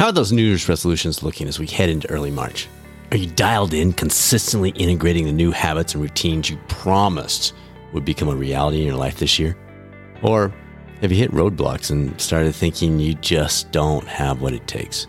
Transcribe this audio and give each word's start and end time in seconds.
How 0.00 0.06
are 0.06 0.12
those 0.12 0.32
New 0.32 0.42
Year's 0.42 0.66
resolutions 0.66 1.22
looking 1.22 1.46
as 1.46 1.58
we 1.58 1.66
head 1.66 1.90
into 1.90 2.08
early 2.08 2.30
March? 2.30 2.68
Are 3.10 3.18
you 3.18 3.26
dialed 3.26 3.74
in, 3.74 3.92
consistently 3.92 4.70
integrating 4.70 5.26
the 5.26 5.32
new 5.32 5.50
habits 5.50 5.92
and 5.92 6.02
routines 6.02 6.48
you 6.48 6.56
promised 6.68 7.52
would 7.92 8.06
become 8.06 8.30
a 8.30 8.34
reality 8.34 8.80
in 8.80 8.86
your 8.86 8.96
life 8.96 9.18
this 9.18 9.38
year? 9.38 9.58
Or 10.22 10.54
have 11.02 11.12
you 11.12 11.18
hit 11.18 11.32
roadblocks 11.32 11.90
and 11.90 12.18
started 12.18 12.54
thinking 12.54 12.98
you 12.98 13.12
just 13.12 13.72
don't 13.72 14.08
have 14.08 14.40
what 14.40 14.54
it 14.54 14.66
takes? 14.66 15.06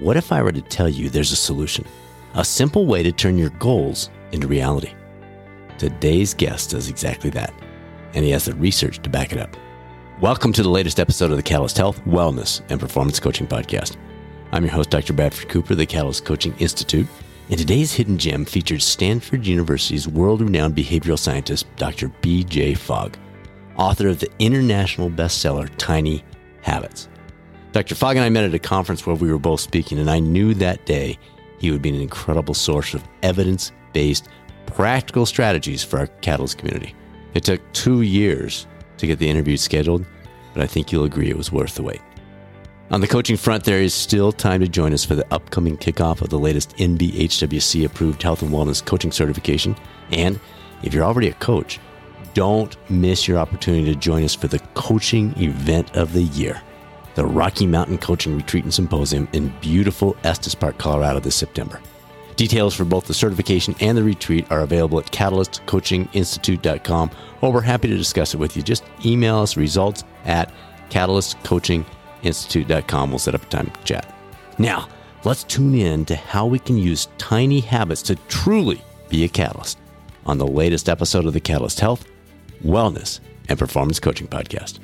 What 0.00 0.16
if 0.16 0.32
I 0.32 0.42
were 0.42 0.50
to 0.50 0.62
tell 0.62 0.88
you 0.88 1.08
there's 1.08 1.30
a 1.30 1.36
solution? 1.36 1.84
A 2.34 2.44
simple 2.44 2.86
way 2.86 3.04
to 3.04 3.12
turn 3.12 3.38
your 3.38 3.50
goals 3.50 4.10
into 4.32 4.48
reality. 4.48 4.92
Today's 5.78 6.34
guest 6.34 6.70
does 6.70 6.88
exactly 6.88 7.30
that, 7.30 7.54
and 8.14 8.24
he 8.24 8.32
has 8.32 8.46
the 8.46 8.54
research 8.54 9.00
to 9.02 9.08
back 9.08 9.30
it 9.30 9.38
up. 9.38 9.56
Welcome 10.22 10.52
to 10.52 10.62
the 10.62 10.68
latest 10.68 11.00
episode 11.00 11.32
of 11.32 11.36
the 11.36 11.42
Catalyst 11.42 11.76
Health, 11.76 12.00
Wellness, 12.04 12.62
and 12.68 12.78
Performance 12.78 13.18
Coaching 13.18 13.48
Podcast. 13.48 13.96
I'm 14.52 14.62
your 14.62 14.72
host, 14.72 14.90
Dr. 14.90 15.12
Bradford 15.14 15.48
Cooper, 15.48 15.72
of 15.72 15.78
the 15.78 15.84
Catalyst 15.84 16.24
Coaching 16.24 16.54
Institute, 16.60 17.08
and 17.50 17.58
today's 17.58 17.92
hidden 17.92 18.18
gem 18.18 18.44
features 18.44 18.84
Stanford 18.84 19.44
University's 19.44 20.06
world 20.06 20.40
renowned 20.40 20.76
behavioral 20.76 21.18
scientist, 21.18 21.66
Dr. 21.74 22.06
B.J. 22.20 22.74
Fogg, 22.74 23.16
author 23.74 24.06
of 24.06 24.20
the 24.20 24.30
international 24.38 25.10
bestseller 25.10 25.68
Tiny 25.76 26.22
Habits. 26.60 27.08
Dr. 27.72 27.96
Fogg 27.96 28.14
and 28.14 28.24
I 28.24 28.28
met 28.28 28.44
at 28.44 28.54
a 28.54 28.60
conference 28.60 29.04
where 29.04 29.16
we 29.16 29.28
were 29.28 29.40
both 29.40 29.58
speaking, 29.58 29.98
and 29.98 30.08
I 30.08 30.20
knew 30.20 30.54
that 30.54 30.86
day 30.86 31.18
he 31.58 31.72
would 31.72 31.82
be 31.82 31.88
an 31.88 32.00
incredible 32.00 32.54
source 32.54 32.94
of 32.94 33.02
evidence 33.24 33.72
based, 33.92 34.28
practical 34.66 35.26
strategies 35.26 35.82
for 35.82 35.98
our 35.98 36.06
Catalyst 36.06 36.58
community. 36.58 36.94
It 37.34 37.42
took 37.42 37.60
two 37.72 38.02
years 38.02 38.68
to 39.02 39.06
get 39.06 39.18
the 39.18 39.28
interview 39.28 39.56
scheduled, 39.56 40.06
but 40.54 40.62
I 40.62 40.66
think 40.66 40.90
you'll 40.90 41.04
agree 41.04 41.28
it 41.28 41.36
was 41.36 41.52
worth 41.52 41.74
the 41.74 41.82
wait. 41.82 42.00
On 42.92 43.00
the 43.00 43.08
coaching 43.08 43.36
front, 43.36 43.64
there 43.64 43.80
is 43.80 43.92
still 43.92 44.32
time 44.32 44.60
to 44.60 44.68
join 44.68 44.92
us 44.92 45.04
for 45.04 45.14
the 45.14 45.26
upcoming 45.32 45.76
kickoff 45.76 46.20
of 46.20 46.28
the 46.28 46.38
latest 46.38 46.76
NBHWC 46.76 47.84
approved 47.84 48.22
health 48.22 48.42
and 48.42 48.50
wellness 48.50 48.84
coaching 48.84 49.10
certification. 49.10 49.74
And 50.10 50.38
if 50.82 50.94
you're 50.94 51.04
already 51.04 51.28
a 51.28 51.34
coach, 51.34 51.80
don't 52.34 52.76
miss 52.90 53.26
your 53.26 53.38
opportunity 53.38 53.92
to 53.92 53.98
join 53.98 54.24
us 54.24 54.34
for 54.34 54.46
the 54.46 54.60
coaching 54.74 55.34
event 55.36 55.96
of 55.96 56.12
the 56.12 56.22
year, 56.22 56.62
the 57.14 57.24
Rocky 57.24 57.66
Mountain 57.66 57.98
Coaching 57.98 58.36
Retreat 58.36 58.64
and 58.64 58.72
Symposium 58.72 59.26
in 59.32 59.52
beautiful 59.60 60.16
Estes 60.22 60.54
Park, 60.54 60.78
Colorado 60.78 61.18
this 61.18 61.34
September. 61.34 61.80
Details 62.42 62.74
for 62.74 62.84
both 62.84 63.06
the 63.06 63.14
certification 63.14 63.76
and 63.78 63.96
the 63.96 64.02
retreat 64.02 64.50
are 64.50 64.62
available 64.62 64.98
at 64.98 65.06
catalystcoachinginstitute.com, 65.12 67.10
or 67.40 67.52
we're 67.52 67.60
happy 67.60 67.86
to 67.86 67.96
discuss 67.96 68.34
it 68.34 68.38
with 68.38 68.56
you. 68.56 68.64
Just 68.64 68.82
email 69.06 69.38
us 69.38 69.56
results 69.56 70.02
at 70.24 70.52
catalystcoachinginstitute.com. 70.90 73.10
We'll 73.10 73.20
set 73.20 73.36
up 73.36 73.44
a 73.44 73.46
time 73.46 73.70
to 73.70 73.84
chat. 73.84 74.12
Now, 74.58 74.88
let's 75.22 75.44
tune 75.44 75.76
in 75.76 76.04
to 76.06 76.16
how 76.16 76.46
we 76.46 76.58
can 76.58 76.76
use 76.76 77.06
tiny 77.16 77.60
habits 77.60 78.02
to 78.02 78.16
truly 78.26 78.82
be 79.08 79.22
a 79.22 79.28
catalyst 79.28 79.78
on 80.26 80.38
the 80.38 80.48
latest 80.48 80.88
episode 80.88 81.26
of 81.26 81.34
the 81.34 81.40
Catalyst 81.40 81.78
Health, 81.78 82.04
Wellness, 82.64 83.20
and 83.48 83.56
Performance 83.56 84.00
Coaching 84.00 84.26
Podcast. 84.26 84.80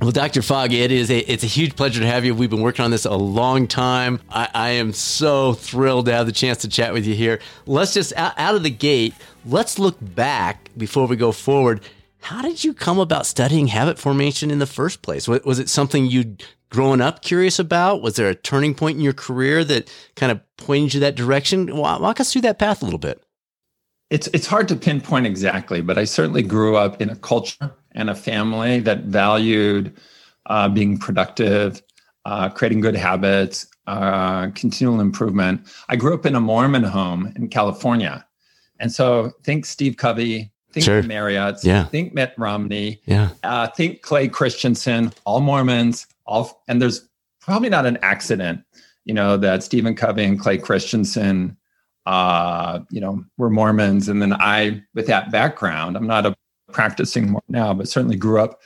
Well, 0.00 0.10
Dr. 0.10 0.42
Fogg, 0.42 0.72
it 0.72 0.90
is 0.90 1.10
a 1.10 1.18
it's 1.20 1.44
a 1.44 1.46
huge 1.46 1.76
pleasure 1.76 2.00
to 2.00 2.06
have 2.06 2.24
you. 2.24 2.34
We've 2.34 2.50
been 2.50 2.60
working 2.60 2.84
on 2.84 2.90
this 2.90 3.04
a 3.04 3.14
long 3.14 3.66
time. 3.66 4.20
I, 4.28 4.48
I 4.52 4.70
am 4.70 4.92
so 4.92 5.54
thrilled 5.54 6.06
to 6.06 6.12
have 6.12 6.26
the 6.26 6.32
chance 6.32 6.58
to 6.58 6.68
chat 6.68 6.92
with 6.92 7.06
you 7.06 7.14
here. 7.14 7.40
Let's 7.64 7.94
just 7.94 8.12
out, 8.14 8.34
out 8.36 8.54
of 8.54 8.62
the 8.62 8.70
gate, 8.70 9.14
let's 9.46 9.78
look 9.78 9.96
back 10.00 10.70
before 10.76 11.06
we 11.06 11.16
go 11.16 11.32
forward. 11.32 11.80
How 12.20 12.42
did 12.42 12.64
you 12.64 12.74
come 12.74 12.98
about 12.98 13.26
studying 13.26 13.68
habit 13.68 13.98
formation 13.98 14.50
in 14.50 14.58
the 14.58 14.66
first 14.66 15.02
place? 15.02 15.28
Was, 15.28 15.58
it 15.58 15.68
something 15.68 16.06
you'd 16.06 16.42
grown 16.70 17.00
up 17.00 17.22
curious 17.22 17.58
about? 17.58 18.02
Was 18.02 18.16
there 18.16 18.28
a 18.28 18.34
turning 18.34 18.74
point 18.74 18.96
in 18.96 19.02
your 19.02 19.12
career 19.12 19.62
that 19.64 19.90
kind 20.16 20.32
of 20.32 20.40
pointed 20.56 20.94
you 20.94 21.00
that 21.00 21.16
direction? 21.16 21.74
Walk 21.76 22.20
us 22.20 22.32
through 22.32 22.42
that 22.42 22.58
path 22.58 22.82
a 22.82 22.84
little 22.84 22.98
bit. 22.98 23.22
It's 24.10 24.26
it's 24.28 24.46
hard 24.46 24.68
to 24.68 24.76
pinpoint 24.76 25.26
exactly, 25.26 25.80
but 25.80 25.98
I 25.98 26.04
certainly 26.04 26.42
grew 26.42 26.76
up 26.76 27.00
in 27.00 27.10
a 27.10 27.16
culture 27.16 27.72
and 27.94 28.10
a 28.10 28.14
family 28.14 28.80
that 28.80 29.04
valued 29.04 29.96
uh, 30.46 30.68
being 30.68 30.98
productive, 30.98 31.82
uh, 32.24 32.48
creating 32.48 32.80
good 32.80 32.96
habits, 32.96 33.66
uh, 33.86 34.48
continual 34.50 35.00
improvement. 35.00 35.66
I 35.88 35.96
grew 35.96 36.14
up 36.14 36.26
in 36.26 36.34
a 36.34 36.40
Mormon 36.40 36.84
home 36.84 37.32
in 37.36 37.48
California. 37.48 38.26
And 38.80 38.90
so 38.92 39.32
think 39.44 39.66
Steve 39.66 39.96
Covey, 39.96 40.50
think 40.72 40.84
sure. 40.84 41.02
Marriott, 41.02 41.62
yeah. 41.62 41.84
think 41.84 42.14
Mitt 42.14 42.34
Romney, 42.36 43.00
yeah. 43.06 43.30
Uh, 43.42 43.68
think 43.68 44.02
Clay 44.02 44.28
Christensen, 44.28 45.12
all 45.24 45.40
Mormons, 45.40 46.06
all, 46.26 46.62
and 46.66 46.82
there's 46.82 47.08
probably 47.40 47.68
not 47.68 47.86
an 47.86 47.98
accident, 48.02 48.62
you 49.04 49.14
know, 49.14 49.36
that 49.36 49.62
Stephen 49.62 49.94
Covey 49.94 50.24
and 50.24 50.40
Clay 50.40 50.58
Christensen, 50.58 51.56
uh, 52.06 52.80
you 52.90 53.00
know, 53.00 53.24
were 53.38 53.50
Mormons. 53.50 54.08
And 54.08 54.20
then 54.20 54.32
I, 54.32 54.82
with 54.94 55.06
that 55.06 55.30
background, 55.30 55.96
I'm 55.96 56.06
not 56.06 56.26
a 56.26 56.34
practicing 56.74 57.30
more 57.30 57.42
now, 57.48 57.72
but 57.72 57.88
certainly 57.88 58.16
grew 58.16 58.40
up 58.40 58.60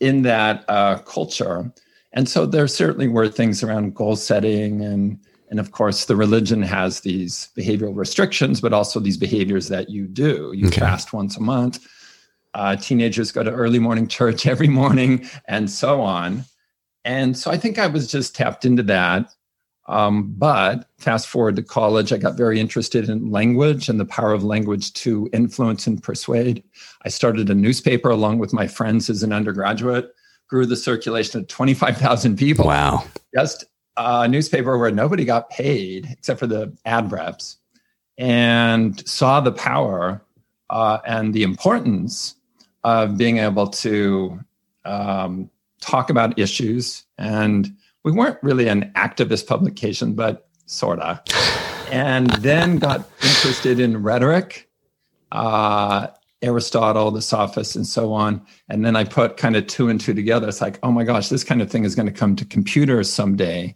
in 0.00 0.22
that 0.22 0.64
uh, 0.68 0.98
culture. 0.98 1.72
And 2.12 2.28
so 2.28 2.46
there 2.46 2.66
certainly 2.66 3.06
were 3.06 3.28
things 3.28 3.62
around 3.62 3.94
goal 3.94 4.16
setting 4.16 4.82
and 4.82 5.18
and 5.50 5.60
of 5.60 5.70
course 5.70 6.06
the 6.06 6.16
religion 6.16 6.62
has 6.62 7.00
these 7.00 7.50
behavioral 7.56 7.94
restrictions, 7.94 8.60
but 8.60 8.72
also 8.72 8.98
these 8.98 9.18
behaviors 9.18 9.68
that 9.68 9.88
you 9.88 10.06
do. 10.06 10.52
You 10.52 10.66
okay. 10.66 10.80
fast 10.80 11.12
once 11.12 11.36
a 11.36 11.40
month. 11.40 11.86
Uh, 12.54 12.74
teenagers 12.74 13.30
go 13.30 13.42
to 13.44 13.50
early 13.50 13.78
morning 13.78 14.08
church 14.08 14.46
every 14.54 14.68
morning, 14.68 15.28
and 15.46 15.70
so 15.70 16.00
on. 16.00 16.44
And 17.04 17.36
so 17.36 17.50
I 17.50 17.58
think 17.58 17.78
I 17.78 17.86
was 17.86 18.10
just 18.10 18.34
tapped 18.34 18.64
into 18.64 18.82
that 18.84 19.30
um, 19.86 20.32
but 20.36 20.88
fast 20.98 21.28
forward 21.28 21.56
to 21.56 21.62
college, 21.62 22.12
I 22.12 22.16
got 22.16 22.36
very 22.36 22.58
interested 22.58 23.08
in 23.08 23.30
language 23.30 23.88
and 23.88 24.00
the 24.00 24.06
power 24.06 24.32
of 24.32 24.42
language 24.42 24.92
to 24.94 25.28
influence 25.32 25.86
and 25.86 26.02
persuade. 26.02 26.62
I 27.04 27.10
started 27.10 27.50
a 27.50 27.54
newspaper 27.54 28.08
along 28.08 28.38
with 28.38 28.52
my 28.52 28.66
friends 28.66 29.10
as 29.10 29.22
an 29.22 29.32
undergraduate, 29.32 30.14
grew 30.48 30.64
the 30.64 30.76
circulation 30.76 31.40
of 31.40 31.48
25,000 31.48 32.36
people. 32.38 32.66
Wow. 32.66 33.04
Just 33.34 33.64
a 33.96 34.26
newspaper 34.26 34.78
where 34.78 34.90
nobody 34.90 35.24
got 35.24 35.50
paid 35.50 36.08
except 36.10 36.40
for 36.40 36.46
the 36.46 36.74
ad 36.86 37.12
reps 37.12 37.58
and 38.16 39.06
saw 39.06 39.40
the 39.40 39.52
power 39.52 40.22
uh, 40.70 40.98
and 41.06 41.34
the 41.34 41.42
importance 41.42 42.36
of 42.84 43.16
being 43.16 43.38
able 43.38 43.66
to 43.66 44.40
um, 44.84 45.50
talk 45.80 46.10
about 46.10 46.38
issues 46.38 47.04
and 47.18 47.74
we 48.04 48.12
weren't 48.12 48.38
really 48.42 48.68
an 48.68 48.92
activist 48.94 49.46
publication, 49.46 50.14
but 50.14 50.48
sorta. 50.66 51.22
And 51.90 52.30
then 52.30 52.78
got 52.78 53.08
interested 53.22 53.80
in 53.80 54.02
rhetoric, 54.02 54.68
uh, 55.32 56.08
Aristotle, 56.42 57.10
the 57.10 57.22
sophists, 57.22 57.74
and 57.74 57.86
so 57.86 58.12
on. 58.12 58.44
And 58.68 58.84
then 58.84 58.96
I 58.96 59.04
put 59.04 59.38
kind 59.38 59.56
of 59.56 59.66
two 59.66 59.88
and 59.88 60.00
two 60.00 60.12
together. 60.12 60.48
It's 60.48 60.60
like, 60.60 60.78
oh 60.82 60.92
my 60.92 61.04
gosh, 61.04 61.28
this 61.28 61.44
kind 61.44 61.62
of 61.62 61.70
thing 61.70 61.84
is 61.84 61.94
going 61.94 62.06
to 62.06 62.12
come 62.12 62.36
to 62.36 62.44
computers 62.44 63.10
someday. 63.10 63.74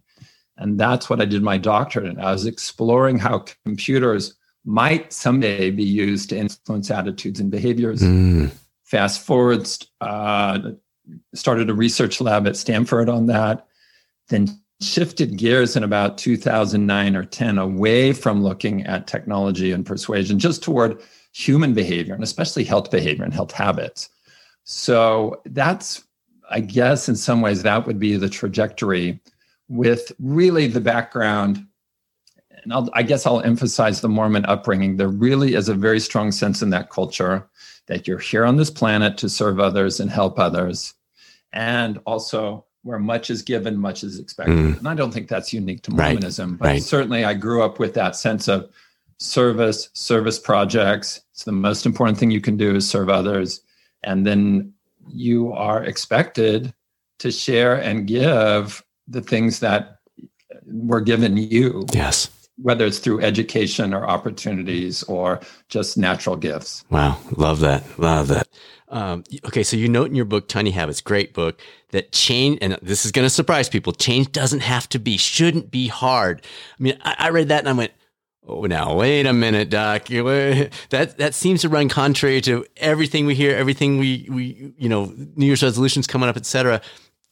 And 0.58 0.78
that's 0.78 1.08
what 1.08 1.20
I 1.20 1.24
did 1.24 1.42
my 1.42 1.56
doctorate 1.56 2.06
in. 2.06 2.20
I 2.20 2.32
was 2.32 2.44
exploring 2.44 3.18
how 3.18 3.44
computers 3.64 4.34
might 4.64 5.12
someday 5.12 5.70
be 5.70 5.84
used 5.84 6.30
to 6.30 6.36
influence 6.36 6.90
attitudes 6.90 7.40
and 7.40 7.50
behaviors. 7.50 8.02
Mm. 8.02 8.50
Fast 8.84 9.22
forward, 9.22 9.66
uh, 10.00 10.72
started 11.32 11.70
a 11.70 11.74
research 11.74 12.20
lab 12.20 12.46
at 12.46 12.56
Stanford 12.56 13.08
on 13.08 13.26
that 13.26 13.67
then 14.28 14.48
shifted 14.80 15.36
gears 15.36 15.76
in 15.76 15.82
about 15.82 16.18
2009 16.18 17.16
or 17.16 17.24
10 17.24 17.58
away 17.58 18.12
from 18.12 18.42
looking 18.42 18.84
at 18.86 19.06
technology 19.06 19.72
and 19.72 19.84
persuasion 19.84 20.38
just 20.38 20.62
toward 20.62 21.00
human 21.32 21.74
behavior 21.74 22.14
and 22.14 22.22
especially 22.22 22.64
health 22.64 22.90
behavior 22.90 23.24
and 23.24 23.34
health 23.34 23.52
habits. 23.52 24.08
So 24.64 25.40
that's, 25.46 26.04
I 26.50 26.60
guess, 26.60 27.08
in 27.08 27.16
some 27.16 27.40
ways, 27.40 27.62
that 27.62 27.86
would 27.86 27.98
be 27.98 28.16
the 28.16 28.28
trajectory 28.28 29.20
with 29.68 30.12
really 30.18 30.66
the 30.66 30.80
background. 30.80 31.66
And 32.62 32.72
I'll, 32.72 32.88
I 32.92 33.02
guess 33.02 33.26
I'll 33.26 33.40
emphasize 33.40 34.00
the 34.00 34.08
Mormon 34.08 34.44
upbringing. 34.46 34.96
There 34.96 35.08
really 35.08 35.54
is 35.54 35.68
a 35.68 35.74
very 35.74 36.00
strong 36.00 36.32
sense 36.32 36.62
in 36.62 36.70
that 36.70 36.90
culture 36.90 37.48
that 37.86 38.06
you're 38.06 38.18
here 38.18 38.44
on 38.44 38.56
this 38.56 38.70
planet 38.70 39.16
to 39.18 39.28
serve 39.28 39.58
others 39.58 40.00
and 40.00 40.10
help 40.10 40.38
others. 40.38 40.94
And 41.52 41.98
also, 42.04 42.66
where 42.82 42.98
much 42.98 43.30
is 43.30 43.42
given, 43.42 43.76
much 43.76 44.04
is 44.04 44.18
expected. 44.18 44.56
Mm. 44.56 44.78
And 44.78 44.88
I 44.88 44.94
don't 44.94 45.12
think 45.12 45.28
that's 45.28 45.52
unique 45.52 45.82
to 45.82 45.90
Mormonism, 45.90 46.52
right. 46.52 46.58
but 46.58 46.68
right. 46.68 46.82
certainly 46.82 47.24
I 47.24 47.34
grew 47.34 47.62
up 47.62 47.78
with 47.78 47.94
that 47.94 48.16
sense 48.16 48.48
of 48.48 48.70
service, 49.18 49.90
service 49.92 50.38
projects. 50.38 51.20
It's 51.32 51.44
the 51.44 51.52
most 51.52 51.86
important 51.86 52.18
thing 52.18 52.30
you 52.30 52.40
can 52.40 52.56
do 52.56 52.76
is 52.76 52.88
serve 52.88 53.08
others. 53.08 53.60
And 54.04 54.26
then 54.26 54.72
you 55.08 55.52
are 55.52 55.84
expected 55.84 56.72
to 57.18 57.30
share 57.30 57.74
and 57.74 58.06
give 58.06 58.82
the 59.08 59.20
things 59.20 59.60
that 59.60 59.98
were 60.66 61.00
given 61.00 61.36
you. 61.36 61.84
Yes. 61.92 62.30
Whether 62.62 62.84
it's 62.84 62.98
through 62.98 63.20
education 63.20 63.94
or 63.94 64.06
opportunities 64.06 65.02
or 65.04 65.40
just 65.68 65.96
natural 65.96 66.36
gifts. 66.36 66.84
Wow, 66.90 67.18
love 67.36 67.60
that, 67.60 67.84
love 67.98 68.28
that. 68.28 68.48
Um, 68.88 69.24
okay, 69.46 69.62
so 69.62 69.76
you 69.76 69.88
note 69.88 70.08
in 70.08 70.14
your 70.14 70.24
book, 70.24 70.48
Tiny 70.48 70.70
Habits, 70.70 71.00
great 71.00 71.34
book, 71.34 71.60
that 71.90 72.12
change, 72.12 72.58
and 72.62 72.78
this 72.82 73.04
is 73.04 73.12
going 73.12 73.26
to 73.26 73.30
surprise 73.30 73.68
people, 73.68 73.92
change 73.92 74.32
doesn't 74.32 74.60
have 74.60 74.88
to 74.90 74.98
be, 74.98 75.16
shouldn't 75.16 75.70
be 75.70 75.88
hard. 75.88 76.42
I 76.78 76.82
mean, 76.82 76.98
I, 77.02 77.16
I 77.18 77.28
read 77.30 77.48
that 77.48 77.60
and 77.60 77.68
I 77.68 77.72
went, 77.72 77.92
oh, 78.46 78.62
now 78.62 78.94
wait 78.94 79.26
a 79.26 79.32
minute, 79.32 79.70
Doc. 79.70 80.08
That 80.10 81.18
that 81.18 81.34
seems 81.34 81.60
to 81.62 81.68
run 81.68 81.88
contrary 81.88 82.40
to 82.42 82.64
everything 82.78 83.26
we 83.26 83.34
hear, 83.34 83.54
everything 83.54 83.98
we 83.98 84.26
we 84.30 84.72
you 84.78 84.88
know, 84.88 85.12
New 85.36 85.46
Year's 85.46 85.62
resolutions 85.62 86.06
coming 86.06 86.28
up, 86.28 86.36
etc. 86.36 86.80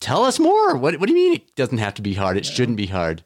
Tell 0.01 0.25
us 0.25 0.39
more. 0.39 0.77
What 0.77 1.01
what 1.01 1.07
do 1.07 1.15
you 1.15 1.31
mean 1.31 1.35
it 1.35 1.57
doesn't 1.57 1.79
have 1.79 1.95
to 1.95 2.03
be 2.03 2.15
hard? 2.15 2.37
It 2.37 2.45
shouldn't 2.45 2.77
be 2.77 2.87
hard. 2.87 3.25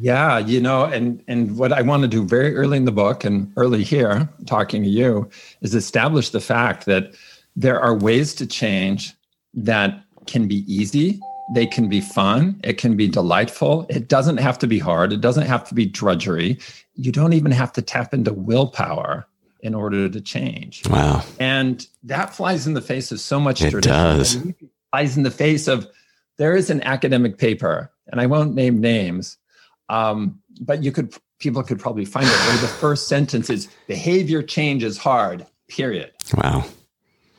Yeah, 0.00 0.38
you 0.38 0.60
know, 0.60 0.84
and 0.84 1.22
and 1.28 1.56
what 1.56 1.72
I 1.72 1.82
want 1.82 2.02
to 2.02 2.08
do 2.08 2.24
very 2.24 2.56
early 2.56 2.76
in 2.76 2.84
the 2.84 2.92
book 2.92 3.24
and 3.24 3.52
early 3.56 3.82
here, 3.82 4.28
talking 4.46 4.82
to 4.82 4.88
you, 4.88 5.30
is 5.60 5.74
establish 5.74 6.30
the 6.30 6.40
fact 6.40 6.86
that 6.86 7.14
there 7.54 7.80
are 7.80 7.94
ways 7.96 8.34
to 8.34 8.46
change 8.46 9.14
that 9.54 10.02
can 10.26 10.48
be 10.48 10.64
easy, 10.72 11.20
they 11.54 11.66
can 11.66 11.88
be 11.88 12.00
fun, 12.00 12.60
it 12.64 12.78
can 12.78 12.96
be 12.96 13.08
delightful. 13.08 13.86
It 13.88 14.08
doesn't 14.08 14.38
have 14.38 14.58
to 14.58 14.66
be 14.66 14.78
hard, 14.78 15.12
it 15.12 15.20
doesn't 15.20 15.46
have 15.46 15.66
to 15.68 15.74
be 15.74 15.86
drudgery. 15.86 16.58
You 16.94 17.12
don't 17.12 17.32
even 17.32 17.52
have 17.52 17.72
to 17.74 17.82
tap 17.82 18.12
into 18.12 18.32
willpower 18.32 19.26
in 19.60 19.74
order 19.74 20.08
to 20.08 20.20
change. 20.20 20.88
Wow. 20.88 21.22
And 21.38 21.86
that 22.04 22.34
flies 22.34 22.66
in 22.66 22.74
the 22.74 22.80
face 22.80 23.12
of 23.12 23.20
so 23.20 23.40
much 23.40 23.62
it 23.62 23.70
tradition. 23.70 23.92
Does. 23.92 24.34
It 24.36 24.56
flies 24.90 25.16
in 25.16 25.22
the 25.22 25.30
face 25.30 25.68
of 25.68 25.88
there 26.36 26.54
is 26.54 26.70
an 26.70 26.82
academic 26.82 27.38
paper, 27.38 27.90
and 28.08 28.20
I 28.20 28.26
won't 28.26 28.54
name 28.54 28.80
names, 28.80 29.38
um, 29.88 30.40
but 30.60 30.82
you 30.82 30.92
could 30.92 31.14
people 31.38 31.62
could 31.62 31.78
probably 31.78 32.04
find 32.04 32.26
it 32.26 32.46
where 32.46 32.58
the 32.58 32.68
first 32.68 33.08
sentence 33.08 33.50
is 33.50 33.68
behavior 33.86 34.42
change 34.42 34.82
is 34.82 34.96
hard, 34.96 35.46
period. 35.68 36.12
Wow. 36.34 36.64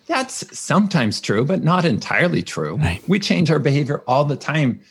That's 0.06 0.58
sometimes 0.58 1.20
true, 1.20 1.44
but 1.44 1.64
not 1.64 1.84
entirely 1.84 2.42
true. 2.42 2.78
Right. 2.78 3.02
We 3.08 3.20
change 3.20 3.52
our 3.52 3.60
behavior 3.60 4.04
all 4.08 4.24
the 4.24 4.38
time 4.38 4.82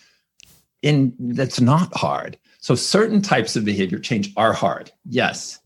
in 0.82 1.14
that's 1.18 1.60
not 1.60 1.96
hard. 1.96 2.38
So 2.60 2.74
certain 2.74 3.22
types 3.22 3.56
of 3.56 3.64
behavior 3.64 3.98
change 3.98 4.32
are 4.36 4.52
hard. 4.52 4.90
Yes. 5.08 5.58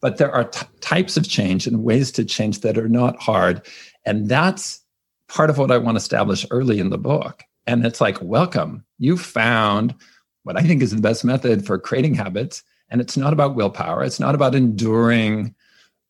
But 0.00 0.18
there 0.18 0.32
are 0.32 0.44
t- 0.44 0.66
types 0.80 1.16
of 1.16 1.28
change 1.28 1.66
and 1.66 1.84
ways 1.84 2.10
to 2.12 2.24
change 2.24 2.60
that 2.60 2.76
are 2.76 2.88
not 2.88 3.20
hard. 3.20 3.66
And 4.04 4.28
that's 4.28 4.80
part 5.28 5.50
of 5.50 5.58
what 5.58 5.70
I 5.70 5.78
want 5.78 5.96
to 5.96 6.02
establish 6.02 6.44
early 6.50 6.78
in 6.80 6.90
the 6.90 6.98
book. 6.98 7.44
And 7.66 7.86
it's 7.86 8.00
like, 8.00 8.20
welcome, 8.20 8.84
you 8.98 9.16
found 9.16 9.94
what 10.50 10.60
I 10.62 10.66
think 10.66 10.82
is 10.82 10.90
the 10.90 11.00
best 11.00 11.24
method 11.24 11.64
for 11.64 11.78
creating 11.78 12.14
habits. 12.14 12.64
And 12.90 13.00
it's 13.00 13.16
not 13.16 13.32
about 13.32 13.54
willpower, 13.54 14.02
it's 14.02 14.18
not 14.18 14.34
about 14.34 14.56
enduring 14.56 15.54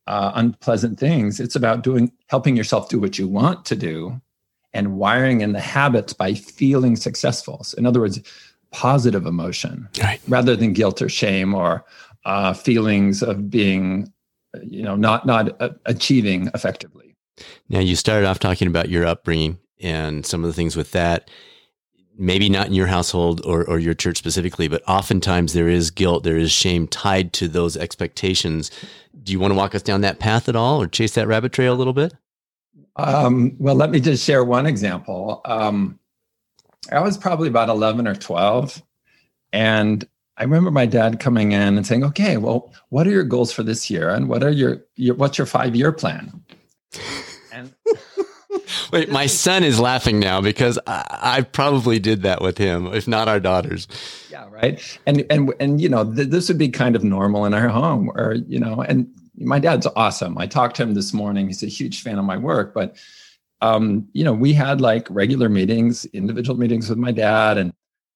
uh, 0.06 0.32
unpleasant 0.34 0.98
things. 0.98 1.40
It's 1.40 1.54
about 1.54 1.82
doing, 1.82 2.10
helping 2.28 2.56
yourself 2.56 2.88
do 2.88 2.98
what 2.98 3.18
you 3.18 3.28
want 3.28 3.66
to 3.66 3.76
do 3.76 4.18
and 4.72 4.96
wiring 4.96 5.42
in 5.42 5.52
the 5.52 5.60
habits 5.60 6.14
by 6.14 6.32
feeling 6.32 6.96
successful. 6.96 7.62
So 7.64 7.76
in 7.76 7.84
other 7.84 8.00
words, 8.00 8.18
positive 8.72 9.26
emotion 9.26 9.88
right. 10.02 10.20
rather 10.26 10.56
than 10.56 10.72
guilt 10.72 11.02
or 11.02 11.10
shame 11.10 11.54
or 11.54 11.84
uh, 12.24 12.54
feelings 12.54 13.22
of 13.22 13.50
being, 13.50 14.10
you 14.62 14.82
know, 14.82 14.96
not 14.96 15.26
not 15.26 15.60
uh, 15.60 15.70
achieving 15.84 16.50
effectively. 16.54 17.14
Now 17.68 17.80
you 17.80 17.94
started 17.94 18.26
off 18.26 18.38
talking 18.38 18.68
about 18.68 18.88
your 18.88 19.04
upbringing 19.04 19.58
and 19.80 20.24
some 20.24 20.44
of 20.44 20.48
the 20.48 20.54
things 20.54 20.76
with 20.76 20.92
that. 20.92 21.30
Maybe 22.20 22.48
not 22.48 22.66
in 22.66 22.74
your 22.74 22.86
household 22.86 23.40
or, 23.44 23.64
or 23.64 23.78
your 23.78 23.94
church 23.94 24.18
specifically, 24.18 24.68
but 24.68 24.82
oftentimes 24.86 25.54
there 25.54 25.68
is 25.68 25.90
guilt, 25.90 26.22
there 26.22 26.36
is 26.36 26.52
shame 26.52 26.86
tied 26.86 27.32
to 27.34 27.48
those 27.48 27.76
expectations 27.76 28.70
do 29.22 29.32
you 29.32 29.40
want 29.40 29.52
to 29.52 29.56
walk 29.56 29.74
us 29.74 29.82
down 29.82 30.00
that 30.02 30.18
path 30.18 30.48
at 30.48 30.56
all 30.56 30.80
or 30.80 30.86
chase 30.86 31.14
that 31.14 31.26
rabbit 31.26 31.52
trail 31.52 31.74
a 31.74 31.76
little 31.76 31.92
bit? 31.92 32.14
Um, 32.96 33.56
well, 33.58 33.74
let 33.74 33.90
me 33.90 34.00
just 34.00 34.24
share 34.24 34.44
one 34.44 34.66
example. 34.66 35.40
Um, 35.44 35.98
I 36.90 37.00
was 37.00 37.18
probably 37.18 37.48
about 37.48 37.68
11 37.68 38.06
or 38.06 38.14
12. 38.14 38.82
And 39.52 40.06
I 40.36 40.44
remember 40.44 40.70
my 40.70 40.86
dad 40.86 41.20
coming 41.20 41.52
in 41.52 41.76
and 41.76 41.86
saying, 41.86 42.04
okay, 42.04 42.36
well, 42.36 42.72
what 42.88 43.06
are 43.06 43.10
your 43.10 43.24
goals 43.24 43.52
for 43.52 43.62
this 43.62 43.90
year? 43.90 44.10
And 44.10 44.28
what 44.28 44.42
are 44.42 44.50
your, 44.50 44.82
your 44.96 45.14
what's 45.14 45.38
your 45.38 45.46
five 45.46 45.76
year 45.76 45.92
plan? 45.92 46.42
And 47.52 47.74
wait, 48.92 49.10
my 49.10 49.26
son 49.26 49.64
is 49.64 49.78
laughing 49.78 50.18
now 50.18 50.40
because 50.40 50.78
I, 50.86 51.04
I, 51.10 51.42
probably 51.42 51.98
did 51.98 52.22
that 52.22 52.40
with 52.40 52.58
him, 52.58 52.86
if 52.88 53.06
not 53.06 53.28
our 53.28 53.40
daughters. 53.40 53.86
Yeah, 54.30 54.48
right. 54.50 54.98
And 55.06 55.24
and 55.30 55.52
and 55.60 55.80
you 55.80 55.88
know, 55.88 56.12
th- 56.12 56.28
this 56.28 56.48
would 56.48 56.58
be 56.58 56.68
kind 56.68 56.96
of 56.96 57.04
normal 57.04 57.44
in 57.44 57.54
our 57.54 57.68
home, 57.68 58.10
or 58.14 58.34
you 58.48 58.58
know, 58.58 58.82
and 58.82 59.08
my 59.36 59.58
dad's 59.58 59.86
awesome. 59.96 60.36
I 60.38 60.46
talked 60.46 60.76
to 60.76 60.82
him 60.82 60.94
this 60.94 61.12
morning. 61.12 61.46
He's 61.46 61.62
a 61.62 61.66
huge 61.66 62.02
fan 62.02 62.18
of 62.18 62.24
my 62.24 62.36
work, 62.36 62.74
but 62.74 62.96
um, 63.60 64.08
you 64.12 64.24
know, 64.24 64.32
we 64.32 64.52
had 64.52 64.80
like 64.80 65.06
regular 65.10 65.48
meetings, 65.48 66.04
individual 66.06 66.58
meetings 66.58 66.88
with 66.88 66.98
my 66.98 67.12
dad, 67.12 67.58
and 67.58 67.72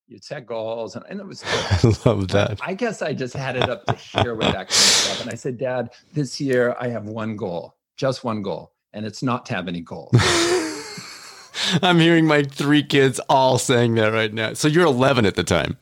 you'd 0.09 0.25
set 0.25 0.47
goals, 0.47 0.97
and, 0.97 1.05
and 1.09 1.21
it 1.21 1.27
was. 1.27 1.43
Cool. 1.43 1.93
I 2.05 2.09
love 2.09 2.29
that. 2.29 2.61
I 2.63 2.75
guess 2.75 3.03
I 3.03 3.13
just 3.13 3.35
had 3.35 3.57
it 3.57 3.69
up 3.69 3.85
to 3.87 3.95
here 3.95 4.35
with 4.35 4.49
that 4.49 4.55
kind 4.55 4.69
of 4.69 4.75
stuff, 4.75 5.21
and 5.23 5.31
I 5.31 5.35
said, 5.35 5.59
Dad, 5.59 5.91
this 6.13 6.41
year 6.41 6.77
I 6.79 6.89
have 6.89 7.05
one 7.05 7.37
goal, 7.37 7.77
just 7.97 8.25
one 8.25 8.43
goal, 8.43 8.74
and 8.95 9.05
it's 9.05 9.23
not 9.23 9.45
to 9.47 9.55
have 9.55 9.69
any 9.69 9.81
goals. 9.81 10.15
I'm 11.83 11.99
hearing 11.99 12.27
my 12.27 12.45
three 12.45 12.83
kids 12.83 13.21
all 13.29 13.59
saying 13.59 13.95
that 13.97 14.13
right 14.13 14.33
now. 14.33 14.55
So 14.55 14.69
you're 14.69 14.87
11 14.87 15.27
at 15.27 15.35
the 15.35 15.45
time. 15.45 15.77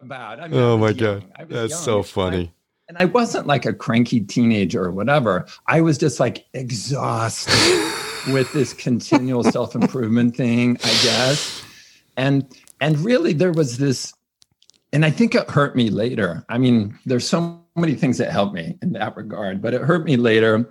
About. 0.00 0.40
I 0.40 0.48
mean, 0.48 0.60
oh 0.60 0.76
my 0.78 0.92
god, 0.92 1.24
that's 1.48 1.70
young. 1.70 1.80
so 1.80 2.02
funny. 2.02 2.52
And 2.88 2.96
I 2.98 3.06
wasn't 3.06 3.46
like 3.46 3.66
a 3.66 3.72
cranky 3.72 4.20
teenager 4.20 4.84
or 4.84 4.92
whatever. 4.92 5.46
I 5.66 5.80
was 5.80 5.98
just 5.98 6.20
like 6.20 6.46
exhausted 6.54 7.52
with 8.32 8.52
this 8.52 8.72
continual 8.72 9.42
self 9.42 9.74
improvement 9.74 10.36
thing, 10.36 10.76
I 10.84 10.94
guess. 11.02 11.64
And 12.16 12.46
and 12.80 12.96
really, 13.00 13.32
there 13.32 13.50
was 13.50 13.78
this, 13.78 14.14
and 14.92 15.04
I 15.04 15.10
think 15.10 15.34
it 15.34 15.50
hurt 15.50 15.74
me 15.74 15.90
later. 15.90 16.44
I 16.48 16.58
mean, 16.58 16.96
there's 17.04 17.28
so 17.28 17.60
many 17.74 17.96
things 17.96 18.18
that 18.18 18.30
helped 18.30 18.54
me 18.54 18.78
in 18.80 18.92
that 18.92 19.16
regard, 19.16 19.60
but 19.60 19.74
it 19.74 19.82
hurt 19.82 20.04
me 20.04 20.16
later 20.16 20.70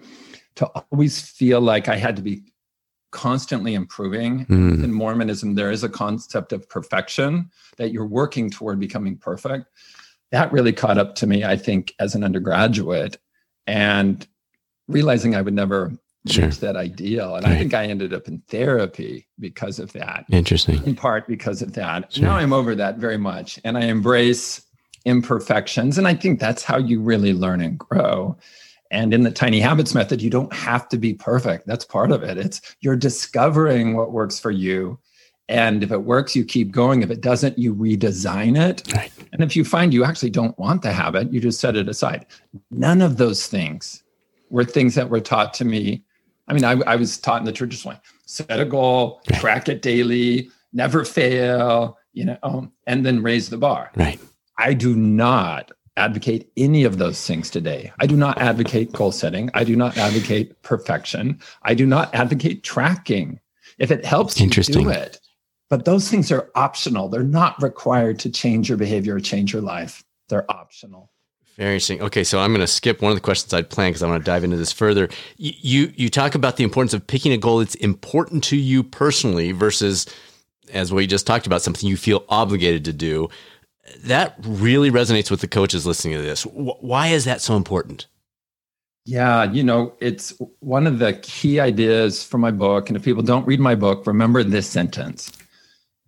to 0.58 0.66
always 0.66 1.22
feel 1.22 1.62
like 1.62 1.88
I 1.88 1.96
had 1.96 2.16
to 2.18 2.22
be 2.22 2.44
constantly 3.12 3.74
improving. 3.74 4.46
Mm. 4.46 4.84
In 4.84 4.92
Mormonism, 4.92 5.56
there 5.56 5.72
is 5.72 5.84
a 5.84 5.90
concept 5.90 6.52
of 6.52 6.68
perfection 6.70 7.50
that 7.78 7.92
you're 7.92 8.06
working 8.06 8.50
toward 8.50 8.80
becoming 8.80 9.18
perfect. 9.18 9.68
That 10.32 10.52
really 10.52 10.74
caught 10.74 10.98
up 10.98 11.16
to 11.16 11.28
me, 11.28 11.44
I 11.46 11.56
think, 11.56 11.96
as 12.00 12.16
an 12.16 12.24
undergraduate 12.24 13.18
and 13.66 14.28
realizing 14.88 15.36
I 15.36 15.42
would 15.42 15.54
never 15.54 15.94
sure. 16.28 16.46
reach 16.46 16.60
that 16.60 16.76
ideal. 16.76 17.36
And 17.36 17.46
right. 17.46 17.54
I 17.54 17.58
think 17.58 17.74
I 17.74 17.86
ended 17.86 18.14
up 18.14 18.28
in 18.28 18.40
therapy 18.50 19.28
because 19.40 19.80
of 19.80 19.94
that. 19.94 20.26
Interesting. 20.30 20.84
In 20.84 20.96
part 20.96 21.28
because 21.28 21.62
of 21.62 21.74
that. 21.74 22.14
Sure. 22.14 22.26
Now 22.26 22.36
I'm 22.36 22.52
over 22.52 22.76
that 22.76 22.98
very 22.98 23.18
much 23.18 23.60
and 23.64 23.78
I 23.78 23.86
embrace 23.86 24.62
imperfections. 25.06 25.98
And 25.98 26.08
I 26.08 26.14
think 26.14 26.40
that's 26.40 26.64
how 26.64 26.78
you 26.78 27.00
really 27.00 27.34
learn 27.34 27.62
and 27.62 27.78
grow 27.78 28.38
and 28.92 29.14
in 29.14 29.24
the 29.24 29.32
tiny 29.32 29.60
habits 29.60 29.94
method, 29.94 30.22
you 30.22 30.30
don't 30.30 30.54
have 30.54 30.88
to 30.90 30.98
be 30.98 31.14
perfect. 31.14 31.68
That's 31.68 31.86
part 31.86 32.12
of 32.12 32.24
it. 32.24 32.38
It's 32.38 32.62
you're 32.82 32.96
discovering 32.96 33.96
what 33.96 34.12
works 34.12 34.40
for 34.40 34.52
you. 34.52 35.00
And 35.50 35.84
if 35.84 35.92
it 35.92 36.04
works, 36.04 36.36
you 36.36 36.44
keep 36.44 36.72
going. 36.72 37.04
If 37.04 37.10
it 37.10 37.22
doesn't, 37.22 37.58
you 37.58 37.74
redesign 37.74 38.60
it. 38.60 38.84
Right. 38.94 39.12
And 39.32 39.42
if 39.42 39.56
you 39.56 39.64
find 39.64 39.94
you 39.94 40.04
actually 40.04 40.30
don't 40.30 40.58
want 40.60 40.82
the 40.82 40.92
habit, 40.92 41.32
you 41.32 41.40
just 41.40 41.60
set 41.60 41.78
it 41.78 41.88
aside. 41.88 42.26
None 42.70 43.02
of 43.02 43.18
those 43.18 43.48
things 43.48 44.04
were 44.50 44.66
things 44.66 44.96
that 44.96 45.10
were 45.10 45.22
taught 45.22 45.54
to 45.56 45.66
me. 45.66 46.04
I 46.50 46.54
mean, 46.54 46.64
I, 46.64 46.72
I 46.86 46.96
was 46.96 47.18
taught 47.18 47.42
in 47.42 47.46
the 47.46 47.52
traditional 47.52 47.94
way 47.94 48.00
set 48.26 48.60
a 48.60 48.66
goal, 48.66 49.22
right. 49.32 49.40
track 49.40 49.70
it 49.70 49.82
daily, 49.82 50.50
never 50.74 51.06
fail, 51.06 51.98
you 52.14 52.26
know, 52.26 52.38
um, 52.44 52.72
and 52.86 53.06
then 53.06 53.24
raise 53.24 53.50
the 53.50 53.58
bar. 53.58 53.92
Right. 53.96 54.20
I 54.58 54.74
do 54.74 54.96
not 54.96 55.72
advocate 55.98 56.50
any 56.56 56.84
of 56.84 56.98
those 56.98 57.26
things 57.26 57.50
today. 57.50 57.92
I 58.00 58.08
do 58.08 58.16
not 58.16 58.38
advocate 58.38 58.94
goal 58.94 59.12
setting. 59.12 59.50
I 59.54 59.64
do 59.64 59.76
not 59.76 59.98
advocate 59.98 60.62
perfection. 60.62 61.40
I 61.64 61.74
do 61.74 61.86
not 61.86 62.14
advocate 62.14 62.64
tracking. 62.64 63.40
If 63.78 63.92
it 63.92 64.06
helps 64.06 64.40
you 64.40 64.50
do 64.50 64.90
it. 64.90 65.20
But 65.70 65.86
those 65.86 66.10
things 66.10 66.32
are 66.32 66.50
optional. 66.56 67.10
They're 67.10 67.24
not 67.24 67.62
required 67.62 68.20
to 68.20 68.30
change 68.30 68.70
your 68.70 68.78
behavior 68.78 69.16
or 69.16 69.20
change 69.20 69.52
your 69.52 69.62
life. 69.62 70.04
They're 70.30 70.50
optional. 70.50 71.12
Very 71.58 71.72
interesting. 71.72 72.02
Okay, 72.02 72.24
so 72.24 72.40
I'm 72.40 72.52
going 72.52 72.62
to 72.62 72.68
skip 72.68 73.02
one 73.02 73.12
of 73.12 73.18
the 73.18 73.22
questions 73.22 73.54
I'd 73.54 73.70
planned 73.70 73.94
because 73.94 74.04
I 74.04 74.08
want 74.08 74.24
to 74.24 74.32
dive 74.32 74.44
into 74.44 74.58
this 74.58 74.72
further. 74.72 75.10
You, 75.38 75.54
you 75.60 75.94
you 75.96 76.10
talk 76.10 76.36
about 76.36 76.58
the 76.58 76.64
importance 76.64 76.94
of 76.94 77.06
picking 77.06 77.34
a 77.34 77.38
goal 77.38 77.60
that's 77.60 77.76
important 77.76 78.44
to 78.46 78.56
you 78.58 78.84
personally 78.84 79.52
versus, 79.52 80.06
as 80.72 80.94
we 80.94 81.08
just 81.08 81.26
talked 81.26 81.48
about, 81.48 81.64
something 81.64 81.90
you 81.90 81.98
feel 81.98 82.24
obligated 82.30 82.86
to 82.86 82.94
do 82.94 83.28
that 84.00 84.36
really 84.42 84.92
resonates 84.92 85.32
with 85.32 85.42
the 85.42 85.48
coaches 85.48 85.86
listening 85.86 86.18
to 86.18 86.22
this. 86.22 86.44
Why 86.44 87.08
is 87.08 87.26
that 87.26 87.42
so 87.42 87.56
important? 87.56 88.08
Yeah, 89.06 89.46
you 89.46 89.64
know, 89.64 89.94
it's 90.02 90.34
one 90.60 90.86
of 90.86 91.00
the 91.00 91.14
key 91.14 91.62
ideas 91.62 92.24
for 92.24 92.38
my 92.38 92.52
book. 92.52 92.90
And 92.90 92.98
if 92.98 93.04
people 93.04 93.24
don't 93.24 93.48
read 93.48 93.60
my 93.60 93.74
book, 93.74 94.06
remember 94.06 94.44
this 94.44 94.68
sentence 94.68 95.32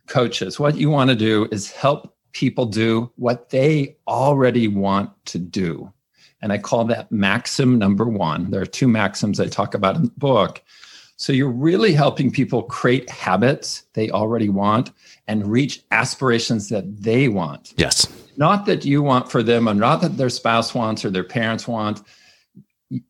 Coaches, 0.07 0.59
what 0.59 0.75
you 0.75 0.89
want 0.89 1.11
to 1.11 1.15
do 1.15 1.47
is 1.51 1.71
help 1.71 2.15
people 2.33 2.65
do 2.65 3.11
what 3.15 3.51
they 3.51 3.95
already 4.07 4.67
want 4.67 5.11
to 5.25 5.37
do. 5.37 5.93
And 6.41 6.51
I 6.51 6.57
call 6.57 6.83
that 6.85 7.11
maxim 7.11 7.77
number 7.77 8.05
one. 8.05 8.49
There 8.49 8.61
are 8.61 8.65
two 8.65 8.87
maxims 8.87 9.39
I 9.39 9.47
talk 9.47 9.73
about 9.73 9.95
in 9.95 10.03
the 10.03 10.11
book. 10.17 10.63
So 11.17 11.31
you're 11.33 11.51
really 11.51 11.93
helping 11.93 12.31
people 12.31 12.63
create 12.63 13.09
habits 13.09 13.83
they 13.93 14.09
already 14.09 14.49
want 14.49 14.91
and 15.29 15.45
reach 15.45 15.83
aspirations 15.91 16.69
that 16.69 17.03
they 17.03 17.27
want. 17.27 17.73
Yes. 17.77 18.07
Not 18.35 18.65
that 18.65 18.83
you 18.83 19.03
want 19.03 19.29
for 19.31 19.43
them, 19.43 19.69
or 19.69 19.75
not 19.75 20.01
that 20.01 20.17
their 20.17 20.29
spouse 20.29 20.73
wants 20.73 21.05
or 21.05 21.11
their 21.11 21.23
parents 21.23 21.67
want. 21.67 22.01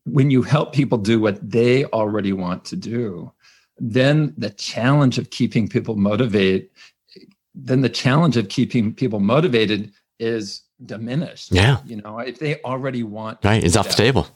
When 0.04 0.30
you 0.30 0.42
help 0.42 0.74
people 0.74 0.98
do 0.98 1.18
what 1.18 1.38
they 1.50 1.86
already 1.86 2.34
want 2.34 2.66
to 2.66 2.76
do, 2.76 3.32
then 3.78 4.34
the 4.36 4.50
challenge 4.50 5.16
of 5.16 5.30
keeping 5.30 5.66
people 5.66 5.96
motivated, 5.96 6.68
then 7.54 7.80
the 7.80 7.88
challenge 7.88 8.36
of 8.36 8.50
keeping 8.50 8.94
people 8.94 9.20
motivated 9.20 9.90
is 10.18 10.62
diminished. 10.84 11.50
Yeah. 11.50 11.78
You 11.86 12.02
know, 12.02 12.18
if 12.18 12.38
they 12.38 12.60
already 12.62 13.02
want 13.02 13.38
right, 13.42 13.64
it's 13.64 13.76
off 13.76 13.88
the 13.88 13.94
table. 13.94 14.26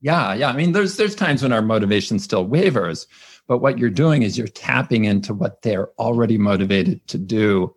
Yeah, 0.00 0.34
yeah. 0.34 0.48
I 0.48 0.54
mean, 0.54 0.72
there's 0.72 0.96
there's 0.96 1.14
times 1.14 1.44
when 1.44 1.52
our 1.52 1.62
motivation 1.62 2.18
still 2.18 2.44
wavers, 2.44 3.06
but 3.46 3.58
what 3.58 3.78
you're 3.78 3.90
doing 3.90 4.22
is 4.22 4.38
you're 4.38 4.46
tapping 4.48 5.04
into 5.04 5.34
what 5.34 5.62
they're 5.62 5.88
already 5.98 6.38
motivated 6.38 7.06
to 7.08 7.18
do. 7.18 7.74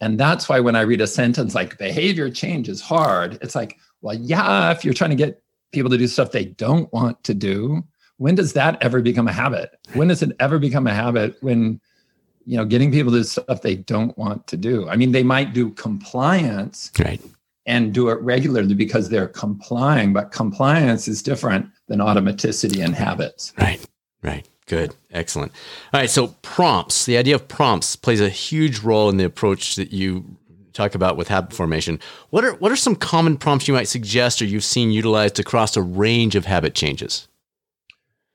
And 0.00 0.18
that's 0.18 0.48
why 0.48 0.60
when 0.60 0.76
I 0.76 0.82
read 0.82 1.00
a 1.00 1.06
sentence 1.06 1.54
like 1.54 1.78
behavior 1.78 2.30
change 2.30 2.68
is 2.68 2.80
hard, 2.80 3.38
it's 3.42 3.54
like, 3.54 3.78
well, 4.00 4.14
yeah, 4.14 4.70
if 4.70 4.84
you're 4.84 4.94
trying 4.94 5.10
to 5.10 5.16
get 5.16 5.42
people 5.72 5.90
to 5.90 5.98
do 5.98 6.06
stuff 6.06 6.30
they 6.30 6.44
don't 6.44 6.92
want 6.92 7.22
to 7.24 7.34
do, 7.34 7.82
when 8.18 8.34
does 8.34 8.52
that 8.52 8.80
ever 8.82 9.00
become 9.00 9.28
a 9.28 9.32
habit? 9.32 9.70
When 9.94 10.08
does 10.08 10.22
it 10.22 10.36
ever 10.40 10.58
become 10.58 10.86
a 10.86 10.94
habit 10.94 11.36
when 11.40 11.80
you 12.46 12.56
know 12.56 12.64
getting 12.64 12.90
people 12.90 13.12
to 13.12 13.18
do 13.18 13.24
stuff 13.24 13.62
they 13.62 13.76
don't 13.76 14.16
want 14.18 14.46
to 14.48 14.56
do? 14.56 14.88
I 14.88 14.96
mean, 14.96 15.12
they 15.12 15.22
might 15.22 15.52
do 15.52 15.70
compliance, 15.70 16.92
right 16.98 17.20
and 17.68 17.92
do 17.92 18.08
it 18.08 18.18
regularly 18.22 18.74
because 18.74 19.10
they're 19.10 19.28
complying. 19.28 20.12
But 20.14 20.32
compliance 20.32 21.06
is 21.06 21.22
different 21.22 21.70
than 21.86 22.00
automaticity 22.00 22.82
and 22.82 22.94
habits. 22.94 23.52
Right, 23.58 23.84
right. 24.22 24.48
Good, 24.68 24.94
excellent. 25.10 25.52
All 25.92 26.00
right, 26.00 26.10
so 26.10 26.28
prompts, 26.42 27.06
the 27.06 27.16
idea 27.16 27.34
of 27.34 27.48
prompts 27.48 27.96
plays 27.96 28.20
a 28.20 28.28
huge 28.28 28.80
role 28.80 29.08
in 29.08 29.16
the 29.16 29.24
approach 29.24 29.76
that 29.76 29.92
you 29.92 30.24
talk 30.72 30.94
about 30.94 31.16
with 31.16 31.28
habit 31.28 31.52
formation. 31.52 31.98
What 32.30 32.44
are 32.44 32.54
what 32.54 32.70
are 32.70 32.76
some 32.76 32.94
common 32.94 33.36
prompts 33.36 33.66
you 33.66 33.74
might 33.74 33.88
suggest 33.88 34.40
or 34.40 34.44
you've 34.44 34.64
seen 34.64 34.92
utilized 34.92 35.40
across 35.40 35.76
a 35.76 35.82
range 35.82 36.36
of 36.36 36.44
habit 36.44 36.74
changes? 36.74 37.26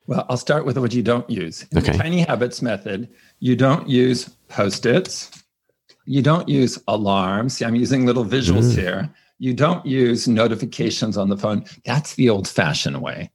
Well, 0.07 0.25
I'll 0.27 0.37
start 0.37 0.65
with 0.65 0.77
what 0.77 0.93
you 0.93 1.01
don't 1.01 1.29
use. 1.29 1.65
In 1.71 1.77
okay. 1.77 1.93
the 1.93 1.97
tiny 1.97 2.19
habits 2.19 2.61
method, 2.61 3.07
you 3.39 3.55
don't 3.55 3.87
use 3.87 4.27
post-its. 4.49 5.31
You 6.05 6.21
don't 6.21 6.49
use 6.49 6.77
alarms. 6.89 7.55
See, 7.55 7.63
I'm 7.63 7.75
using 7.75 8.05
little 8.05 8.25
visuals 8.25 8.73
mm. 8.73 8.77
here 8.77 9.13
you 9.43 9.53
don't 9.53 9.85
use 9.85 10.25
notifications 10.25 11.17
on 11.17 11.27
the 11.27 11.37
phone. 11.37 11.65
That's 11.83 12.15
the 12.15 12.29
old 12.29 12.47
fashioned 12.47 13.01
way. 13.01 13.29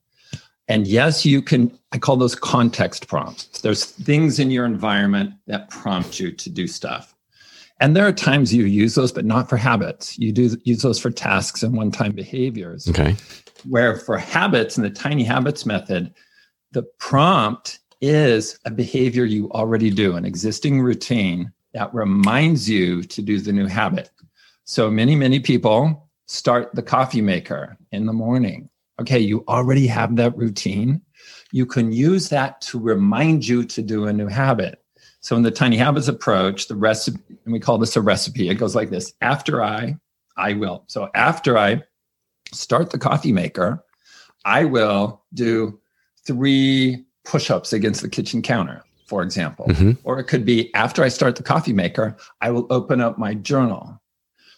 And 0.68 0.86
yes, 0.86 1.24
you 1.24 1.40
can, 1.40 1.76
I 1.92 1.98
call 1.98 2.16
those 2.16 2.34
context 2.34 3.08
prompts. 3.08 3.60
There's 3.60 3.84
things 3.86 4.38
in 4.38 4.50
your 4.50 4.66
environment 4.66 5.32
that 5.46 5.70
prompt 5.70 6.20
you 6.20 6.30
to 6.30 6.50
do 6.50 6.66
stuff. 6.66 7.14
And 7.80 7.96
there 7.96 8.06
are 8.06 8.12
times 8.12 8.52
you 8.52 8.64
use 8.64 8.94
those, 8.94 9.12
but 9.12 9.24
not 9.24 9.48
for 9.48 9.56
habits. 9.56 10.18
You 10.18 10.32
do 10.32 10.56
use 10.64 10.82
those 10.82 10.98
for 10.98 11.10
tasks 11.10 11.62
and 11.62 11.76
one 11.76 11.90
time 11.90 12.12
behaviors. 12.12 12.88
Okay. 12.88 13.16
Where 13.68 13.96
for 13.96 14.18
habits 14.18 14.76
and 14.76 14.84
the 14.84 14.90
tiny 14.90 15.24
habits 15.24 15.64
method, 15.64 16.12
the 16.72 16.82
prompt 16.98 17.78
is 18.00 18.58
a 18.64 18.70
behavior 18.70 19.24
you 19.24 19.50
already 19.52 19.90
do, 19.90 20.16
an 20.16 20.24
existing 20.24 20.80
routine 20.82 21.52
that 21.72 21.92
reminds 21.94 22.68
you 22.68 23.02
to 23.04 23.22
do 23.22 23.40
the 23.40 23.52
new 23.52 23.66
habit. 23.66 24.10
So 24.64 24.90
many, 24.90 25.16
many 25.16 25.40
people 25.40 26.08
start 26.26 26.74
the 26.74 26.82
coffee 26.82 27.22
maker 27.22 27.76
in 27.92 28.06
the 28.06 28.12
morning. 28.12 28.68
Okay, 29.00 29.18
you 29.18 29.44
already 29.48 29.86
have 29.86 30.16
that 30.16 30.36
routine. 30.36 31.00
You 31.52 31.66
can 31.66 31.92
use 31.92 32.28
that 32.30 32.60
to 32.62 32.78
remind 32.78 33.46
you 33.46 33.64
to 33.64 33.82
do 33.82 34.06
a 34.06 34.12
new 34.12 34.26
habit. 34.26 34.82
So 35.20 35.36
in 35.36 35.42
the 35.42 35.50
tiny 35.50 35.76
habits 35.76 36.08
approach, 36.08 36.68
the 36.68 36.76
recipe, 36.76 37.20
and 37.44 37.52
we 37.52 37.60
call 37.60 37.78
this 37.78 37.96
a 37.96 38.00
recipe, 38.00 38.48
it 38.48 38.54
goes 38.54 38.74
like 38.74 38.90
this 38.90 39.12
after 39.20 39.62
I, 39.62 39.96
I 40.36 40.54
will. 40.54 40.84
So 40.86 41.10
after 41.14 41.58
I 41.58 41.82
start 42.52 42.90
the 42.90 42.98
coffee 42.98 43.32
maker, 43.32 43.84
I 44.44 44.64
will 44.64 45.22
do 45.34 45.80
three 46.26 47.04
push 47.24 47.50
ups 47.50 47.72
against 47.72 48.02
the 48.02 48.08
kitchen 48.08 48.42
counter, 48.42 48.84
for 49.06 49.22
example. 49.22 49.66
Mm-hmm. 49.66 49.92
Or 50.04 50.18
it 50.18 50.24
could 50.24 50.44
be 50.44 50.72
after 50.74 51.02
I 51.02 51.08
start 51.08 51.36
the 51.36 51.42
coffee 51.42 51.72
maker, 51.72 52.16
I 52.40 52.50
will 52.50 52.66
open 52.70 53.00
up 53.00 53.18
my 53.18 53.34
journal 53.34 54.00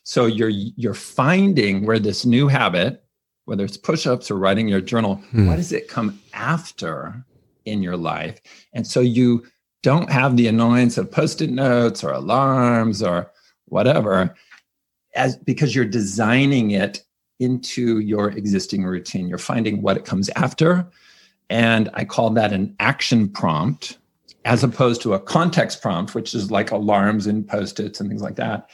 so 0.02 0.26
you're 0.26 0.48
you're 0.48 0.94
finding 0.94 1.86
where 1.86 1.98
this 1.98 2.24
new 2.24 2.48
habit, 2.48 3.04
whether 3.50 3.64
it's 3.64 3.76
push-ups 3.76 4.30
or 4.30 4.36
writing 4.36 4.68
your 4.68 4.80
journal, 4.80 5.16
hmm. 5.16 5.48
what 5.48 5.56
does 5.56 5.72
it 5.72 5.88
come 5.88 6.20
after 6.32 7.24
in 7.64 7.82
your 7.82 7.96
life? 7.96 8.40
And 8.72 8.86
so 8.86 9.00
you 9.00 9.44
don't 9.82 10.08
have 10.08 10.36
the 10.36 10.46
annoyance 10.46 10.96
of 10.96 11.10
post-it 11.10 11.50
notes 11.50 12.04
or 12.04 12.12
alarms 12.12 13.02
or 13.02 13.32
whatever 13.64 14.36
as 15.16 15.36
because 15.36 15.74
you're 15.74 15.84
designing 15.84 16.70
it 16.70 17.02
into 17.40 17.98
your 17.98 18.30
existing 18.30 18.84
routine. 18.84 19.28
You're 19.28 19.38
finding 19.38 19.82
what 19.82 19.96
it 19.96 20.04
comes 20.04 20.30
after. 20.36 20.86
And 21.48 21.90
I 21.94 22.04
call 22.04 22.30
that 22.30 22.52
an 22.52 22.76
action 22.78 23.28
prompt 23.28 23.98
as 24.44 24.62
opposed 24.62 25.02
to 25.02 25.14
a 25.14 25.18
context 25.18 25.82
prompt, 25.82 26.14
which 26.14 26.34
is 26.34 26.52
like 26.52 26.70
alarms 26.70 27.26
and 27.26 27.48
post-its 27.48 27.98
and 27.98 28.08
things 28.08 28.22
like 28.22 28.36
that. 28.36 28.70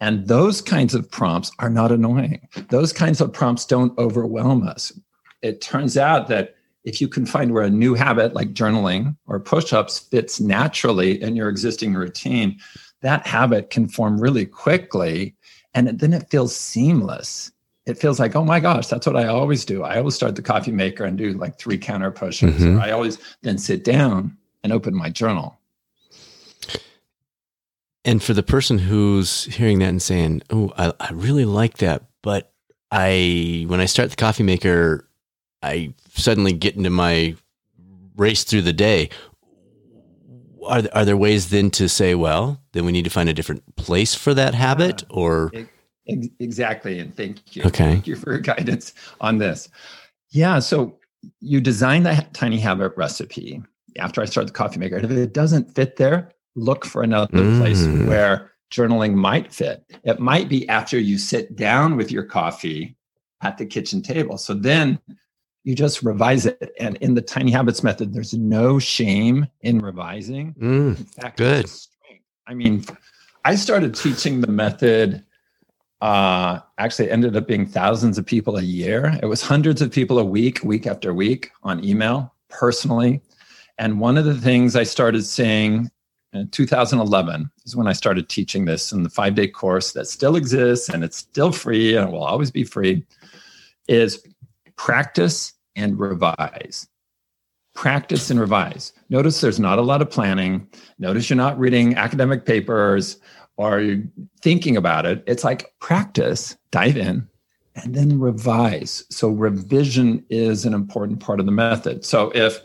And 0.00 0.28
those 0.28 0.60
kinds 0.60 0.94
of 0.94 1.10
prompts 1.10 1.50
are 1.58 1.70
not 1.70 1.90
annoying. 1.90 2.46
Those 2.68 2.92
kinds 2.92 3.20
of 3.20 3.32
prompts 3.32 3.64
don't 3.64 3.98
overwhelm 3.98 4.66
us. 4.66 4.92
It 5.42 5.60
turns 5.60 5.96
out 5.96 6.28
that 6.28 6.54
if 6.84 7.00
you 7.00 7.08
can 7.08 7.26
find 7.26 7.52
where 7.52 7.64
a 7.64 7.70
new 7.70 7.94
habit 7.94 8.32
like 8.32 8.54
journaling 8.54 9.16
or 9.26 9.40
push 9.40 9.72
ups 9.72 9.98
fits 9.98 10.40
naturally 10.40 11.20
in 11.20 11.36
your 11.36 11.48
existing 11.48 11.94
routine, 11.94 12.58
that 13.02 13.26
habit 13.26 13.70
can 13.70 13.88
form 13.88 14.20
really 14.20 14.46
quickly. 14.46 15.34
And 15.74 15.88
then 16.00 16.12
it 16.12 16.30
feels 16.30 16.56
seamless. 16.56 17.52
It 17.86 17.98
feels 17.98 18.20
like, 18.20 18.36
oh 18.36 18.44
my 18.44 18.60
gosh, 18.60 18.86
that's 18.86 19.06
what 19.06 19.16
I 19.16 19.26
always 19.26 19.64
do. 19.64 19.82
I 19.82 19.98
always 19.98 20.14
start 20.14 20.36
the 20.36 20.42
coffee 20.42 20.72
maker 20.72 21.04
and 21.04 21.18
do 21.18 21.32
like 21.32 21.58
three 21.58 21.78
counter 21.78 22.10
push 22.10 22.42
ups. 22.42 22.54
Mm-hmm. 22.54 22.80
I 22.80 22.90
always 22.90 23.18
then 23.42 23.58
sit 23.58 23.82
down 23.84 24.36
and 24.62 24.72
open 24.72 24.94
my 24.94 25.10
journal. 25.10 25.57
And 28.08 28.22
for 28.22 28.32
the 28.32 28.42
person 28.42 28.78
who's 28.78 29.44
hearing 29.44 29.80
that 29.80 29.90
and 29.90 30.00
saying, 30.00 30.40
"Oh, 30.48 30.72
I, 30.78 30.94
I 30.98 31.10
really 31.12 31.44
like 31.44 31.76
that," 31.76 32.04
but 32.22 32.50
I 32.90 33.66
when 33.68 33.80
I 33.80 33.84
start 33.84 34.08
the 34.08 34.16
coffee 34.16 34.42
maker, 34.42 35.06
I 35.62 35.92
suddenly 36.14 36.54
get 36.54 36.74
into 36.74 36.88
my 36.88 37.36
race 38.16 38.44
through 38.44 38.62
the 38.62 38.72
day. 38.72 39.10
Are 40.66 40.84
are 40.94 41.04
there 41.04 41.18
ways 41.18 41.50
then 41.50 41.70
to 41.72 41.86
say, 41.86 42.14
well, 42.14 42.62
then 42.72 42.86
we 42.86 42.92
need 42.92 43.04
to 43.04 43.10
find 43.10 43.28
a 43.28 43.34
different 43.34 43.76
place 43.76 44.14
for 44.14 44.32
that 44.32 44.54
habit, 44.54 45.02
uh, 45.02 45.14
or 45.14 45.52
exactly? 46.06 47.00
And 47.00 47.14
thank 47.14 47.54
you, 47.54 47.64
okay, 47.64 47.92
thank 47.92 48.06
you 48.06 48.16
for 48.16 48.30
your 48.32 48.40
guidance 48.54 48.94
on 49.20 49.36
this. 49.36 49.68
Yeah, 50.30 50.60
so 50.60 50.98
you 51.40 51.60
design 51.60 52.04
that 52.04 52.32
tiny 52.32 52.58
habit 52.58 52.94
recipe 52.96 53.62
after 53.98 54.22
I 54.22 54.24
start 54.24 54.46
the 54.46 54.52
coffee 54.54 54.78
maker. 54.78 54.96
If 54.96 55.10
it 55.10 55.34
doesn't 55.34 55.74
fit 55.74 55.96
there, 55.96 56.32
look 56.58 56.84
for 56.84 57.02
another 57.02 57.32
mm. 57.32 57.58
place 57.60 57.86
where 58.06 58.52
journaling 58.70 59.14
might 59.14 59.52
fit. 59.52 59.84
It 60.04 60.20
might 60.20 60.48
be 60.48 60.68
after 60.68 60.98
you 60.98 61.18
sit 61.18 61.56
down 61.56 61.96
with 61.96 62.12
your 62.12 62.24
coffee 62.24 62.96
at 63.42 63.58
the 63.58 63.66
kitchen 63.66 64.02
table. 64.02 64.38
So 64.38 64.54
then 64.54 64.98
you 65.64 65.74
just 65.74 66.02
revise 66.02 66.46
it. 66.46 66.72
And 66.78 66.96
in 66.96 67.14
the 67.14 67.22
tiny 67.22 67.50
habits 67.50 67.82
method, 67.82 68.12
there's 68.12 68.34
no 68.34 68.78
shame 68.78 69.46
in 69.60 69.80
revising. 69.80 70.54
Mm, 70.54 70.98
in 70.98 71.04
fact, 71.04 71.38
good. 71.38 71.70
I 72.46 72.54
mean, 72.54 72.84
I 73.44 73.54
started 73.54 73.94
teaching 73.94 74.40
the 74.40 74.48
method. 74.50 75.24
Uh, 76.00 76.60
actually, 76.78 77.10
ended 77.10 77.36
up 77.36 77.46
being 77.46 77.66
thousands 77.66 78.18
of 78.18 78.24
people 78.24 78.56
a 78.56 78.62
year. 78.62 79.18
It 79.22 79.26
was 79.26 79.42
hundreds 79.42 79.82
of 79.82 79.90
people 79.90 80.18
a 80.18 80.24
week, 80.24 80.62
week 80.62 80.86
after 80.86 81.12
week 81.12 81.50
on 81.62 81.84
email, 81.84 82.32
personally. 82.48 83.20
And 83.78 84.00
one 84.00 84.16
of 84.16 84.24
the 84.24 84.34
things 84.34 84.74
I 84.74 84.84
started 84.84 85.24
saying 85.24 85.90
in 86.32 86.48
2011 86.48 87.50
is 87.64 87.76
when 87.76 87.86
I 87.86 87.92
started 87.92 88.28
teaching 88.28 88.64
this 88.64 88.92
in 88.92 89.02
the 89.02 89.10
five 89.10 89.34
day 89.34 89.48
course 89.48 89.92
that 89.92 90.06
still 90.06 90.36
exists 90.36 90.88
and 90.88 91.02
it's 91.02 91.16
still 91.16 91.52
free 91.52 91.96
and 91.96 92.12
will 92.12 92.24
always 92.24 92.50
be 92.50 92.64
free. 92.64 93.04
Is 93.88 94.22
practice 94.76 95.54
and 95.76 95.98
revise. 95.98 96.86
Practice 97.74 98.30
and 98.30 98.40
revise. 98.40 98.92
Notice 99.08 99.40
there's 99.40 99.60
not 99.60 99.78
a 99.78 99.82
lot 99.82 100.02
of 100.02 100.10
planning. 100.10 100.68
Notice 100.98 101.30
you're 101.30 101.36
not 101.36 101.58
reading 101.58 101.96
academic 101.96 102.44
papers 102.44 103.18
or 103.56 103.96
thinking 104.42 104.76
about 104.76 105.06
it. 105.06 105.22
It's 105.26 105.44
like 105.44 105.74
practice, 105.80 106.56
dive 106.70 106.96
in, 106.96 107.26
and 107.76 107.94
then 107.94 108.18
revise. 108.18 109.04
So, 109.10 109.28
revision 109.28 110.24
is 110.28 110.64
an 110.64 110.74
important 110.74 111.20
part 111.20 111.40
of 111.40 111.46
the 111.46 111.52
method. 111.52 112.04
So, 112.04 112.30
if 112.34 112.60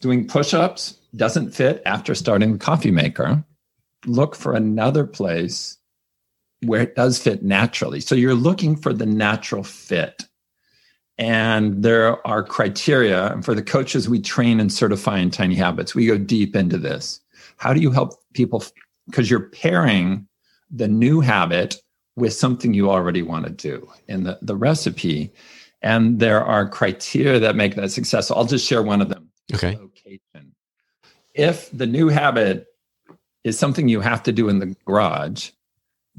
doing 0.00 0.26
push 0.26 0.54
ups 0.54 0.97
doesn't 1.16 1.50
fit 1.50 1.82
after 1.86 2.14
starting 2.14 2.52
the 2.52 2.58
coffee 2.58 2.90
maker, 2.90 3.44
look 4.06 4.34
for 4.34 4.54
another 4.54 5.04
place 5.06 5.78
where 6.62 6.82
it 6.82 6.96
does 6.96 7.18
fit 7.18 7.42
naturally. 7.42 8.00
So 8.00 8.14
you're 8.14 8.34
looking 8.34 8.76
for 8.76 8.92
the 8.92 9.06
natural 9.06 9.62
fit. 9.62 10.24
And 11.16 11.82
there 11.82 12.24
are 12.26 12.44
criteria. 12.44 13.32
And 13.32 13.44
for 13.44 13.54
the 13.54 13.62
coaches 13.62 14.08
we 14.08 14.20
train 14.20 14.60
and 14.60 14.72
certify 14.72 15.18
in 15.18 15.30
Tiny 15.30 15.56
Habits, 15.56 15.94
we 15.94 16.06
go 16.06 16.18
deep 16.18 16.54
into 16.54 16.78
this. 16.78 17.20
How 17.56 17.72
do 17.72 17.80
you 17.80 17.90
help 17.90 18.14
people? 18.34 18.62
Because 19.06 19.30
you're 19.30 19.48
pairing 19.48 20.28
the 20.70 20.88
new 20.88 21.20
habit 21.20 21.76
with 22.14 22.32
something 22.34 22.74
you 22.74 22.90
already 22.90 23.22
want 23.22 23.46
to 23.46 23.50
do 23.50 23.88
in 24.06 24.24
the, 24.24 24.38
the 24.42 24.56
recipe. 24.56 25.32
And 25.82 26.18
there 26.18 26.44
are 26.44 26.68
criteria 26.68 27.38
that 27.40 27.56
make 27.56 27.74
that 27.76 27.90
successful. 27.90 28.36
I'll 28.36 28.44
just 28.44 28.66
share 28.66 28.82
one 28.82 29.00
of 29.00 29.08
them. 29.08 29.30
Okay. 29.54 29.76
Location. 29.76 30.20
If 31.38 31.70
the 31.70 31.86
new 31.86 32.08
habit 32.08 32.66
is 33.44 33.56
something 33.56 33.88
you 33.88 34.00
have 34.00 34.24
to 34.24 34.32
do 34.32 34.48
in 34.48 34.58
the 34.58 34.74
garage, 34.84 35.50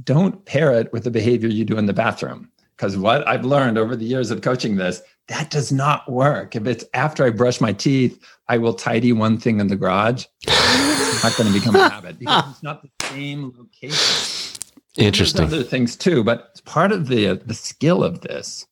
don't 0.02 0.46
pair 0.46 0.72
it 0.72 0.94
with 0.94 1.04
the 1.04 1.12
behavior 1.12 1.50
you 1.50 1.66
do 1.66 1.78
in 1.78 1.88
the 1.88 1.94
bathroom. 1.94 2.50
Because 2.78 2.96
what 2.96 3.28
I've 3.28 3.44
learned 3.44 3.78
over 3.78 3.98
the 3.98 4.06
years 4.06 4.32
of 4.32 4.42
coaching 4.42 4.78
this, 4.78 5.02
that 5.28 5.50
does 5.52 5.74
not 5.74 6.10
work. 6.10 6.56
If 6.56 6.66
it's 6.66 6.86
after 6.94 7.26
I 7.26 7.32
brush 7.32 7.60
my 7.60 7.74
teeth, 7.74 8.18
I 8.48 8.60
will 8.60 8.74
tidy 8.74 9.12
one 9.12 9.38
thing 9.38 9.60
in 9.60 9.68
the 9.68 9.76
garage. 9.76 10.24
it's 10.48 11.22
not 11.22 11.36
going 11.36 11.52
to 11.52 11.60
become 11.60 11.76
a 11.76 11.90
habit 11.96 12.18
because 12.18 12.46
it's 12.52 12.64
not 12.64 12.82
the 12.82 12.90
same 13.08 13.54
location. 13.58 14.62
Interesting. 14.98 15.50
There's 15.50 15.54
other 15.54 15.64
things 15.64 15.98
too, 15.98 16.24
but 16.24 16.62
part 16.64 16.94
of 16.94 17.10
the 17.10 17.34
the 17.46 17.54
skill 17.54 18.06
of 18.06 18.22
this 18.22 18.66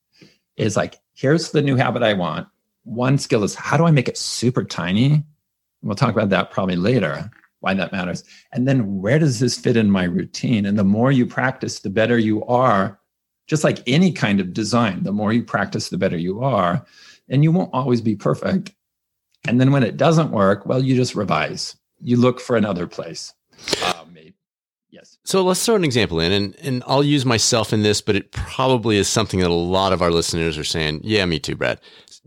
is 0.56 0.78
like, 0.78 0.96
here's 1.14 1.52
the 1.52 1.62
new 1.62 1.76
habit 1.76 2.04
I 2.04 2.14
want. 2.14 2.48
One 2.86 3.18
skill 3.18 3.44
is 3.44 3.54
how 3.54 3.76
do 3.76 3.84
I 3.84 3.92
make 3.92 4.08
it 4.08 4.18
super 4.18 4.64
tiny? 4.64 5.26
We'll 5.82 5.96
talk 5.96 6.14
about 6.14 6.30
that 6.30 6.52
probably 6.52 6.76
later, 6.76 7.30
why 7.60 7.74
that 7.74 7.92
matters. 7.92 8.24
And 8.52 8.68
then 8.68 9.02
where 9.02 9.20
does 9.20 9.40
this 9.40 9.58
fit 9.58 9.78
in 9.78 9.92
my 9.92 10.04
routine? 10.04 10.66
And 10.66 10.78
the 10.78 10.84
more 10.84 11.12
you 11.12 11.26
practice, 11.26 11.80
the 11.80 11.90
better 11.90 12.18
you 12.18 12.44
are. 12.46 13.00
Just 13.48 13.64
like 13.64 13.82
any 13.88 14.12
kind 14.12 14.42
of 14.42 14.54
design, 14.54 15.04
the 15.04 15.14
more 15.14 15.32
you 15.32 15.42
practice, 15.42 15.88
the 15.88 15.98
better 15.98 16.18
you 16.18 16.44
are. 16.44 16.86
And 17.30 17.44
you 17.44 17.52
won't 17.52 17.74
always 17.74 18.02
be 18.02 18.16
perfect. 18.16 18.74
And 19.48 19.62
then 19.62 19.72
when 19.72 19.84
it 19.84 19.96
doesn't 19.96 20.32
work, 20.32 20.66
well, 20.66 20.84
you 20.84 20.96
just 20.96 21.16
revise. 21.16 21.78
You 22.02 22.18
look 22.18 22.42
for 22.42 22.58
another 22.58 22.88
place. 22.88 23.34
Um, 23.86 24.08
Yes. 24.90 25.18
So 25.26 25.44
let's 25.44 25.64
throw 25.66 25.76
an 25.76 25.84
example 25.84 26.20
in, 26.20 26.32
and, 26.32 26.56
and 26.62 26.84
I'll 26.88 27.04
use 27.04 27.26
myself 27.26 27.74
in 27.74 27.84
this, 27.84 28.02
but 28.02 28.16
it 28.16 28.32
probably 28.32 28.98
is 28.98 29.08
something 29.08 29.42
that 29.42 29.50
a 29.50 29.54
lot 29.54 29.94
of 29.94 30.02
our 30.02 30.12
listeners 30.12 30.58
are 30.58 30.64
saying, 30.64 31.02
yeah, 31.04 31.26
me 31.26 31.40
too, 31.40 31.56
Brad. 31.56 31.80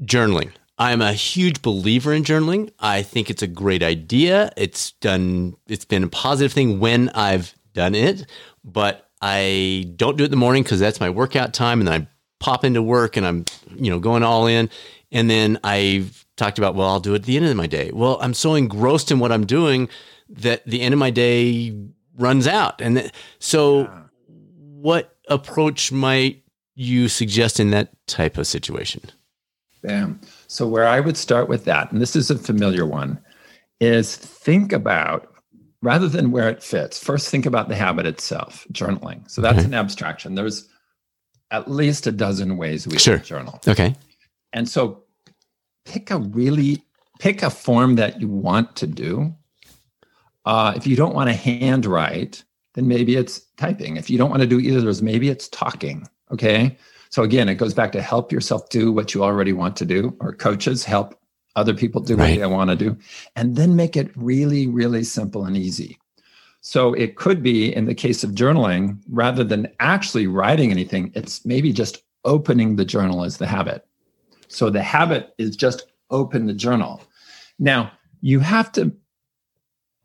Journaling. 0.04 0.52
I'm 0.80 1.02
a 1.02 1.12
huge 1.12 1.60
believer 1.60 2.10
in 2.14 2.25
journaling. 2.25 2.70
I 2.80 3.02
think 3.02 3.28
it's 3.28 3.42
a 3.42 3.46
great 3.46 3.82
idea. 3.82 4.50
It's 4.56 4.92
done, 4.92 5.54
it's 5.68 5.84
been 5.84 6.04
a 6.04 6.08
positive 6.08 6.54
thing 6.54 6.80
when 6.80 7.10
I've 7.10 7.54
done 7.75 7.94
it, 7.94 8.25
but 8.64 9.10
I 9.20 9.92
don't 9.96 10.16
do 10.16 10.25
it 10.25 10.28
in 10.28 10.30
the 10.30 10.38
morning 10.38 10.62
because 10.62 10.80
that's 10.80 10.99
my 10.99 11.10
workout 11.10 11.52
time. 11.52 11.80
And 11.80 11.88
then 11.88 12.02
I 12.02 12.08
pop 12.42 12.64
into 12.64 12.80
work 12.80 13.18
and 13.18 13.26
I'm, 13.26 13.44
you 13.76 13.90
know, 13.90 14.00
going 14.00 14.22
all 14.22 14.46
in. 14.46 14.70
And 15.12 15.28
then 15.28 15.60
I've 15.62 16.25
talked 16.38 16.56
about, 16.56 16.75
well, 16.75 16.88
I'll 16.88 16.99
do 16.99 17.12
it 17.12 17.16
at 17.16 17.25
the 17.25 17.37
end 17.37 17.44
of 17.44 17.56
my 17.56 17.66
day. 17.66 17.90
Well, 17.92 18.16
I'm 18.22 18.32
so 18.32 18.54
engrossed 18.54 19.10
in 19.10 19.18
what 19.18 19.32
I'm 19.32 19.44
doing 19.44 19.90
that 20.30 20.64
the 20.66 20.80
end 20.80 20.94
of 20.94 20.99
my 20.99 21.10
day 21.10 21.76
runs 22.16 22.46
out. 22.46 22.80
And 22.80 22.96
th- 22.96 23.12
so, 23.38 23.82
yeah. 23.82 24.02
what 24.26 25.14
approach 25.28 25.92
might 25.92 26.42
you 26.75 27.08
suggest 27.08 27.60
in 27.60 27.68
that 27.72 27.90
type 28.06 28.38
of 28.38 28.46
situation? 28.46 29.02
Bam. 29.82 30.20
So, 30.50 30.66
where 30.66 30.87
I 30.87 31.00
would 31.00 31.16
start 31.16 31.49
with 31.49 31.64
that, 31.66 31.92
and 31.92 32.00
this 32.00 32.16
is 32.16 32.30
a 32.30 32.37
familiar 32.38 32.85
one, 32.85 33.21
is 33.80 34.16
think 34.16 34.73
about 34.73 35.33
rather 35.83 36.09
than 36.09 36.33
where 36.33 36.49
it 36.49 36.62
fits, 36.62 37.02
first 37.02 37.28
think 37.28 37.47
about 37.47 37.69
the 37.69 37.76
habit 37.76 38.04
itself, 38.04 38.66
journaling. 38.73 39.30
So, 39.30 39.40
that's 39.40 39.59
okay. 39.59 39.66
an 39.66 39.75
abstraction. 39.75 40.35
There's 40.35 40.69
at 41.50 41.71
least 41.71 42.07
a 42.07 42.12
dozen 42.12 42.57
ways 42.57 42.87
we 42.87 42.99
sure. 42.99 43.19
journal. 43.19 43.61
Okay. 43.66 43.95
And 44.52 44.69
so, 44.69 45.04
pick 45.85 46.11
a 46.11 46.19
really 46.19 46.83
pick 47.21 47.42
a 47.42 47.50
form 47.50 47.95
that 47.97 48.21
you 48.21 48.28
want 48.28 48.75
to 48.76 48.87
do 48.87 49.35
uh, 50.45 50.73
if 50.76 50.87
you 50.87 50.97
don't 50.97 51.14
want 51.14 51.28
to 51.28 51.35
handwrite, 51.35 52.45
then 52.75 52.88
maybe 52.88 53.16
it's 53.16 53.40
typing. 53.57 53.97
If 53.97 54.11
you 54.11 54.19
don't 54.19 54.30
want 54.30 54.42
to 54.42 54.49
do 54.49 54.59
either 54.59 54.78
of 54.78 54.85
those, 54.85 55.02
maybe 55.02 55.28
it's 55.28 55.49
talking. 55.49 56.09
Okay. 56.33 56.76
So 57.11 57.23
again, 57.23 57.49
it 57.49 57.57
goes 57.57 57.75
back 57.75 57.93
to 57.93 58.02
help 58.02 58.33
yourself 58.33 58.69
do 58.71 58.93
what 58.93 59.14
you 59.14 59.23
already 59.23 59.52
want 59.52 59.76
to 59.76 59.84
do, 59.84 60.17
or 60.21 60.32
coaches 60.32 60.84
help 60.84 61.19
other 61.56 61.75
people 61.75 62.00
do 62.00 62.17
right. 62.17 62.30
what 62.30 62.41
they 62.41 62.47
want 62.47 62.71
to 62.71 62.76
do, 62.76 62.97
and 63.37 63.56
then 63.56 63.76
make 63.76 63.97
it 63.97 64.11
really, 64.17 64.67
really 64.69 65.02
simple 65.04 65.45
and 65.45 65.56
easy. 65.56 65.99
So 66.61 66.95
it 66.95 67.17
could 67.17 67.43
be 67.43 67.75
in 67.75 67.87
the 67.87 67.95
case 67.95 68.23
of 68.23 68.30
journaling, 68.30 68.99
rather 69.08 69.43
than 69.43 69.69
actually 69.80 70.26
writing 70.26 70.71
anything, 70.71 71.11
it's 71.15 71.45
maybe 71.45 71.73
just 71.73 72.02
opening 72.25 72.76
the 72.76 72.84
journal 72.84 73.25
as 73.25 73.39
the 73.39 73.47
habit. 73.47 73.84
So 74.49 74.71
the 74.71 74.82
habit 74.82 75.34
is 75.39 75.56
just 75.56 75.87
open 76.11 76.47
the 76.47 76.52
journal. 76.52 77.02
Now, 77.58 77.93
you 78.21 78.41
have 78.41 78.71
to 78.73 78.93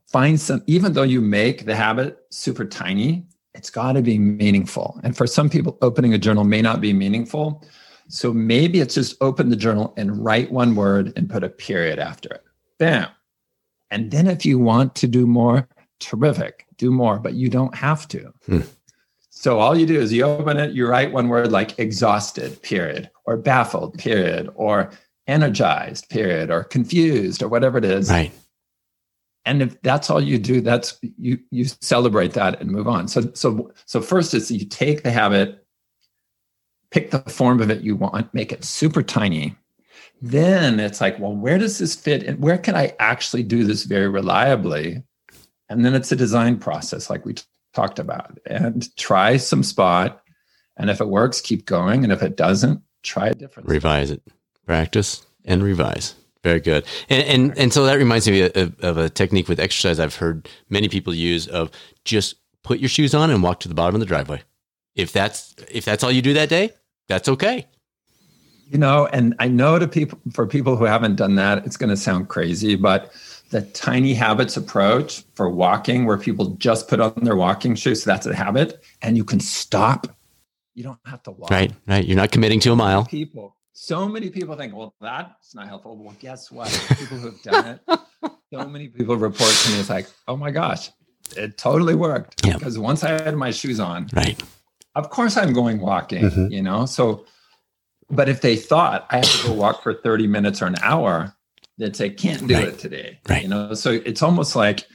find 0.07 0.39
some, 0.39 0.63
even 0.65 0.93
though 0.93 1.03
you 1.03 1.19
make 1.19 1.65
the 1.65 1.75
habit 1.75 2.19
super 2.31 2.63
tiny, 2.65 3.27
it's 3.55 3.69
got 3.69 3.93
to 3.93 4.01
be 4.01 4.19
meaningful. 4.19 4.99
And 5.03 5.15
for 5.15 5.25
some 5.25 5.49
people, 5.49 5.77
opening 5.81 6.13
a 6.13 6.17
journal 6.17 6.43
may 6.43 6.61
not 6.61 6.81
be 6.81 6.93
meaningful. 6.93 7.63
So 8.07 8.33
maybe 8.33 8.79
it's 8.81 8.95
just 8.95 9.15
open 9.21 9.49
the 9.49 9.55
journal 9.55 9.93
and 9.97 10.23
write 10.23 10.51
one 10.51 10.75
word 10.75 11.13
and 11.15 11.29
put 11.29 11.43
a 11.43 11.49
period 11.49 11.97
after 11.97 12.29
it. 12.29 12.43
Bam. 12.77 13.07
And 13.89 14.11
then 14.11 14.27
if 14.27 14.45
you 14.45 14.59
want 14.59 14.93
to 14.95 15.07
do 15.07 15.25
more, 15.25 15.67
terrific, 15.99 16.67
do 16.77 16.91
more, 16.91 17.17
but 17.17 17.33
you 17.33 17.49
don't 17.49 17.73
have 17.73 18.07
to. 18.09 18.33
Hmm. 18.45 18.61
So 19.29 19.59
all 19.59 19.77
you 19.77 19.85
do 19.85 19.99
is 19.99 20.13
you 20.13 20.23
open 20.23 20.57
it, 20.57 20.73
you 20.73 20.87
write 20.87 21.11
one 21.11 21.29
word 21.29 21.51
like 21.51 21.77
exhausted, 21.79 22.61
period, 22.61 23.09
or 23.25 23.37
baffled, 23.37 23.97
period, 23.97 24.49
or 24.55 24.91
energized, 25.27 26.09
period, 26.09 26.51
or 26.51 26.63
confused, 26.63 27.41
or 27.41 27.47
whatever 27.47 27.77
it 27.77 27.85
is. 27.85 28.09
Right 28.09 28.31
and 29.45 29.61
if 29.61 29.81
that's 29.81 30.09
all 30.09 30.21
you 30.21 30.37
do 30.37 30.61
that's 30.61 30.99
you 31.01 31.39
you 31.51 31.65
celebrate 31.81 32.33
that 32.33 32.59
and 32.59 32.71
move 32.71 32.87
on. 32.87 33.07
So 33.07 33.31
so 33.33 33.71
so 33.85 34.01
first 34.01 34.33
is 34.33 34.51
you 34.51 34.65
take 34.65 35.03
the 35.03 35.11
habit 35.11 35.65
pick 36.91 37.11
the 37.11 37.19
form 37.19 37.61
of 37.61 37.69
it 37.69 37.81
you 37.81 37.95
want 37.95 38.33
make 38.33 38.51
it 38.51 38.63
super 38.63 39.03
tiny. 39.03 39.55
Then 40.21 40.79
it's 40.79 41.01
like 41.01 41.19
well 41.19 41.35
where 41.35 41.57
does 41.57 41.77
this 41.77 41.95
fit 41.95 42.23
and 42.23 42.39
where 42.39 42.57
can 42.57 42.75
i 42.75 42.93
actually 42.99 43.43
do 43.43 43.63
this 43.63 43.83
very 43.83 44.09
reliably? 44.09 45.03
And 45.69 45.83
then 45.83 45.95
it's 45.95 46.11
a 46.11 46.15
design 46.15 46.57
process 46.57 47.09
like 47.09 47.25
we 47.25 47.33
t- 47.33 47.43
talked 47.73 47.99
about. 47.99 48.39
And 48.45 48.95
try 48.97 49.37
some 49.37 49.63
spot. 49.63 50.21
And 50.77 50.89
if 50.89 51.01
it 51.01 51.07
works 51.07 51.41
keep 51.41 51.65
going. 51.65 52.03
And 52.03 52.13
if 52.13 52.21
it 52.21 52.37
doesn't 52.37 52.81
try 53.03 53.27
a 53.27 53.33
different 53.33 53.69
revise 53.69 54.11
it. 54.11 54.21
Practice 54.65 55.25
and 55.43 55.63
revise 55.63 56.15
very 56.45 56.59
good. 56.61 56.85
And, 57.09 57.23
and, 57.23 57.57
and 57.57 57.73
so 57.73 57.85
that 57.85 57.95
reminds 57.95 58.29
me 58.29 58.43
of, 58.43 58.79
of, 58.81 58.97
a 58.97 59.09
technique 59.09 59.49
with 59.49 59.59
exercise 59.59 59.99
I've 59.99 60.15
heard 60.15 60.47
many 60.69 60.87
people 60.87 61.13
use 61.13 61.47
of 61.47 61.71
just 62.05 62.35
put 62.63 62.79
your 62.79 62.87
shoes 62.87 63.15
on 63.15 63.31
and 63.31 63.41
walk 63.41 63.59
to 63.61 63.67
the 63.67 63.73
bottom 63.73 63.95
of 63.95 63.99
the 63.99 64.05
driveway. 64.05 64.43
If 64.93 65.11
that's 65.11 65.55
if 65.69 65.83
that's 65.83 66.03
all 66.03 66.11
you 66.11 66.21
do 66.21 66.33
that 66.35 66.47
day, 66.47 66.69
that's 67.09 67.27
okay. 67.27 67.67
You 68.67 68.77
know, 68.77 69.07
and 69.07 69.35
I 69.39 69.47
know 69.47 69.77
to 69.79 69.87
people 69.87 70.19
for 70.33 70.45
people 70.45 70.77
who 70.77 70.85
haven't 70.85 71.15
done 71.15 71.35
that, 71.35 71.65
it's 71.65 71.77
going 71.77 71.89
to 71.89 71.97
sound 71.97 72.29
crazy, 72.29 72.75
but 72.75 73.11
the 73.49 73.61
tiny 73.61 74.13
habits 74.13 74.55
approach 74.55 75.23
for 75.33 75.49
walking 75.49 76.05
where 76.05 76.17
people 76.17 76.51
just 76.57 76.87
put 76.87 76.99
on 76.99 77.13
their 77.23 77.35
walking 77.35 77.75
shoes, 77.75 78.03
so 78.03 78.09
that's 78.09 78.25
a 78.27 78.35
habit 78.35 78.83
and 79.01 79.17
you 79.17 79.23
can 79.23 79.39
stop. 79.39 80.07
You 80.75 80.83
don't 80.83 80.99
have 81.05 81.23
to 81.23 81.31
walk. 81.31 81.49
Right, 81.49 81.73
right. 81.87 82.05
You're 82.05 82.17
not 82.17 82.31
committing 82.31 82.59
to 82.61 82.71
a 82.71 82.75
mile. 82.75 83.05
People 83.05 83.55
so 83.77 84.07
many 84.07 84.29
people 84.29 84.55
think, 84.55 84.73
well, 84.73 84.95
that's 85.01 85.53
not 85.53 85.67
helpful. 85.67 85.97
Well, 85.97 86.15
guess 86.21 86.49
what? 86.49 86.69
People 86.97 87.17
who've 87.17 87.41
done 87.43 87.77
it, 87.85 87.99
so 88.53 88.69
many 88.69 88.87
people 88.87 89.17
report 89.17 89.51
to 89.51 89.71
me, 89.71 89.79
it's 89.81 89.89
like, 89.89 90.07
oh 90.29 90.37
my 90.37 90.49
gosh, 90.49 90.91
it 91.35 91.57
totally 91.57 91.93
worked. 91.93 92.41
Because 92.41 92.79
once 92.79 93.03
I 93.03 93.09
had 93.09 93.35
my 93.35 93.51
shoes 93.51 93.81
on, 93.81 94.07
right. 94.13 94.41
Of 94.95 95.09
course 95.09 95.35
I'm 95.35 95.51
going 95.51 95.81
walking, 95.81 96.23
mm-hmm. 96.23 96.53
you 96.53 96.61
know? 96.61 96.85
So, 96.85 97.25
but 98.09 98.29
if 98.29 98.39
they 98.39 98.55
thought 98.55 99.05
I 99.09 99.17
have 99.17 99.41
to 99.41 99.47
go 99.47 99.53
walk 99.53 99.83
for 99.83 99.93
30 99.93 100.25
minutes 100.25 100.61
or 100.61 100.67
an 100.67 100.77
hour, 100.81 101.35
they'd 101.77 101.97
say, 101.97 102.09
can't 102.11 102.47
do 102.47 102.53
right. 102.53 102.69
it 102.69 102.79
today. 102.79 103.19
Right. 103.27 103.43
You 103.43 103.49
know, 103.49 103.73
so 103.73 103.91
it's 103.91 104.21
almost 104.21 104.55
like 104.55 104.87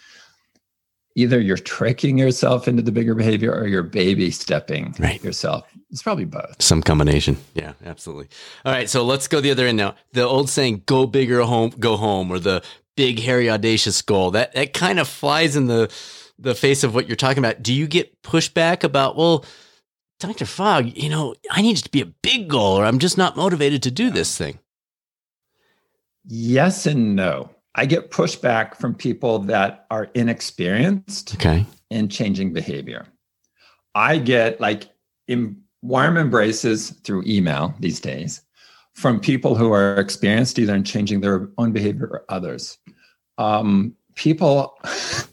either 1.21 1.41
you're 1.41 1.57
tricking 1.57 2.19
yourself 2.19 2.67
into 2.67 2.83
the 2.83 2.93
bigger 2.93 3.15
behavior 3.15 3.53
or 3.53 3.67
you're 3.67 3.83
baby 3.83 4.31
stepping 4.31 4.95
right. 4.99 5.23
yourself 5.23 5.65
it's 5.91 6.03
probably 6.03 6.25
both. 6.25 6.63
Some 6.63 6.83
combination. 6.83 7.37
Yeah, 7.55 7.73
absolutely. 7.85 8.29
All 8.65 8.73
right, 8.73 8.89
so 8.89 9.05
let's 9.05 9.27
go 9.27 9.41
the 9.41 9.51
other 9.51 9.67
end 9.67 9.77
now. 9.77 9.97
The 10.13 10.23
old 10.23 10.49
saying 10.49 10.85
"go 10.87 11.07
bigger 11.07 11.43
home, 11.43 11.71
go 11.79 11.97
home," 11.97 12.31
or 12.31 12.39
the 12.39 12.63
big, 12.97 13.21
hairy, 13.21 13.51
audacious 13.51 14.01
goal 14.03 14.31
that 14.33 14.53
that 14.55 14.73
kind 14.73 15.01
of 15.01 15.09
flies 15.09 15.57
in 15.57 15.67
the 15.67 15.93
the 16.39 16.55
face 16.55 16.85
of 16.85 16.95
what 16.95 17.09
you're 17.09 17.17
talking 17.17 17.39
about. 17.39 17.63
Do 17.63 17.75
you 17.75 17.87
get 17.87 18.23
pushback 18.23 18.85
about 18.85 19.17
well? 19.17 19.45
Dr. 20.21 20.45
Fogg, 20.45 20.99
you 20.99 21.09
know, 21.09 21.35
I 21.51 21.63
need 21.63 21.79
it 21.79 21.85
to 21.85 21.91
be 21.91 22.03
a 22.03 22.13
big 22.23 22.49
goal 22.49 22.79
or 22.79 22.85
I'm 22.85 22.99
just 22.99 23.17
not 23.17 23.39
motivated 23.39 23.83
to 23.85 23.91
do 23.91 24.11
this 24.11 24.37
thing. 24.37 24.59
Yes 26.27 26.85
and 26.85 27.17
no. 27.17 27.49
I 27.75 27.87
get 27.87 28.11
pushback 28.11 28.77
from 28.77 28.95
people 28.95 29.39
that 29.41 29.87
are 29.91 30.11
inexperienced 30.15 31.35
okay. 31.35 31.65
in 31.91 32.09
changing 32.09 32.53
behavior. 32.53 33.07
I 33.95 34.19
get 34.19 34.61
like 34.61 34.89
in 35.29 35.63
warm 35.83 36.17
embraces 36.17 36.91
through 36.91 37.25
email 37.27 37.75
these 37.81 38.01
days 38.01 38.43
from 38.95 39.21
people 39.21 39.55
who 39.55 39.73
are 39.73 39.97
experienced 39.97 40.59
either 40.59 40.75
in 40.75 40.85
changing 40.85 41.21
their 41.21 41.49
own 41.59 41.73
behavior 41.73 42.07
or 42.07 42.25
others. 42.29 42.79
Um, 43.39 43.95
people, 44.15 44.79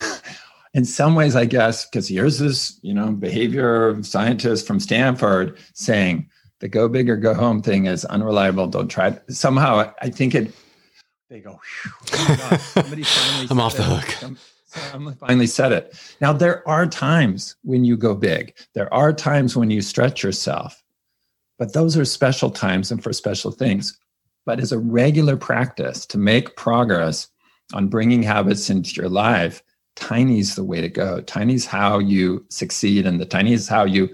in 0.74 0.86
some 0.86 1.16
ways, 1.16 1.36
I 1.36 1.46
guess, 1.46 1.86
because 1.86 2.08
here's 2.08 2.40
this, 2.40 2.80
you 2.82 2.94
know, 2.94 3.12
behavior 3.12 4.02
scientist 4.04 4.66
from 4.68 4.80
Stanford 4.80 5.58
saying 5.74 6.30
the 6.60 6.68
go 6.68 6.88
big 6.88 7.10
or 7.10 7.18
go 7.18 7.34
home 7.34 7.62
thing 7.62 7.86
is 7.86 8.06
unreliable. 8.06 8.68
Don't 8.68 8.88
try 8.88 9.10
it. 9.10 9.24
Somehow, 9.30 9.92
I 10.02 10.10
think 10.10 10.36
it. 10.36 10.54
They 11.30 11.40
go. 11.42 11.60
Oh 12.14 12.58
somebody 12.72 13.04
finally. 13.04 13.48
I'm 13.50 13.60
off 13.60 13.76
the 13.76 13.84
hook. 13.84 14.38
Someone 14.66 15.16
finally 15.16 15.48
said 15.48 15.72
it. 15.72 16.16
Now 16.22 16.32
there 16.32 16.68
are 16.68 16.86
times 16.86 17.56
when 17.64 17.84
you 17.84 17.98
go 17.98 18.16
big. 18.16 18.56
There 18.74 18.94
are 18.94 19.12
times 19.12 19.56
when 19.56 19.70
you 19.70 19.82
stretch 19.82 20.24
yourself, 20.24 20.82
but 21.58 21.74
those 21.74 21.98
are 21.98 22.06
special 22.06 22.50
times 22.50 22.92
and 22.92 23.04
for 23.04 23.12
special 23.12 23.52
things. 23.52 24.00
But 24.46 24.60
as 24.60 24.72
a 24.72 24.80
regular 24.80 25.36
practice 25.36 26.06
to 26.08 26.18
make 26.18 26.56
progress 26.56 27.28
on 27.74 27.90
bringing 27.90 28.24
habits 28.24 28.70
into 28.70 28.94
your 28.94 29.10
life, 29.10 29.62
tiny 29.98 30.40
is 30.40 30.56
the 30.56 30.64
way 30.64 30.80
to 30.80 30.90
go. 30.90 31.20
Tiny 31.22 31.56
is 31.56 31.66
how 31.66 32.00
you 32.00 32.46
succeed, 32.50 33.06
and 33.06 33.20
the 33.20 33.26
tiny 33.26 33.52
is 33.52 33.68
how 33.68 33.84
you 33.84 34.10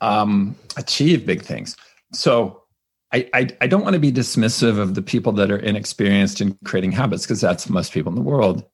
um, 0.00 0.56
achieve 0.78 1.26
big 1.26 1.42
things. 1.42 1.76
So 2.12 2.62
I, 3.12 3.48
I, 3.60 3.66
don't 3.66 3.82
want 3.82 3.94
to 3.94 4.00
be 4.00 4.12
dismissive 4.12 4.78
of 4.78 4.94
the 4.94 5.00
people 5.00 5.32
that 5.32 5.50
are 5.50 5.56
inexperienced 5.56 6.42
in 6.42 6.58
creating 6.64 6.92
habits 6.92 7.24
because 7.24 7.40
that's 7.40 7.68
most 7.70 7.92
people 7.92 8.12
in 8.12 8.16
the 8.16 8.22
world. 8.22 8.64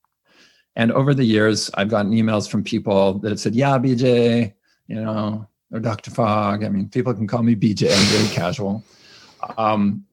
And 0.74 0.90
over 0.90 1.14
the 1.14 1.24
years, 1.24 1.70
I've 1.74 1.88
gotten 1.88 2.10
emails 2.12 2.50
from 2.50 2.64
people 2.64 3.20
that 3.20 3.30
have 3.30 3.38
said, 3.38 3.54
"Yeah, 3.54 3.78
BJ, 3.78 4.52
you 4.88 4.96
know, 4.96 5.46
or 5.72 5.78
Dr. 5.78 6.10
Fogg. 6.10 6.64
I 6.64 6.68
mean, 6.68 6.88
people 6.88 7.14
can 7.14 7.28
call 7.28 7.44
me 7.44 7.54
BJ. 7.54 7.92
I'm 7.92 8.06
very 8.06 8.28
casual. 8.34 8.82
Um, 9.56 10.04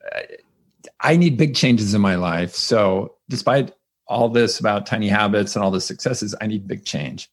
I 0.99 1.17
need 1.17 1.37
big 1.37 1.55
changes 1.55 1.93
in 1.93 2.01
my 2.01 2.15
life. 2.15 2.53
So, 2.53 3.15
despite 3.27 3.71
all 4.07 4.29
this 4.29 4.59
about 4.59 4.85
tiny 4.85 5.07
habits 5.07 5.55
and 5.55 5.63
all 5.63 5.71
the 5.71 5.81
successes, 5.81 6.35
I 6.41 6.47
need 6.47 6.67
big 6.67 6.85
change. 6.85 7.29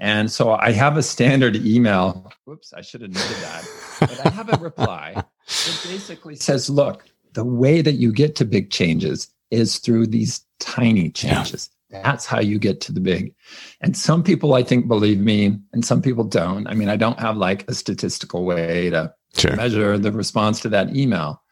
And 0.00 0.30
so 0.30 0.52
I 0.52 0.72
have 0.72 0.96
a 0.96 1.02
standard 1.02 1.56
email. 1.56 2.32
Whoops, 2.44 2.72
I 2.72 2.82
should 2.82 3.02
have 3.02 3.10
noted 3.10 3.36
that. 3.38 3.68
But 4.00 4.26
I 4.26 4.30
have 4.30 4.52
a 4.52 4.62
reply 4.62 5.24
that 5.48 5.86
basically 5.88 6.36
says, 6.36 6.68
look, 6.68 7.04
the 7.32 7.44
way 7.44 7.82
that 7.82 7.94
you 7.94 8.12
get 8.12 8.36
to 8.36 8.44
big 8.44 8.70
changes 8.70 9.28
is 9.50 9.78
through 9.78 10.06
these 10.06 10.44
tiny 10.60 11.10
changes. 11.10 11.70
Yeah. 11.90 12.02
That's 12.02 12.26
how 12.26 12.40
you 12.40 12.58
get 12.58 12.82
to 12.82 12.92
the 12.92 13.00
big. 13.00 13.34
And 13.80 13.96
some 13.96 14.22
people, 14.22 14.52
I 14.54 14.62
think, 14.62 14.88
believe 14.88 15.18
me, 15.18 15.58
and 15.72 15.84
some 15.84 16.02
people 16.02 16.24
don't. 16.24 16.66
I 16.66 16.74
mean, 16.74 16.90
I 16.90 16.96
don't 16.96 17.18
have 17.18 17.38
like 17.38 17.68
a 17.70 17.74
statistical 17.74 18.44
way 18.44 18.90
to 18.90 19.14
sure. 19.34 19.56
measure 19.56 19.96
the 19.96 20.12
response 20.12 20.60
to 20.60 20.68
that 20.68 20.94
email, 20.94 21.42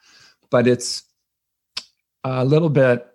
but 0.50 0.66
it's 0.66 1.04
a 2.22 2.44
little 2.44 2.68
bit, 2.68 3.06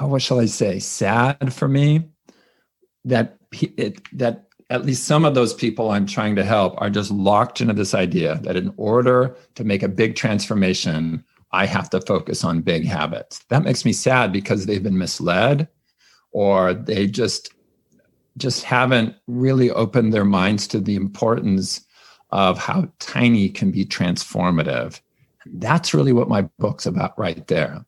oh, 0.00 0.06
what 0.06 0.22
shall 0.22 0.40
I 0.40 0.46
say, 0.46 0.78
sad 0.78 1.52
for 1.52 1.68
me 1.68 2.08
that 3.04 3.36
it, 3.52 4.00
that 4.16 4.46
at 4.72 4.86
least 4.86 5.04
some 5.04 5.26
of 5.26 5.34
those 5.34 5.52
people 5.52 5.90
I'm 5.90 6.06
trying 6.06 6.34
to 6.36 6.44
help 6.44 6.80
are 6.80 6.88
just 6.88 7.10
locked 7.10 7.60
into 7.60 7.74
this 7.74 7.92
idea 7.92 8.40
that 8.42 8.56
in 8.56 8.72
order 8.78 9.36
to 9.54 9.64
make 9.64 9.82
a 9.82 9.88
big 9.88 10.16
transformation, 10.16 11.22
I 11.52 11.66
have 11.66 11.90
to 11.90 12.00
focus 12.00 12.42
on 12.42 12.62
big 12.62 12.86
habits. 12.86 13.44
That 13.50 13.64
makes 13.64 13.84
me 13.84 13.92
sad 13.92 14.32
because 14.32 14.64
they've 14.64 14.82
been 14.82 14.96
misled 14.96 15.68
or 16.32 16.72
they 16.72 17.06
just 17.06 17.52
just 18.38 18.64
haven't 18.64 19.14
really 19.26 19.70
opened 19.70 20.14
their 20.14 20.24
minds 20.24 20.66
to 20.66 20.80
the 20.80 20.96
importance 20.96 21.84
of 22.30 22.56
how 22.56 22.88
tiny 22.98 23.50
can 23.50 23.70
be 23.70 23.84
transformative. 23.84 24.98
That's 25.44 25.92
really 25.92 26.14
what 26.14 26.30
my 26.30 26.48
book's 26.58 26.86
about 26.86 27.18
right 27.18 27.46
there. 27.46 27.84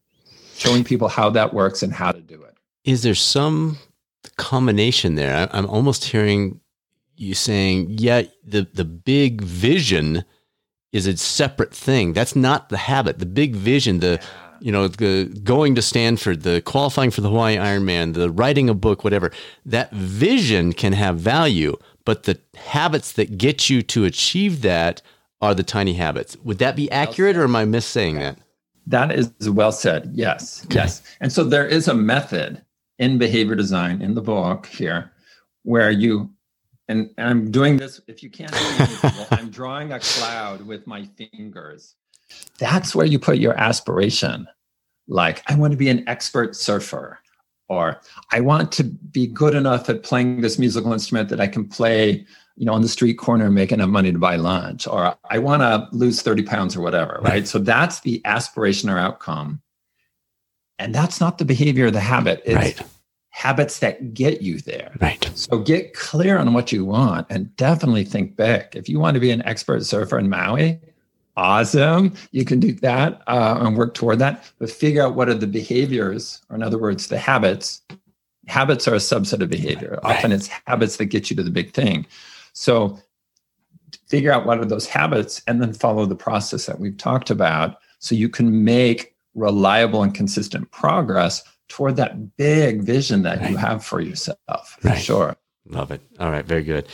Showing 0.58 0.84
people 0.84 1.08
how 1.08 1.30
that 1.30 1.54
works 1.54 1.82
and 1.82 1.94
how 1.94 2.12
to 2.12 2.20
do 2.20 2.42
it. 2.42 2.58
Is 2.84 3.02
there 3.04 3.14
some 3.14 3.78
combination 4.36 5.14
there? 5.14 5.48
I'm 5.50 5.64
almost 5.64 6.04
hearing 6.04 6.60
you 7.16 7.34
saying, 7.34 7.86
yeah, 7.90 8.22
the, 8.44 8.68
the 8.72 8.84
big 8.84 9.40
vision 9.40 10.24
is 10.92 11.06
a 11.06 11.16
separate 11.16 11.74
thing. 11.74 12.12
That's 12.12 12.36
not 12.36 12.68
the 12.68 12.76
habit. 12.76 13.18
The 13.18 13.26
big 13.26 13.56
vision, 13.56 14.00
the 14.00 14.20
you 14.60 14.72
know, 14.72 14.88
the 14.88 15.26
going 15.42 15.74
to 15.74 15.82
Stanford, 15.82 16.42
the 16.42 16.62
qualifying 16.62 17.10
for 17.10 17.20
the 17.20 17.28
Hawaii 17.28 17.56
Ironman, 17.56 18.14
the 18.14 18.30
writing 18.30 18.70
a 18.70 18.74
book, 18.74 19.04
whatever. 19.04 19.30
That 19.66 19.92
vision 19.92 20.72
can 20.72 20.94
have 20.94 21.18
value, 21.18 21.76
but 22.06 22.22
the 22.22 22.38
habits 22.56 23.12
that 23.12 23.36
get 23.36 23.68
you 23.68 23.82
to 23.82 24.04
achieve 24.04 24.62
that 24.62 25.02
are 25.42 25.54
the 25.54 25.64
tiny 25.64 25.94
habits. 25.94 26.36
Would 26.44 26.58
that 26.58 26.76
be 26.76 26.90
accurate, 26.90 27.36
or 27.36 27.44
am 27.44 27.56
I 27.56 27.66
missaying 27.66 28.18
that? 28.20 28.38
That 28.86 29.12
is 29.12 29.32
well 29.50 29.72
said. 29.72 30.10
Yes, 30.14 30.64
okay. 30.66 30.76
yes. 30.76 31.02
And 31.20 31.32
so 31.32 31.44
there 31.44 31.66
is 31.66 31.88
a 31.88 31.94
method 31.94 32.62
in 32.98 33.18
behavior 33.18 33.56
design 33.56 34.00
in 34.00 34.14
the 34.14 34.22
book 34.22 34.66
here 34.66 35.10
where 35.64 35.90
you 35.90 36.30
and, 36.88 37.10
and 37.16 37.28
I'm 37.28 37.50
doing 37.50 37.76
this. 37.76 38.00
If 38.06 38.22
you 38.22 38.30
can't 38.30 38.54
see 38.54 39.08
me, 39.08 39.26
I'm 39.30 39.50
drawing 39.50 39.92
a 39.92 40.00
cloud 40.00 40.66
with 40.66 40.86
my 40.86 41.08
fingers. 41.16 41.94
That's 42.58 42.94
where 42.94 43.06
you 43.06 43.18
put 43.18 43.38
your 43.38 43.54
aspiration. 43.58 44.46
Like, 45.06 45.42
I 45.50 45.54
want 45.54 45.72
to 45.72 45.76
be 45.76 45.88
an 45.88 46.06
expert 46.08 46.56
surfer, 46.56 47.18
or 47.68 48.00
I 48.32 48.40
want 48.40 48.72
to 48.72 48.84
be 48.84 49.26
good 49.26 49.54
enough 49.54 49.88
at 49.88 50.02
playing 50.02 50.40
this 50.40 50.58
musical 50.58 50.92
instrument 50.92 51.28
that 51.30 51.40
I 51.40 51.46
can 51.46 51.68
play, 51.68 52.26
you 52.56 52.66
know, 52.66 52.72
on 52.72 52.82
the 52.82 52.88
street 52.88 53.14
corner 53.14 53.46
and 53.46 53.54
make 53.54 53.72
enough 53.72 53.90
money 53.90 54.12
to 54.12 54.18
buy 54.18 54.36
lunch, 54.36 54.86
or 54.86 55.14
I 55.30 55.38
want 55.38 55.62
to 55.62 55.88
lose 55.92 56.22
30 56.22 56.42
pounds 56.42 56.76
or 56.76 56.80
whatever, 56.80 57.20
right? 57.22 57.46
So 57.46 57.58
that's 57.58 58.00
the 58.00 58.22
aspiration 58.24 58.88
or 58.88 58.98
outcome. 58.98 59.60
And 60.78 60.94
that's 60.94 61.20
not 61.20 61.38
the 61.38 61.44
behavior, 61.44 61.90
the 61.90 62.00
habit. 62.00 62.42
It's 62.44 62.54
right 62.54 62.82
habits 63.34 63.80
that 63.80 64.14
get 64.14 64.42
you 64.42 64.60
there. 64.60 64.92
Right. 65.00 65.28
So 65.34 65.58
get 65.58 65.92
clear 65.92 66.38
on 66.38 66.54
what 66.54 66.70
you 66.70 66.84
want 66.84 67.26
and 67.30 67.54
definitely 67.56 68.04
think 68.04 68.36
big. 68.36 68.64
If 68.74 68.88
you 68.88 69.00
want 69.00 69.14
to 69.14 69.20
be 69.20 69.32
an 69.32 69.42
expert 69.42 69.84
surfer 69.84 70.20
in 70.20 70.30
Maui, 70.30 70.78
awesome. 71.36 72.14
You 72.30 72.44
can 72.44 72.60
do 72.60 72.72
that 72.74 73.22
uh, 73.26 73.58
and 73.60 73.76
work 73.76 73.94
toward 73.94 74.20
that. 74.20 74.44
But 74.60 74.70
figure 74.70 75.02
out 75.02 75.16
what 75.16 75.28
are 75.28 75.34
the 75.34 75.48
behaviors, 75.48 76.42
or 76.48 76.54
in 76.54 76.62
other 76.62 76.78
words, 76.78 77.08
the 77.08 77.18
habits. 77.18 77.82
Habits 78.46 78.86
are 78.86 78.94
a 78.94 78.98
subset 78.98 79.42
of 79.42 79.50
behavior. 79.50 79.98
Right. 80.04 80.16
Often 80.16 80.30
it's 80.30 80.48
habits 80.68 80.96
that 80.98 81.06
get 81.06 81.28
you 81.28 81.34
to 81.34 81.42
the 81.42 81.50
big 81.50 81.72
thing. 81.72 82.06
So 82.52 83.00
figure 84.06 84.30
out 84.30 84.46
what 84.46 84.60
are 84.60 84.64
those 84.64 84.86
habits 84.86 85.42
and 85.48 85.60
then 85.60 85.72
follow 85.72 86.06
the 86.06 86.14
process 86.14 86.66
that 86.66 86.78
we've 86.78 86.96
talked 86.96 87.30
about 87.30 87.78
so 87.98 88.14
you 88.14 88.28
can 88.28 88.62
make 88.62 89.16
reliable 89.34 90.04
and 90.04 90.14
consistent 90.14 90.70
progress 90.70 91.42
toward 91.68 91.96
that 91.96 92.36
big 92.36 92.82
vision 92.82 93.22
that 93.22 93.40
right. 93.40 93.50
you 93.50 93.56
have 93.56 93.84
for 93.84 94.00
yourself. 94.00 94.76
For 94.80 94.88
right. 94.88 95.02
sure. 95.02 95.36
Love 95.66 95.90
it. 95.90 96.00
All 96.20 96.30
right. 96.30 96.44
Very 96.44 96.62
good. 96.62 96.86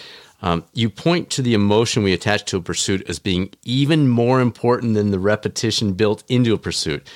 Um, 0.42 0.64
you 0.72 0.88
point 0.88 1.28
to 1.30 1.42
the 1.42 1.54
emotion 1.54 2.02
we 2.02 2.12
attach 2.12 2.44
to 2.46 2.56
a 2.56 2.62
pursuit 2.62 3.08
as 3.08 3.18
being 3.18 3.50
even 3.62 4.08
more 4.08 4.40
important 4.40 4.94
than 4.94 5.10
the 5.10 5.18
repetition 5.18 5.92
built 5.92 6.24
into 6.28 6.54
a 6.54 6.58
pursuit. 6.58 7.06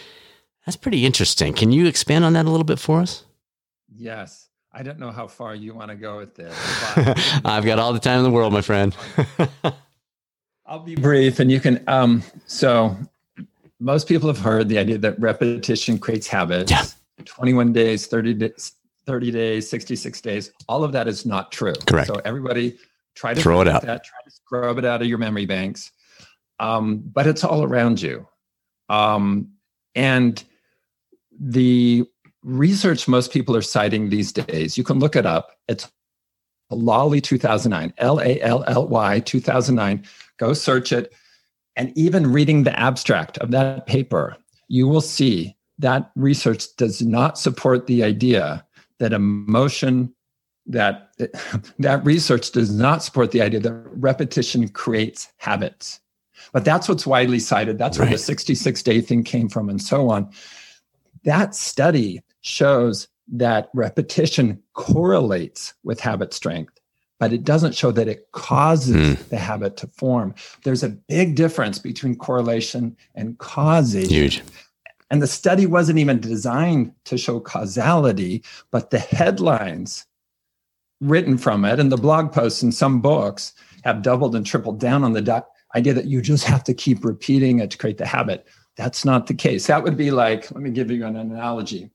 That's 0.66 0.76
pretty 0.76 1.06
interesting. 1.06 1.54
Can 1.54 1.72
you 1.72 1.86
expand 1.86 2.24
on 2.24 2.34
that 2.34 2.46
a 2.46 2.50
little 2.50 2.64
bit 2.64 2.78
for 2.78 3.00
us? 3.00 3.24
Yes. 3.94 4.48
I 4.72 4.82
don't 4.82 4.98
know 4.98 5.12
how 5.12 5.28
far 5.28 5.54
you 5.54 5.72
want 5.72 5.90
to 5.90 5.94
go 5.94 6.18
with 6.18 6.34
this. 6.34 6.54
I've 7.44 7.64
got 7.64 7.78
all 7.78 7.92
the 7.92 8.00
time 8.00 8.18
in 8.18 8.24
the 8.24 8.30
world, 8.30 8.52
my 8.52 8.60
friend. 8.60 8.94
I'll 10.66 10.80
be 10.80 10.96
brief 10.96 11.38
and 11.38 11.50
you 11.50 11.60
can. 11.60 11.84
Um, 11.86 12.22
so, 12.46 12.96
most 13.78 14.08
people 14.08 14.28
have 14.28 14.38
heard 14.38 14.68
the 14.68 14.78
idea 14.78 14.98
that 14.98 15.20
repetition 15.20 15.98
creates 15.98 16.26
habits. 16.26 16.72
Yeah. 16.72 16.84
21 17.24 17.72
days, 17.72 18.06
30 18.06 18.34
days, 18.34 18.72
30 19.06 19.30
days, 19.30 19.68
66 19.68 20.20
days. 20.20 20.52
All 20.68 20.84
of 20.84 20.92
that 20.92 21.08
is 21.08 21.26
not 21.26 21.52
true. 21.52 21.74
Correct. 21.86 22.08
So 22.08 22.20
everybody 22.24 22.78
try 23.14 23.34
to 23.34 23.40
throw 23.40 23.60
it 23.60 23.68
out. 23.68 23.82
That, 23.82 24.04
try 24.04 24.18
to 24.24 24.30
scrub 24.30 24.78
it 24.78 24.84
out 24.84 25.02
of 25.02 25.08
your 25.08 25.18
memory 25.18 25.46
banks. 25.46 25.92
Um, 26.60 27.02
but 27.04 27.26
it's 27.26 27.44
all 27.44 27.62
around 27.62 28.00
you. 28.00 28.26
Um, 28.88 29.50
and 29.94 30.42
the 31.38 32.06
research 32.42 33.08
most 33.08 33.32
people 33.32 33.56
are 33.56 33.62
citing 33.62 34.10
these 34.10 34.32
days, 34.32 34.76
you 34.76 34.84
can 34.84 34.98
look 34.98 35.16
it 35.16 35.26
up. 35.26 35.52
It's 35.68 35.90
Lally 36.70 37.20
2009, 37.20 37.92
L 37.98 38.20
A 38.20 38.40
L 38.40 38.64
L 38.66 38.88
Y 38.88 39.20
2009. 39.20 40.04
Go 40.38 40.52
search 40.52 40.92
it. 40.92 41.12
And 41.76 41.96
even 41.96 42.32
reading 42.32 42.62
the 42.62 42.78
abstract 42.78 43.38
of 43.38 43.50
that 43.50 43.86
paper, 43.86 44.36
you 44.68 44.86
will 44.86 45.00
see 45.00 45.56
that 45.78 46.10
research 46.14 46.64
does 46.76 47.02
not 47.02 47.38
support 47.38 47.86
the 47.86 48.04
idea 48.04 48.64
that 48.98 49.12
emotion 49.12 50.12
that 50.66 51.10
that 51.78 52.04
research 52.04 52.52
does 52.52 52.72
not 52.72 53.02
support 53.02 53.30
the 53.32 53.42
idea 53.42 53.60
that 53.60 53.72
repetition 53.72 54.68
creates 54.68 55.32
habits 55.36 56.00
but 56.52 56.64
that's 56.64 56.88
what's 56.88 57.06
widely 57.06 57.38
cited 57.38 57.78
that's 57.78 57.98
right. 57.98 58.06
where 58.06 58.14
the 58.14 58.18
66 58.18 58.82
day 58.82 59.00
thing 59.00 59.22
came 59.22 59.48
from 59.48 59.68
and 59.68 59.82
so 59.82 60.10
on 60.10 60.30
that 61.24 61.54
study 61.54 62.22
shows 62.40 63.08
that 63.26 63.70
repetition 63.74 64.62
correlates 64.74 65.74
with 65.82 66.00
habit 66.00 66.32
strength 66.32 66.78
but 67.20 67.32
it 67.32 67.44
doesn't 67.44 67.74
show 67.74 67.90
that 67.92 68.08
it 68.08 68.30
causes 68.32 68.96
mm. 68.96 69.28
the 69.28 69.36
habit 69.38 69.76
to 69.78 69.86
form. 69.86 70.34
There's 70.64 70.82
a 70.82 70.90
big 70.90 71.36
difference 71.36 71.78
between 71.78 72.16
correlation 72.16 72.96
and 73.14 73.38
causation. 73.38 74.10
Huge. 74.10 74.42
And 75.10 75.22
the 75.22 75.26
study 75.26 75.66
wasn't 75.66 75.98
even 75.98 76.20
designed 76.20 76.92
to 77.04 77.18
show 77.18 77.40
causality, 77.40 78.42
but 78.70 78.90
the 78.90 78.98
headlines 78.98 80.06
written 81.00 81.36
from 81.36 81.64
it 81.64 81.78
and 81.78 81.92
the 81.92 81.96
blog 81.96 82.32
posts 82.32 82.62
and 82.62 82.74
some 82.74 83.00
books 83.00 83.52
have 83.84 84.02
doubled 84.02 84.34
and 84.34 84.46
tripled 84.46 84.80
down 84.80 85.04
on 85.04 85.12
the 85.12 85.44
idea 85.74 85.92
that 85.92 86.06
you 86.06 86.22
just 86.22 86.44
have 86.44 86.64
to 86.64 86.74
keep 86.74 87.04
repeating 87.04 87.58
it 87.58 87.70
to 87.70 87.78
create 87.78 87.98
the 87.98 88.06
habit. 88.06 88.46
That's 88.76 89.04
not 89.04 89.26
the 89.26 89.34
case. 89.34 89.66
That 89.66 89.82
would 89.82 89.96
be 89.96 90.10
like, 90.10 90.50
let 90.50 90.62
me 90.62 90.70
give 90.70 90.90
you 90.90 91.04
an 91.04 91.16
analogy. 91.16 91.90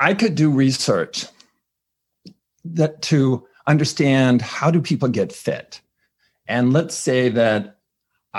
I 0.00 0.14
could 0.14 0.34
do 0.34 0.50
research 0.50 1.26
that 2.64 3.00
to 3.02 3.46
understand 3.66 4.42
how 4.42 4.70
do 4.70 4.80
people 4.80 5.08
get 5.08 5.32
fit. 5.32 5.80
And 6.46 6.72
let's 6.72 6.94
say 6.94 7.28
that 7.30 7.77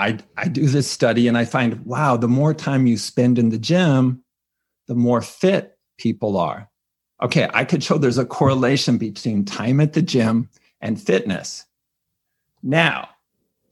I, 0.00 0.18
I 0.36 0.48
do 0.48 0.66
this 0.66 0.90
study 0.90 1.28
and 1.28 1.36
I 1.36 1.44
find, 1.44 1.84
wow, 1.84 2.16
the 2.16 2.28
more 2.28 2.54
time 2.54 2.86
you 2.86 2.96
spend 2.96 3.38
in 3.38 3.50
the 3.50 3.58
gym, 3.58 4.24
the 4.88 4.94
more 4.94 5.20
fit 5.20 5.78
people 5.98 6.38
are. 6.38 6.70
Okay, 7.22 7.48
I 7.52 7.64
could 7.66 7.84
show 7.84 7.98
there's 7.98 8.16
a 8.16 8.24
correlation 8.24 8.96
between 8.96 9.44
time 9.44 9.78
at 9.78 9.92
the 9.92 10.00
gym 10.00 10.48
and 10.80 11.00
fitness. 11.00 11.66
Now, 12.62 13.10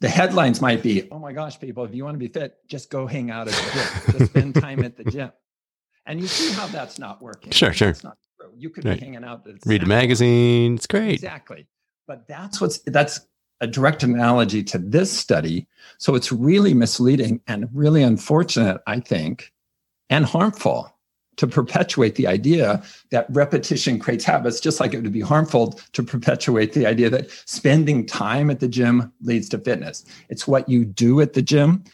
the 0.00 0.08
headlines 0.08 0.60
might 0.60 0.82
be, 0.82 1.08
oh 1.10 1.18
my 1.18 1.32
gosh, 1.32 1.58
people, 1.58 1.84
if 1.84 1.94
you 1.94 2.04
want 2.04 2.14
to 2.14 2.18
be 2.18 2.28
fit, 2.28 2.58
just 2.66 2.90
go 2.90 3.06
hang 3.06 3.30
out 3.30 3.48
at 3.48 3.54
the 3.54 3.70
gym, 3.72 4.18
just 4.18 4.30
spend 4.30 4.54
time 4.54 4.84
at 4.84 4.96
the 4.98 5.04
gym. 5.10 5.32
And 6.04 6.20
you 6.20 6.26
see 6.26 6.52
how 6.52 6.66
that's 6.66 6.98
not 6.98 7.22
working. 7.22 7.52
Sure, 7.52 7.72
sure. 7.72 7.88
It's 7.88 8.04
not 8.04 8.18
true. 8.38 8.50
You 8.54 8.68
could 8.68 8.84
right. 8.84 8.98
be 8.98 9.04
hanging 9.04 9.24
out. 9.24 9.46
Read 9.64 9.82
a 9.82 9.86
magazine. 9.86 10.74
It's 10.74 10.86
great. 10.86 11.14
Exactly. 11.14 11.66
But 12.06 12.28
that's 12.28 12.60
what's 12.60 12.78
that's 12.78 13.20
a 13.61 13.66
direct 13.66 14.03
analogy 14.03 14.62
to 14.64 14.79
this 14.79 15.11
study. 15.11 15.66
So 15.99 16.14
it's 16.14 16.31
really 16.31 16.75
misleading 16.75 17.40
and 17.47 17.68
really 17.73 18.03
unfortunate, 18.03 18.81
I 18.87 19.01
think, 19.01 19.53
and 20.11 20.25
harmful 20.25 20.94
to 21.37 21.47
perpetuate 21.47 22.16
the 22.16 22.27
idea 22.27 22.83
that 23.11 23.27
repetition 23.31 23.99
creates 23.99 24.25
habits, 24.25 24.61
just 24.61 24.81
like 24.81 24.92
it 24.92 25.03
would 25.03 25.12
be 25.12 25.21
harmful 25.21 25.81
to 25.92 26.03
perpetuate 26.03 26.73
the 26.73 26.87
idea 26.87 27.09
that 27.11 27.31
spending 27.47 28.05
time 28.05 28.51
at 28.51 28.61
the 28.61 28.68
gym 28.68 29.12
leads 29.23 29.49
to 29.49 29.59
fitness. 29.59 30.05
It's 30.29 30.49
what 30.49 30.68
you 30.68 30.85
do 30.85 31.21
at 31.21 31.35
the 31.35 31.42
gym, 31.42 31.85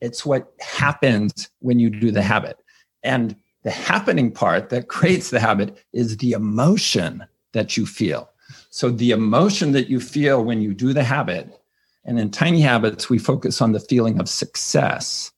it's 0.00 0.26
what 0.26 0.52
happens 0.60 1.48
when 1.60 1.78
you 1.78 1.90
do 1.90 2.10
the 2.10 2.22
habit. 2.22 2.58
And 3.02 3.36
the 3.62 3.70
happening 3.70 4.30
part 4.30 4.68
that 4.70 4.88
creates 4.88 5.30
the 5.30 5.40
habit 5.40 5.84
is 5.92 6.18
the 6.18 6.32
emotion 6.32 7.24
that 7.52 7.76
you 7.76 7.86
feel. 7.86 8.27
So, 8.70 8.90
the 8.90 9.10
emotion 9.10 9.72
that 9.72 9.88
you 9.88 10.00
feel 10.00 10.44
when 10.44 10.60
you 10.60 10.74
do 10.74 10.92
the 10.92 11.04
habit, 11.04 11.60
and 12.04 12.18
in 12.18 12.30
tiny 12.30 12.60
habits, 12.60 13.10
we 13.10 13.18
focus 13.18 13.60
on 13.60 13.72
the 13.72 13.80
feeling 13.80 14.18
of 14.18 14.28
success 14.28 15.32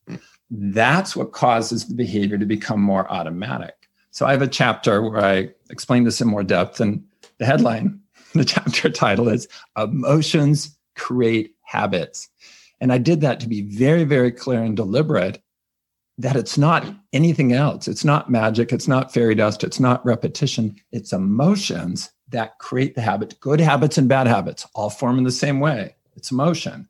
that's 0.50 1.14
what 1.14 1.32
causes 1.32 1.86
the 1.86 1.94
behavior 1.94 2.36
to 2.36 2.46
become 2.46 2.80
more 2.80 3.10
automatic. 3.10 3.88
So 4.10 4.26
I 4.26 4.32
have 4.32 4.42
a 4.42 4.48
chapter 4.48 5.02
where 5.02 5.24
I 5.24 5.50
explain 5.70 6.04
this 6.04 6.20
in 6.20 6.28
more 6.28 6.42
depth, 6.42 6.80
and 6.80 7.04
the 7.38 7.46
headline, 7.46 8.00
the 8.34 8.44
chapter 8.44 8.90
title 8.90 9.28
is 9.28 9.48
Emotions 9.76 10.76
Create 10.96 11.54
Habits. 11.62 12.28
And 12.80 12.92
I 12.92 12.98
did 12.98 13.20
that 13.20 13.40
to 13.40 13.48
be 13.48 13.62
very, 13.62 14.04
very 14.04 14.32
clear 14.32 14.62
and 14.62 14.76
deliberate 14.76 15.40
that 16.18 16.36
it's 16.36 16.58
not 16.58 16.84
anything 17.12 17.52
else. 17.52 17.88
It's 17.88 18.04
not 18.04 18.30
magic. 18.30 18.72
It's 18.72 18.88
not 18.88 19.12
fairy 19.12 19.34
dust. 19.34 19.62
It's 19.64 19.80
not 19.80 20.04
repetition. 20.04 20.76
It's 20.92 21.12
emotions 21.12 22.10
that 22.30 22.58
create 22.58 22.94
the 22.94 23.00
habit. 23.00 23.38
Good 23.40 23.60
habits 23.60 23.98
and 23.98 24.08
bad 24.08 24.26
habits 24.26 24.66
all 24.74 24.90
form 24.90 25.18
in 25.18 25.24
the 25.24 25.32
same 25.32 25.60
way. 25.60 25.94
It's 26.16 26.30
emotion. 26.30 26.88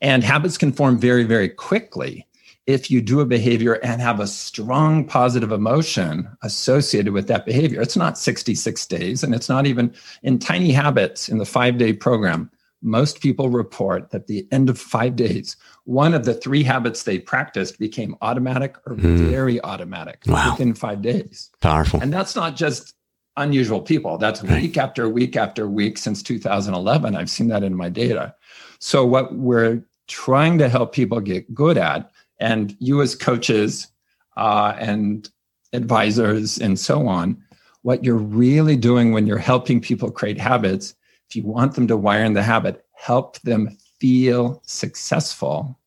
And 0.00 0.22
habits 0.22 0.58
can 0.58 0.72
form 0.72 0.98
very, 0.98 1.24
very 1.24 1.48
quickly 1.48 2.26
if 2.68 2.90
you 2.90 3.00
do 3.00 3.20
a 3.20 3.26
behavior 3.26 3.74
and 3.82 4.00
have 4.00 4.20
a 4.20 4.26
strong 4.26 5.06
positive 5.06 5.50
emotion 5.50 6.28
associated 6.42 7.14
with 7.14 7.26
that 7.26 7.46
behavior. 7.46 7.80
It's 7.80 7.96
not 7.96 8.18
66 8.18 8.86
days, 8.86 9.24
and 9.24 9.34
it's 9.34 9.48
not 9.48 9.66
even 9.66 9.94
in 10.22 10.38
tiny 10.38 10.70
habits 10.70 11.30
in 11.30 11.38
the 11.38 11.46
five 11.46 11.78
day 11.78 11.94
program. 11.94 12.50
Most 12.80 13.20
people 13.20 13.48
report 13.48 14.10
that 14.10 14.28
the 14.28 14.46
end 14.52 14.68
of 14.68 14.78
five 14.78 15.16
days, 15.16 15.56
one 15.84 16.14
of 16.14 16.26
the 16.26 16.34
three 16.34 16.62
habits 16.62 17.02
they 17.02 17.18
practiced 17.18 17.78
became 17.78 18.14
automatic 18.20 18.76
or 18.86 18.94
mm. 18.94 19.16
very 19.30 19.60
automatic 19.62 20.22
wow. 20.26 20.50
within 20.50 20.74
five 20.74 21.02
days. 21.02 21.50
Powerful. 21.60 22.00
And 22.00 22.12
that's 22.12 22.36
not 22.36 22.54
just 22.54 22.94
unusual 23.38 23.80
people. 23.80 24.18
That's 24.18 24.42
week 24.42 24.76
after 24.76 25.08
week 25.08 25.36
after 25.36 25.68
week 25.68 25.98
since 25.98 26.22
2011. 26.22 27.16
I've 27.16 27.30
seen 27.30 27.48
that 27.48 27.62
in 27.62 27.74
my 27.74 27.88
data. 27.88 28.34
So, 28.78 29.04
what 29.04 29.34
we're 29.34 29.82
trying 30.06 30.58
to 30.58 30.68
help 30.68 30.92
people 30.92 31.20
get 31.20 31.54
good 31.54 31.78
at 31.78 32.10
and 32.38 32.76
you 32.78 33.02
as 33.02 33.14
coaches 33.14 33.88
uh, 34.36 34.74
and 34.78 35.28
advisors 35.72 36.58
and 36.58 36.78
so 36.78 37.06
on, 37.08 37.42
what 37.82 38.04
you're 38.04 38.16
really 38.16 38.76
doing 38.76 39.12
when 39.12 39.26
you're 39.26 39.38
helping 39.38 39.80
people 39.80 40.10
create 40.10 40.38
habits, 40.38 40.94
if 41.28 41.36
you 41.36 41.42
want 41.42 41.74
them 41.74 41.86
to 41.88 41.96
wire 41.96 42.24
in 42.24 42.32
the 42.32 42.42
habit, 42.42 42.84
help 42.92 43.38
them 43.40 43.76
feel 43.98 44.62
successful. 44.66 45.78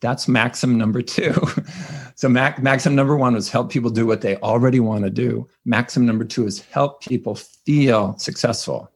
That's 0.00 0.28
maxim 0.28 0.78
number 0.78 1.02
two. 1.02 1.34
so, 2.20 2.28
maxim 2.28 2.94
number 2.94 3.16
one 3.16 3.32
was 3.32 3.48
help 3.48 3.70
people 3.70 3.88
do 3.88 4.04
what 4.04 4.20
they 4.20 4.36
already 4.36 4.78
want 4.78 5.04
to 5.04 5.10
do. 5.10 5.48
Maxim 5.64 6.04
number 6.04 6.26
two 6.26 6.46
is 6.46 6.60
help 6.60 7.02
people 7.02 7.34
feel 7.34 8.14
successful 8.18 8.92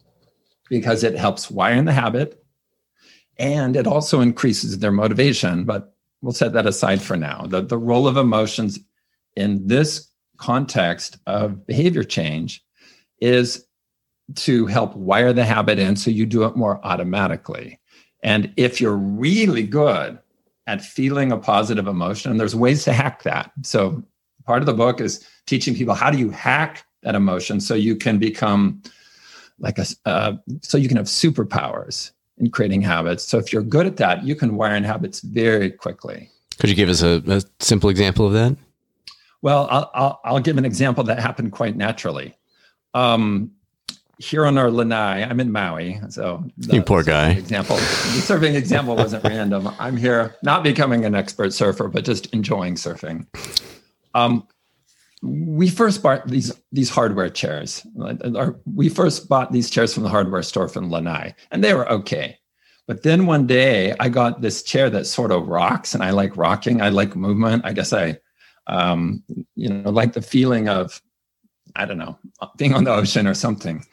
because 0.69 1.03
it 1.03 1.17
helps 1.17 1.51
wire 1.51 1.73
in 1.73 1.87
the 1.87 1.93
habit 1.95 2.45
and 3.39 3.77
it 3.77 3.87
also 3.87 4.21
increases 4.21 4.79
their 4.79 4.93
motivation. 4.93 5.65
But 5.65 5.95
we'll 6.21 6.35
set 6.35 6.53
that 6.53 6.67
aside 6.67 7.01
for 7.01 7.17
now. 7.17 7.47
The, 7.49 7.63
the 7.63 7.79
role 7.79 8.07
of 8.07 8.19
emotions 8.19 8.79
in 9.37 9.69
this 9.69 10.07
context 10.37 11.17
of 11.27 11.67
behavior 11.67 12.05
change 12.05 12.63
is 13.23 13.67
to 14.35 14.67
help 14.67 14.95
wire 14.97 15.33
the 15.33 15.47
habit 15.47 15.79
in 15.79 15.97
so 15.97 16.11
you 16.11 16.27
do 16.27 16.45
it 16.45 16.57
more 16.57 16.79
automatically. 16.85 17.81
And 18.23 18.53
if 18.59 18.83
you're 18.83 18.99
really 18.99 19.63
good 19.63 20.19
at 20.67 20.83
feeling 20.83 21.33
a 21.33 21.37
positive 21.37 21.87
emotion, 21.87 22.31
and 22.31 22.41
there's 22.41 22.57
ways 22.57 22.85
to 22.85 22.93
hack 22.93 23.23
that. 23.25 23.51
So 23.63 24.03
part 24.45 24.63
of 24.63 24.67
the 24.67 24.75
book 24.75 25.01
is 25.01 25.27
teaching 25.47 25.75
people 25.75 25.95
how 25.95 26.11
do 26.11 26.19
you 26.19 26.31
hack 26.31 26.85
that 27.03 27.15
emotion 27.15 27.61
so 27.61 27.75
you 27.75 27.97
can 27.97 28.19
become 28.19 28.83
like 29.59 29.79
a 29.79 29.87
uh, 30.07 30.33
so 30.63 30.79
you 30.79 30.89
can 30.89 30.97
have 30.97 31.07
superpowers 31.07 32.13
in 32.39 32.51
creating 32.51 32.83
habits. 32.83 33.25
So 33.25 33.39
if 33.39 33.53
you're 33.53 33.63
good 33.63 33.87
at 33.87 33.97
that, 33.99 34.25
you 34.25 34.35
can 34.35 34.57
wire 34.57 34.75
in 34.75 34.85
habits 34.85 35.21
very 35.21 35.71
quickly. 35.71 36.31
Could 36.59 36.71
you 36.71 36.77
give 36.77 36.89
us 36.89 37.03
a, 37.03 37.23
a 37.27 37.43
simple 37.61 37.91
example 37.91 38.27
of 38.27 38.33
that? 38.33 38.57
Well, 39.43 39.69
I'll, 39.71 39.91
I'll, 39.95 40.21
I'll, 40.25 40.41
give 40.41 40.57
an 40.57 40.65
example 40.65 41.05
that 41.05 41.19
happened 41.19 41.53
quite 41.53 41.77
naturally. 41.77 42.35
Um, 42.95 43.51
here 44.19 44.47
on 44.47 44.59
our 44.59 44.71
lanai, 44.71 45.23
I'm 45.23 45.41
in 45.41 45.51
Maui, 45.53 46.01
so 46.09 46.45
you 46.57 46.83
poor 46.83 47.03
guy. 47.03 47.31
Example, 47.31 47.77
the 47.77 48.23
surfing 48.23 48.55
example 48.55 48.97
wasn't 48.97 49.25
random. 49.25 49.69
I'm 49.79 49.97
here, 49.97 50.37
not 50.43 50.63
becoming 50.63 51.05
an 51.05 51.15
expert 51.15 51.53
surfer, 51.53 51.89
but 51.89 52.05
just 52.05 52.27
enjoying 52.35 52.75
surfing. 52.75 53.27
Um, 54.15 54.47
we 55.23 55.69
first 55.69 56.03
bought 56.03 56.29
these 56.29 56.53
these 56.71 56.91
hardware 56.91 57.31
chairs. 57.31 57.87
We 58.67 58.89
first 58.89 59.29
bought 59.29 59.53
these 59.53 59.71
chairs 59.71 59.95
from 59.95 60.03
the 60.03 60.11
hardware 60.11 60.43
store 60.43 60.69
from 60.69 60.91
Lanai, 60.91 61.35
and 61.51 61.65
they 61.65 61.75
were 61.75 61.91
okay. 61.91 62.39
But 62.87 63.03
then 63.03 63.27
one 63.27 63.47
day 63.47 63.95
I 63.99 64.09
got 64.11 64.43
this 64.43 64.63
chair 64.63 64.91
that 64.91 65.07
sort 65.07 65.33
of 65.33 65.49
rocks, 65.49 65.95
and 65.95 66.03
I 66.03 66.11
like 66.11 66.37
rocking. 66.37 66.83
I 66.83 66.91
like 66.91 67.17
movement. 67.17 67.65
I 67.65 67.73
guess 67.73 67.93
I, 67.93 68.19
um, 68.67 69.23
you 69.57 69.71
know, 69.71 69.91
like 69.91 70.13
the 70.13 70.23
feeling 70.23 70.69
of, 70.69 71.01
I 71.77 71.85
don't 71.85 71.99
know, 71.99 72.19
being 72.57 72.75
on 72.75 72.85
the 72.85 72.95
ocean 72.95 73.27
or 73.27 73.35
something. 73.35 73.85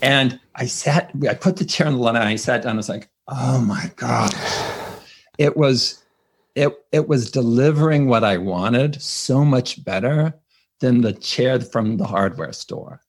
And 0.00 0.40
I 0.56 0.66
sat. 0.66 1.12
I 1.28 1.34
put 1.34 1.56
the 1.56 1.64
chair 1.64 1.86
on 1.86 1.94
the 1.94 2.00
Lanai. 2.00 2.32
I 2.32 2.36
sat 2.36 2.62
down. 2.62 2.74
I 2.74 2.76
was 2.76 2.88
like, 2.88 3.08
oh 3.28 3.60
my 3.60 3.92
god, 3.96 4.34
it 5.38 5.56
was, 5.56 6.02
it 6.54 6.72
it 6.90 7.08
was 7.08 7.30
delivering 7.30 8.08
what 8.08 8.24
I 8.24 8.38
wanted 8.38 9.00
so 9.00 9.44
much 9.44 9.84
better 9.84 10.34
than 10.80 11.02
the 11.02 11.12
chair 11.12 11.60
from 11.60 11.96
the 11.96 12.06
hardware 12.06 12.52
store. 12.52 13.00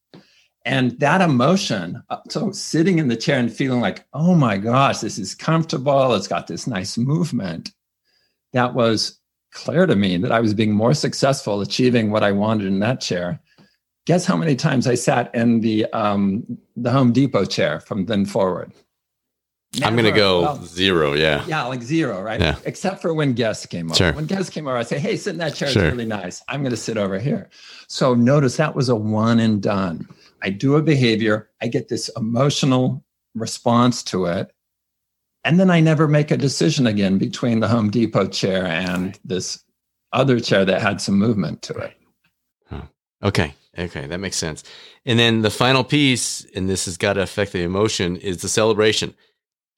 And 0.65 0.97
that 0.99 1.19
emotion, 1.19 2.01
uh, 2.09 2.19
so 2.29 2.51
sitting 2.51 2.99
in 2.99 3.09
the 3.09 3.17
chair 3.17 3.37
and 3.37 3.51
feeling 3.51 3.81
like, 3.81 4.05
oh 4.13 4.33
my 4.33 4.57
gosh, 4.57 4.99
this 4.99 5.17
is 5.17 5.35
comfortable, 5.35 6.13
it's 6.13 6.27
got 6.27 6.47
this 6.47 6.67
nice 6.67 6.97
movement, 6.97 7.71
that 8.53 8.73
was 8.73 9.19
clear 9.51 9.85
to 9.85 9.95
me 9.95 10.15
that 10.17 10.31
I 10.31 10.39
was 10.39 10.53
being 10.53 10.71
more 10.71 10.93
successful 10.93 11.59
achieving 11.59 12.11
what 12.11 12.23
I 12.23 12.31
wanted 12.31 12.67
in 12.67 12.79
that 12.79 13.01
chair. 13.01 13.41
Guess 14.05 14.25
how 14.25 14.35
many 14.35 14.55
times 14.55 14.85
I 14.87 14.95
sat 14.95 15.33
in 15.33 15.61
the 15.61 15.85
um, 15.93 16.57
the 16.75 16.91
Home 16.91 17.13
Depot 17.13 17.45
chair 17.45 17.79
from 17.79 18.05
then 18.05 18.25
forward? 18.25 18.71
Never. 19.75 19.87
I'm 19.87 19.95
going 19.95 20.13
to 20.13 20.19
go 20.19 20.41
well, 20.41 20.63
zero. 20.63 21.13
Yeah. 21.13 21.43
Yeah, 21.47 21.63
like 21.63 21.81
zero, 21.81 22.21
right? 22.21 22.39
Yeah. 22.39 22.57
Except 22.63 23.01
for 23.01 23.11
when 23.13 23.33
guests 23.33 23.65
came 23.65 23.89
over. 23.89 23.95
Sure. 23.95 24.13
When 24.13 24.27
guests 24.27 24.51
came 24.51 24.67
over, 24.67 24.77
I 24.77 24.83
say, 24.83 24.99
hey, 24.99 25.17
sit 25.17 25.31
in 25.31 25.39
that 25.39 25.55
chair. 25.55 25.69
Sure. 25.69 25.85
It's 25.85 25.91
really 25.93 26.05
nice. 26.05 26.43
I'm 26.47 26.61
going 26.61 26.71
to 26.71 26.77
sit 26.77 26.95
over 26.95 27.17
here. 27.17 27.49
So 27.87 28.13
notice 28.13 28.57
that 28.57 28.75
was 28.75 28.89
a 28.89 28.95
one 28.95 29.39
and 29.39 29.63
done. 29.63 30.07
I 30.43 30.51
do 30.51 30.75
a 30.75 30.81
behavior, 30.83 31.49
I 31.61 31.67
get 31.67 31.87
this 31.87 32.09
emotional 32.17 33.03
response 33.33 34.03
to 34.03 34.25
it. 34.25 34.51
And 35.43 35.59
then 35.59 35.71
I 35.71 35.79
never 35.79 36.07
make 36.07 36.29
a 36.31 36.37
decision 36.37 36.85
again 36.85 37.17
between 37.17 37.59
the 37.59 37.67
Home 37.67 37.89
Depot 37.89 38.27
chair 38.27 38.65
and 38.65 39.05
right. 39.05 39.19
this 39.25 39.63
other 40.11 40.39
chair 40.39 40.65
that 40.65 40.81
had 40.81 41.01
some 41.01 41.17
movement 41.17 41.61
to 41.63 41.73
it. 41.75 41.93
Huh. 42.69 42.81
Okay. 43.23 43.55
Okay. 43.77 44.05
That 44.05 44.19
makes 44.19 44.37
sense. 44.37 44.63
And 45.05 45.17
then 45.17 45.41
the 45.41 45.49
final 45.49 45.83
piece, 45.83 46.45
and 46.55 46.69
this 46.69 46.85
has 46.85 46.97
got 46.97 47.13
to 47.13 47.21
affect 47.21 47.53
the 47.53 47.63
emotion, 47.63 48.17
is 48.17 48.41
the 48.41 48.49
celebration. 48.49 49.13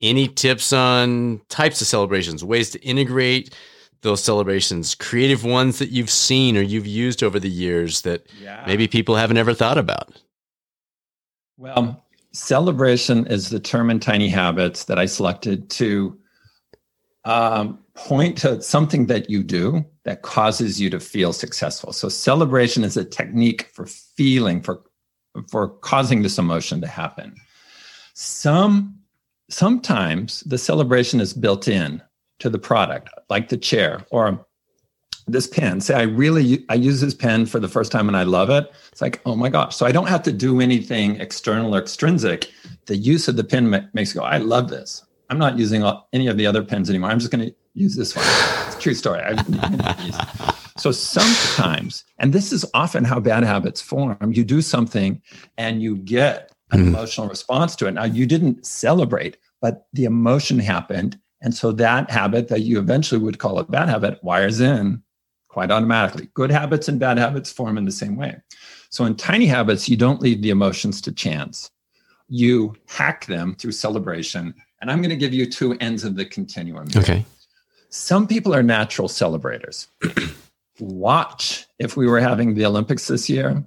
Any 0.01 0.27
tips 0.27 0.73
on 0.73 1.41
types 1.49 1.79
of 1.81 1.87
celebrations, 1.87 2.43
ways 2.43 2.69
to 2.71 2.81
integrate 2.81 3.55
those 4.01 4.23
celebrations, 4.23 4.95
creative 4.95 5.43
ones 5.43 5.79
that 5.79 5.89
you've 5.89 6.09
seen 6.09 6.55
or 6.57 6.61
you've 6.61 6.85
used 6.87 7.23
over 7.23 7.39
the 7.39 7.49
years 7.49 8.01
that 8.01 8.27
yeah. 8.41 8.63
maybe 8.67 8.87
people 8.87 9.15
haven't 9.15 9.37
ever 9.37 9.53
thought 9.53 9.77
about? 9.77 10.21
Well, 11.57 12.05
celebration 12.31 13.25
is 13.27 13.49
the 13.49 13.59
term 13.59 13.89
in 13.89 13.99
Tiny 13.99 14.29
Habits 14.29 14.85
that 14.85 14.99
I 14.99 15.05
selected 15.05 15.69
to 15.71 16.17
um, 17.25 17.79
point 17.95 18.37
to 18.37 18.61
something 18.61 19.07
that 19.07 19.29
you 19.29 19.43
do 19.43 19.83
that 20.03 20.21
causes 20.21 20.79
you 20.79 20.89
to 20.91 20.99
feel 20.99 21.33
successful. 21.33 21.91
So 21.91 22.07
celebration 22.07 22.83
is 22.83 22.95
a 22.95 23.03
technique 23.03 23.69
for 23.73 23.85
feeling, 23.85 24.61
for 24.61 24.81
for 25.49 25.67
causing 25.67 26.21
this 26.21 26.37
emotion 26.37 26.79
to 26.81 26.87
happen. 26.87 27.35
Some 28.13 28.97
sometimes 29.49 30.41
the 30.41 30.57
celebration 30.57 31.19
is 31.19 31.33
built 31.33 31.67
in 31.67 32.01
to 32.39 32.49
the 32.49 32.59
product, 32.59 33.09
like 33.29 33.49
the 33.49 33.57
chair 33.57 34.05
or 34.11 34.45
this 35.27 35.47
pen. 35.47 35.81
Say 35.81 35.95
I 35.95 36.03
really 36.03 36.63
I 36.69 36.75
use 36.75 37.01
this 37.01 37.13
pen 37.13 37.45
for 37.45 37.59
the 37.59 37.67
first 37.67 37.91
time 37.91 38.07
and 38.07 38.15
I 38.15 38.23
love 38.23 38.49
it. 38.49 38.71
It's 38.91 39.01
like, 39.01 39.21
oh 39.25 39.35
my 39.35 39.49
gosh. 39.49 39.75
So 39.75 39.85
I 39.85 39.91
don't 39.91 40.07
have 40.07 40.23
to 40.23 40.31
do 40.31 40.61
anything 40.61 41.19
external 41.19 41.75
or 41.75 41.79
extrinsic. 41.79 42.51
The 42.85 42.95
use 42.95 43.27
of 43.27 43.35
the 43.35 43.43
pen 43.43 43.89
makes 43.93 44.13
go, 44.13 44.21
I 44.21 44.37
love 44.37 44.69
this. 44.69 45.04
I'm 45.29 45.37
not 45.37 45.57
using 45.57 45.83
any 46.13 46.27
of 46.27 46.37
the 46.37 46.45
other 46.45 46.63
pens 46.63 46.89
anymore. 46.89 47.09
I'm 47.09 47.19
just 47.19 47.31
going 47.31 47.49
to 47.49 47.55
use 47.73 47.95
this 47.95 48.15
one. 48.15 48.25
It's 48.67 48.75
a 48.75 48.79
true 48.79 48.93
story. 48.93 49.21
so 50.77 50.91
sometimes, 50.91 52.03
and 52.19 52.33
this 52.33 52.51
is 52.51 52.65
often 52.73 53.03
how 53.03 53.19
bad 53.19 53.43
habits 53.43 53.81
form, 53.81 54.31
you 54.33 54.43
do 54.43 54.61
something 54.61 55.21
and 55.57 55.81
you 55.81 55.97
get 55.97 56.51
an 56.71 56.81
mm. 56.81 56.87
emotional 56.87 57.27
response 57.27 57.75
to 57.77 57.87
it. 57.87 57.91
Now, 57.91 58.05
you 58.05 58.25
didn't 58.25 58.65
celebrate, 58.65 59.37
but 59.61 59.87
the 59.93 60.05
emotion 60.05 60.59
happened. 60.59 61.19
And 61.41 61.53
so 61.53 61.71
that 61.73 62.09
habit 62.09 62.47
that 62.47 62.61
you 62.61 62.79
eventually 62.79 63.21
would 63.21 63.39
call 63.39 63.59
a 63.59 63.63
bad 63.63 63.89
habit 63.89 64.23
wires 64.23 64.59
in 64.59 65.01
quite 65.55 65.71
automatically. 65.71 66.27
Good 66.33 66.51
habits 66.51 66.89
and 66.89 66.99
bad 66.99 67.17
habits 67.17 67.51
form 67.51 67.77
in 67.77 67.85
the 67.85 67.91
same 67.91 68.17
way. 68.17 68.35
So 68.89 69.05
in 69.05 69.15
tiny 69.15 69.45
habits, 69.45 69.87
you 69.87 69.95
don't 69.95 70.21
leave 70.21 70.41
the 70.41 70.49
emotions 70.49 71.01
to 71.01 71.11
chance. 71.11 71.71
You 72.27 72.75
hack 72.87 73.25
them 73.25 73.55
through 73.55 73.71
celebration. 73.71 74.53
And 74.81 74.91
I'm 74.91 74.99
going 74.99 75.09
to 75.09 75.15
give 75.15 75.33
you 75.33 75.45
two 75.45 75.73
ends 75.79 76.03
of 76.03 76.15
the 76.15 76.25
continuum. 76.25 76.87
Okay. 76.95 77.25
Some 77.89 78.27
people 78.27 78.53
are 78.53 78.63
natural 78.63 79.07
celebrators. 79.07 79.87
Watch 80.79 81.65
if 81.79 81.95
we 81.95 82.07
were 82.07 82.19
having 82.19 82.53
the 82.53 82.65
Olympics 82.65 83.07
this 83.07 83.29
year. 83.29 83.63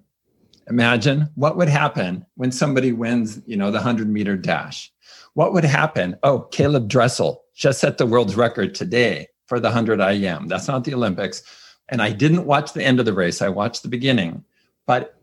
Imagine 0.68 1.28
what 1.34 1.56
would 1.56 1.68
happen 1.68 2.26
when 2.34 2.52
somebody 2.52 2.92
wins, 2.92 3.40
you 3.46 3.56
know, 3.56 3.70
the 3.70 3.78
100 3.78 4.08
meter 4.08 4.36
dash. 4.36 4.92
What 5.32 5.54
would 5.54 5.64
happen? 5.64 6.16
Oh, 6.22 6.46
Caeleb 6.50 6.88
Dressel 6.88 7.42
just 7.54 7.80
set 7.80 7.96
the 7.96 8.06
world's 8.06 8.36
record 8.36 8.74
today 8.74 9.28
for 9.46 9.58
the 9.58 9.68
100 9.68 10.00
IM. 10.00 10.46
That's 10.46 10.68
not 10.68 10.84
the 10.84 10.94
Olympics. 10.94 11.42
And 11.88 12.02
I 12.02 12.12
didn't 12.12 12.44
watch 12.44 12.74
the 12.74 12.84
end 12.84 13.00
of 13.00 13.06
the 13.06 13.14
race, 13.14 13.40
I 13.40 13.48
watched 13.48 13.82
the 13.82 13.88
beginning. 13.88 14.44
But 14.86 15.18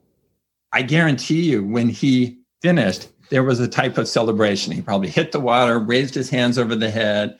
I 0.71 0.81
guarantee 0.81 1.41
you, 1.43 1.63
when 1.63 1.89
he 1.89 2.39
finished, 2.61 3.07
there 3.29 3.43
was 3.43 3.59
a 3.59 3.67
type 3.67 3.97
of 3.97 4.07
celebration. 4.07 4.73
He 4.73 4.81
probably 4.81 5.09
hit 5.09 5.31
the 5.31 5.39
water, 5.39 5.79
raised 5.79 6.15
his 6.15 6.29
hands 6.29 6.57
over 6.57 6.75
the 6.75 6.89
head, 6.89 7.38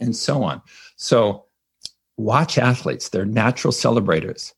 and 0.00 0.14
so 0.14 0.42
on. 0.42 0.62
So, 0.96 1.44
watch 2.16 2.58
athletes, 2.58 3.08
they're 3.08 3.26
natural 3.26 3.72
celebrators. 3.72 4.54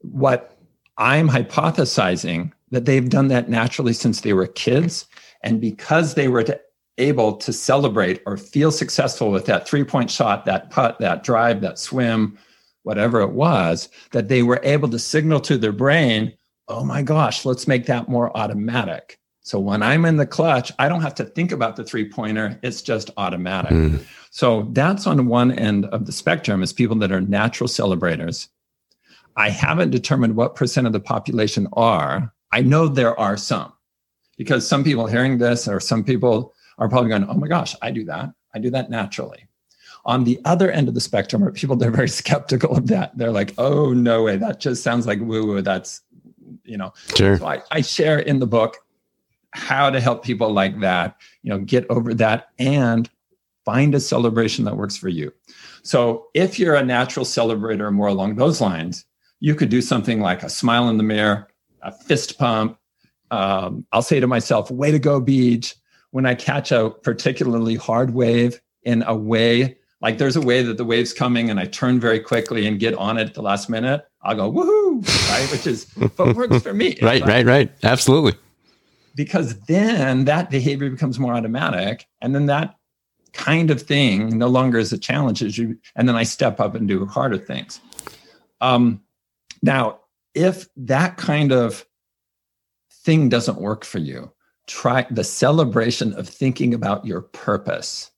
What 0.00 0.56
I'm 0.98 1.28
hypothesizing 1.28 2.52
that 2.70 2.86
they've 2.86 3.08
done 3.08 3.28
that 3.28 3.48
naturally 3.48 3.92
since 3.92 4.20
they 4.20 4.32
were 4.32 4.46
kids. 4.46 5.06
And 5.42 5.60
because 5.60 6.14
they 6.14 6.28
were 6.28 6.42
to, 6.42 6.60
able 6.98 7.36
to 7.36 7.52
celebrate 7.52 8.22
or 8.26 8.36
feel 8.36 8.70
successful 8.70 9.30
with 9.30 9.46
that 9.46 9.66
three 9.68 9.84
point 9.84 10.10
shot, 10.10 10.44
that 10.46 10.70
putt, 10.70 10.98
that 10.98 11.22
drive, 11.22 11.60
that 11.60 11.78
swim, 11.78 12.38
whatever 12.82 13.20
it 13.20 13.32
was, 13.32 13.88
that 14.12 14.28
they 14.28 14.42
were 14.42 14.60
able 14.62 14.88
to 14.88 14.98
signal 14.98 15.40
to 15.40 15.56
their 15.56 15.72
brain, 15.72 16.32
oh 16.68 16.84
my 16.84 17.02
gosh, 17.02 17.44
let's 17.44 17.68
make 17.68 17.86
that 17.86 18.08
more 18.08 18.36
automatic. 18.36 19.18
So 19.42 19.58
when 19.58 19.82
I'm 19.82 20.04
in 20.04 20.16
the 20.16 20.26
clutch, 20.26 20.70
I 20.78 20.88
don't 20.88 21.02
have 21.02 21.16
to 21.16 21.24
think 21.24 21.50
about 21.50 21.74
the 21.74 21.84
three 21.84 22.08
pointer, 22.08 22.58
it's 22.62 22.80
just 22.80 23.10
automatic. 23.16 23.72
Mm. 23.72 24.04
So 24.30 24.68
that's 24.70 25.06
on 25.06 25.26
one 25.26 25.50
end 25.50 25.86
of 25.86 26.06
the 26.06 26.12
spectrum 26.12 26.62
is 26.62 26.72
people 26.72 26.96
that 26.96 27.10
are 27.10 27.20
natural 27.20 27.66
celebrators. 27.68 28.48
I 29.36 29.50
haven't 29.50 29.90
determined 29.90 30.36
what 30.36 30.54
percent 30.54 30.86
of 30.86 30.92
the 30.92 31.00
population 31.00 31.66
are. 31.72 32.32
I 32.52 32.60
know 32.60 32.86
there 32.86 33.18
are 33.18 33.36
some 33.36 33.72
because 34.36 34.66
some 34.66 34.84
people 34.84 35.06
hearing 35.06 35.38
this 35.38 35.66
or 35.66 35.80
some 35.80 36.04
people 36.04 36.54
are 36.78 36.88
probably 36.88 37.10
going, 37.10 37.24
oh 37.28 37.34
my 37.34 37.48
gosh, 37.48 37.74
I 37.82 37.90
do 37.90 38.04
that. 38.04 38.32
I 38.54 38.58
do 38.58 38.70
that 38.70 38.90
naturally. 38.90 39.48
On 40.04 40.24
the 40.24 40.40
other 40.44 40.70
end 40.70 40.88
of 40.88 40.94
the 40.94 41.00
spectrum 41.00 41.42
are 41.42 41.52
people 41.52 41.76
that 41.76 41.88
are 41.88 41.92
very 41.92 42.08
skeptical 42.22 42.76
of 42.76 42.86
that. 42.88 43.16
They're 43.18 43.32
like, 43.32 43.54
oh, 43.58 43.92
no 43.92 44.22
way. 44.22 44.36
That 44.36 44.60
just 44.60 44.84
sounds 44.84 45.06
like 45.06 45.18
woo 45.20 45.46
woo. 45.46 45.62
That's, 45.62 46.02
you 46.64 46.76
know. 46.76 46.92
Sure. 47.16 47.38
So 47.38 47.46
I, 47.46 47.62
I 47.72 47.80
share 47.80 48.20
in 48.20 48.38
the 48.38 48.46
book 48.46 48.76
how 49.52 49.90
to 49.90 50.00
help 50.00 50.24
people 50.24 50.52
like 50.52 50.80
that, 50.80 51.16
you 51.42 51.50
know, 51.50 51.58
get 51.58 51.86
over 51.90 52.14
that 52.14 52.48
and 52.58 53.08
find 53.64 53.94
a 53.94 54.00
celebration 54.00 54.64
that 54.64 54.76
works 54.76 54.96
for 54.96 55.08
you. 55.08 55.32
So 55.82 56.26
if 56.34 56.58
you're 56.58 56.74
a 56.74 56.84
natural 56.84 57.24
celebrator 57.24 57.92
more 57.92 58.08
along 58.08 58.36
those 58.36 58.60
lines, 58.60 59.04
you 59.40 59.54
could 59.54 59.68
do 59.68 59.82
something 59.82 60.20
like 60.20 60.42
a 60.42 60.48
smile 60.48 60.88
in 60.88 60.96
the 60.96 61.02
mirror, 61.02 61.48
a 61.82 61.92
fist 61.92 62.38
pump. 62.38 62.78
Um, 63.30 63.86
I'll 63.92 64.02
say 64.02 64.20
to 64.20 64.26
myself, 64.26 64.70
way 64.70 64.90
to 64.90 64.98
go, 64.98 65.20
beach. 65.20 65.74
When 66.10 66.26
I 66.26 66.34
catch 66.34 66.72
a 66.72 66.90
particularly 66.90 67.74
hard 67.74 68.12
wave 68.12 68.60
in 68.82 69.02
a 69.02 69.16
way 69.16 69.78
like 70.02 70.18
there's 70.18 70.36
a 70.36 70.40
way 70.40 70.62
that 70.62 70.76
the 70.76 70.84
wave's 70.84 71.12
coming 71.12 71.48
and 71.48 71.58
I 71.60 71.64
turn 71.64 72.00
very 72.00 72.18
quickly 72.18 72.66
and 72.66 72.78
get 72.78 72.94
on 72.94 73.18
it 73.18 73.28
at 73.28 73.34
the 73.34 73.42
last 73.42 73.70
minute, 73.70 74.04
I'll 74.22 74.34
go 74.34 74.52
woohoo, 74.52 75.30
right? 75.30 75.50
Which 75.52 75.66
is 75.66 75.88
what 76.16 76.34
works 76.36 76.60
for 76.60 76.74
me. 76.74 76.98
right, 77.02 77.20
like, 77.20 77.28
right, 77.28 77.46
right. 77.46 77.72
Absolutely. 77.84 78.34
Because 79.14 79.58
then 79.60 80.24
that 80.24 80.50
behavior 80.50 80.90
becomes 80.90 81.18
more 81.18 81.34
automatic. 81.34 82.06
And 82.20 82.34
then 82.34 82.46
that 82.46 82.76
kind 83.32 83.70
of 83.70 83.80
thing 83.80 84.38
no 84.38 84.48
longer 84.48 84.78
is 84.78 84.92
a 84.92 84.98
challenge 84.98 85.42
as 85.42 85.56
you 85.56 85.78
and 85.96 86.06
then 86.06 86.16
I 86.16 86.22
step 86.22 86.60
up 86.60 86.74
and 86.74 86.86
do 86.86 87.06
harder 87.06 87.38
things. 87.38 87.80
Um, 88.60 89.00
now, 89.62 90.00
if 90.34 90.68
that 90.76 91.16
kind 91.16 91.52
of 91.52 91.86
thing 92.90 93.28
doesn't 93.28 93.60
work 93.60 93.84
for 93.84 93.98
you, 93.98 94.30
try 94.66 95.06
the 95.10 95.24
celebration 95.24 96.12
of 96.14 96.28
thinking 96.28 96.74
about 96.74 97.06
your 97.06 97.22
purpose 97.22 98.12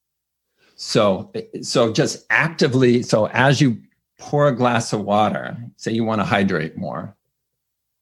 so, 0.76 1.32
so 1.62 1.92
just 1.92 2.26
actively, 2.30 3.02
so 3.02 3.28
as 3.28 3.60
you 3.60 3.78
pour 4.18 4.48
a 4.48 4.56
glass 4.56 4.92
of 4.92 5.02
water, 5.02 5.56
say 5.76 5.92
you 5.92 6.04
want 6.04 6.20
to 6.20 6.24
hydrate 6.24 6.76
more, 6.76 7.16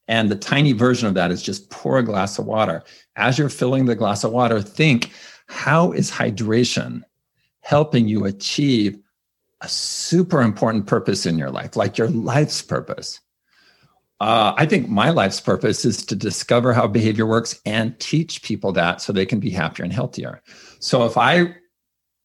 and 0.09 0.31
the 0.31 0.37
tiny 0.37 0.73
version 0.73 1.09
of 1.09 1.15
that 1.15 1.31
is 1.31 1.43
just 1.43 1.71
pour 1.71 1.99
a 1.99 2.03
glass 2.03 2.39
of 2.39 2.47
water. 2.47 2.83
As 3.17 3.39
you're 3.39 3.49
filling 3.49 3.87
the 3.87 3.95
glass 3.95 4.25
of 4.25 4.33
water, 4.33 4.61
think 4.61 5.13
how 5.47 5.93
is 5.93 6.11
hydration 6.11 7.03
helping 7.61 8.09
you 8.09 8.25
achieve 8.25 8.99
a 9.61 9.69
super 9.69 10.43
important 10.43 10.87
purpose 10.87 11.25
in 11.25 11.39
your 11.39 11.51
life, 11.51 11.77
like 11.77 11.99
your 11.99 12.09
life's 12.09 12.63
purpose? 12.63 13.21
Uh, 14.21 14.55
I 14.57 14.67
think 14.67 14.89
my 14.89 15.11
life's 15.11 15.41
purpose 15.41 15.85
is 15.85 16.05
to 16.07 16.15
discover 16.15 16.73
how 16.73 16.87
behavior 16.87 17.27
works 17.27 17.61
and 17.67 17.99
teach 17.99 18.43
people 18.43 18.71
that 18.73 19.01
so 19.01 19.13
they 19.13 19.27
can 19.27 19.41
be 19.41 19.51
happier 19.51 19.85
and 19.85 19.93
healthier. 19.93 20.43
So 20.79 21.05
if 21.07 21.17
I 21.17 21.57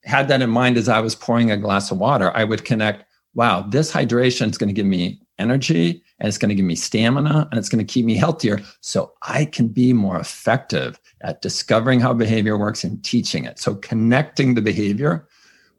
had 0.03 0.27
that 0.27 0.41
in 0.41 0.49
mind 0.49 0.77
as 0.77 0.89
I 0.89 0.99
was 0.99 1.15
pouring 1.15 1.51
a 1.51 1.57
glass 1.57 1.89
of 1.89 1.97
water, 1.97 2.31
I 2.35 2.43
would 2.43 2.65
connect, 2.65 3.05
wow, 3.33 3.61
this 3.61 3.91
hydration 3.91 4.49
is 4.49 4.57
going 4.57 4.69
to 4.69 4.73
give 4.73 4.85
me 4.85 5.21
energy 5.39 6.03
and 6.19 6.27
it's 6.27 6.37
going 6.37 6.49
to 6.49 6.55
give 6.55 6.65
me 6.65 6.75
stamina 6.75 7.47
and 7.51 7.59
it's 7.59 7.69
going 7.69 7.85
to 7.85 7.93
keep 7.93 8.05
me 8.05 8.15
healthier 8.15 8.59
so 8.81 9.13
I 9.21 9.45
can 9.45 9.67
be 9.67 9.93
more 9.93 10.19
effective 10.19 10.99
at 11.21 11.41
discovering 11.41 11.99
how 11.99 12.13
behavior 12.13 12.57
works 12.57 12.83
and 12.83 13.03
teaching 13.03 13.45
it. 13.45 13.59
So 13.59 13.75
connecting 13.75 14.55
the 14.55 14.61
behavior 14.61 15.27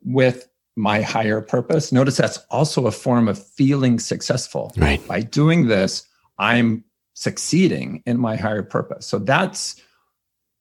with 0.05 0.49
my 0.77 1.03
higher 1.03 1.41
purpose. 1.41 1.91
Notice 1.91 2.17
that's 2.17 2.39
also 2.51 2.87
a 2.87 2.93
form 2.93 3.27
of 3.27 3.45
feeling 3.45 3.99
successful. 3.99 4.73
Right. 4.77 5.05
By 5.09 5.23
doing 5.23 5.67
this, 5.67 6.07
I'm 6.39 6.85
succeeding 7.15 8.03
in 8.07 8.19
my 8.19 8.37
higher 8.37 8.63
purpose. 8.63 9.07
So 9.07 9.19
that's 9.19 9.83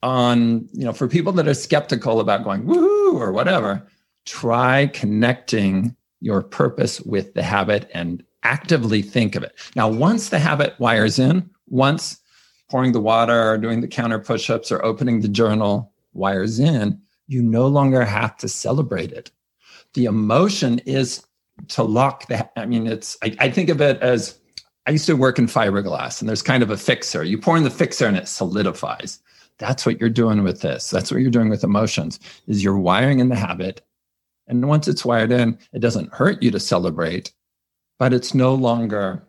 on, 0.02 0.68
you 0.74 0.86
know, 0.86 0.94
for 0.94 1.08
people 1.08 1.34
that 1.34 1.48
are 1.48 1.54
skeptical 1.54 2.20
about 2.20 2.44
going 2.44 2.64
woohoo 2.64 3.14
or 3.14 3.32
whatever, 3.32 3.88
try 4.26 4.88
connecting 4.88 5.96
your 6.20 6.42
purpose 6.42 7.00
with 7.02 7.36
the 7.36 7.44
habit 7.44 7.90
and 7.94 8.24
actively 8.48 9.02
think 9.02 9.36
of 9.36 9.44
it. 9.44 9.54
Now, 9.76 9.90
once 9.90 10.30
the 10.30 10.40
habit 10.40 10.80
wires 10.80 11.20
in, 11.20 11.50
once 11.68 12.22
pouring 12.70 12.94
the 12.94 13.02
water 13.02 13.52
or 13.52 13.58
doing 13.58 13.82
the 13.82 13.88
counter 13.88 14.20
push-ups 14.20 14.72
or 14.72 14.84
opening 14.84 15.20
the 15.20 15.28
journal 15.28 15.92
wires 16.14 16.60
in, 16.60 17.00
you 17.28 17.42
no 17.42 17.68
longer 17.68 18.06
have 18.06 18.38
to 18.38 18.48
celebrate 18.48 19.12
it. 19.12 19.32
The 19.94 20.06
emotion 20.06 20.80
is 20.86 21.26
to 21.70 21.84
lock 21.84 22.28
that. 22.28 22.52
I 22.56 22.66
mean, 22.66 22.88
it's, 22.88 23.18
I, 23.22 23.36
I 23.40 23.50
think 23.52 23.70
of 23.70 23.82
it 23.82 24.02
as 24.02 24.40
I 24.86 24.92
used 24.92 25.08
to 25.08 25.18
work 25.18 25.38
in 25.40 25.48
fiberglass 25.48 26.22
and 26.22 26.30
there's 26.30 26.42
kind 26.42 26.64
of 26.64 26.70
a 26.70 26.78
fixer. 26.78 27.24
You 27.24 27.38
pour 27.38 27.58
in 27.58 27.64
the 27.64 27.70
fixer 27.70 28.06
and 28.06 28.16
it 28.16 28.30
solidifies. 28.30 29.20
That's 29.58 29.86
what 29.86 30.00
you're 30.00 30.10
doing 30.10 30.44
with 30.44 30.62
this. 30.62 30.90
That's 30.90 31.12
what 31.12 31.20
you're 31.20 31.32
doing 31.32 31.50
with 31.50 31.64
emotions 31.64 32.20
is 32.48 32.64
you're 32.64 32.78
wiring 32.78 33.20
in 33.20 33.30
the 33.30 33.36
habit. 33.36 33.82
And 34.48 34.70
once 34.70 34.88
it's 34.88 35.04
wired 35.04 35.32
in, 35.32 35.58
it 35.74 35.80
doesn't 35.80 36.14
hurt 36.14 36.42
you 36.42 36.52
to 36.52 36.60
celebrate, 36.60 37.34
but 38.00 38.14
it's 38.14 38.34
no 38.34 38.56
longer 38.56 39.24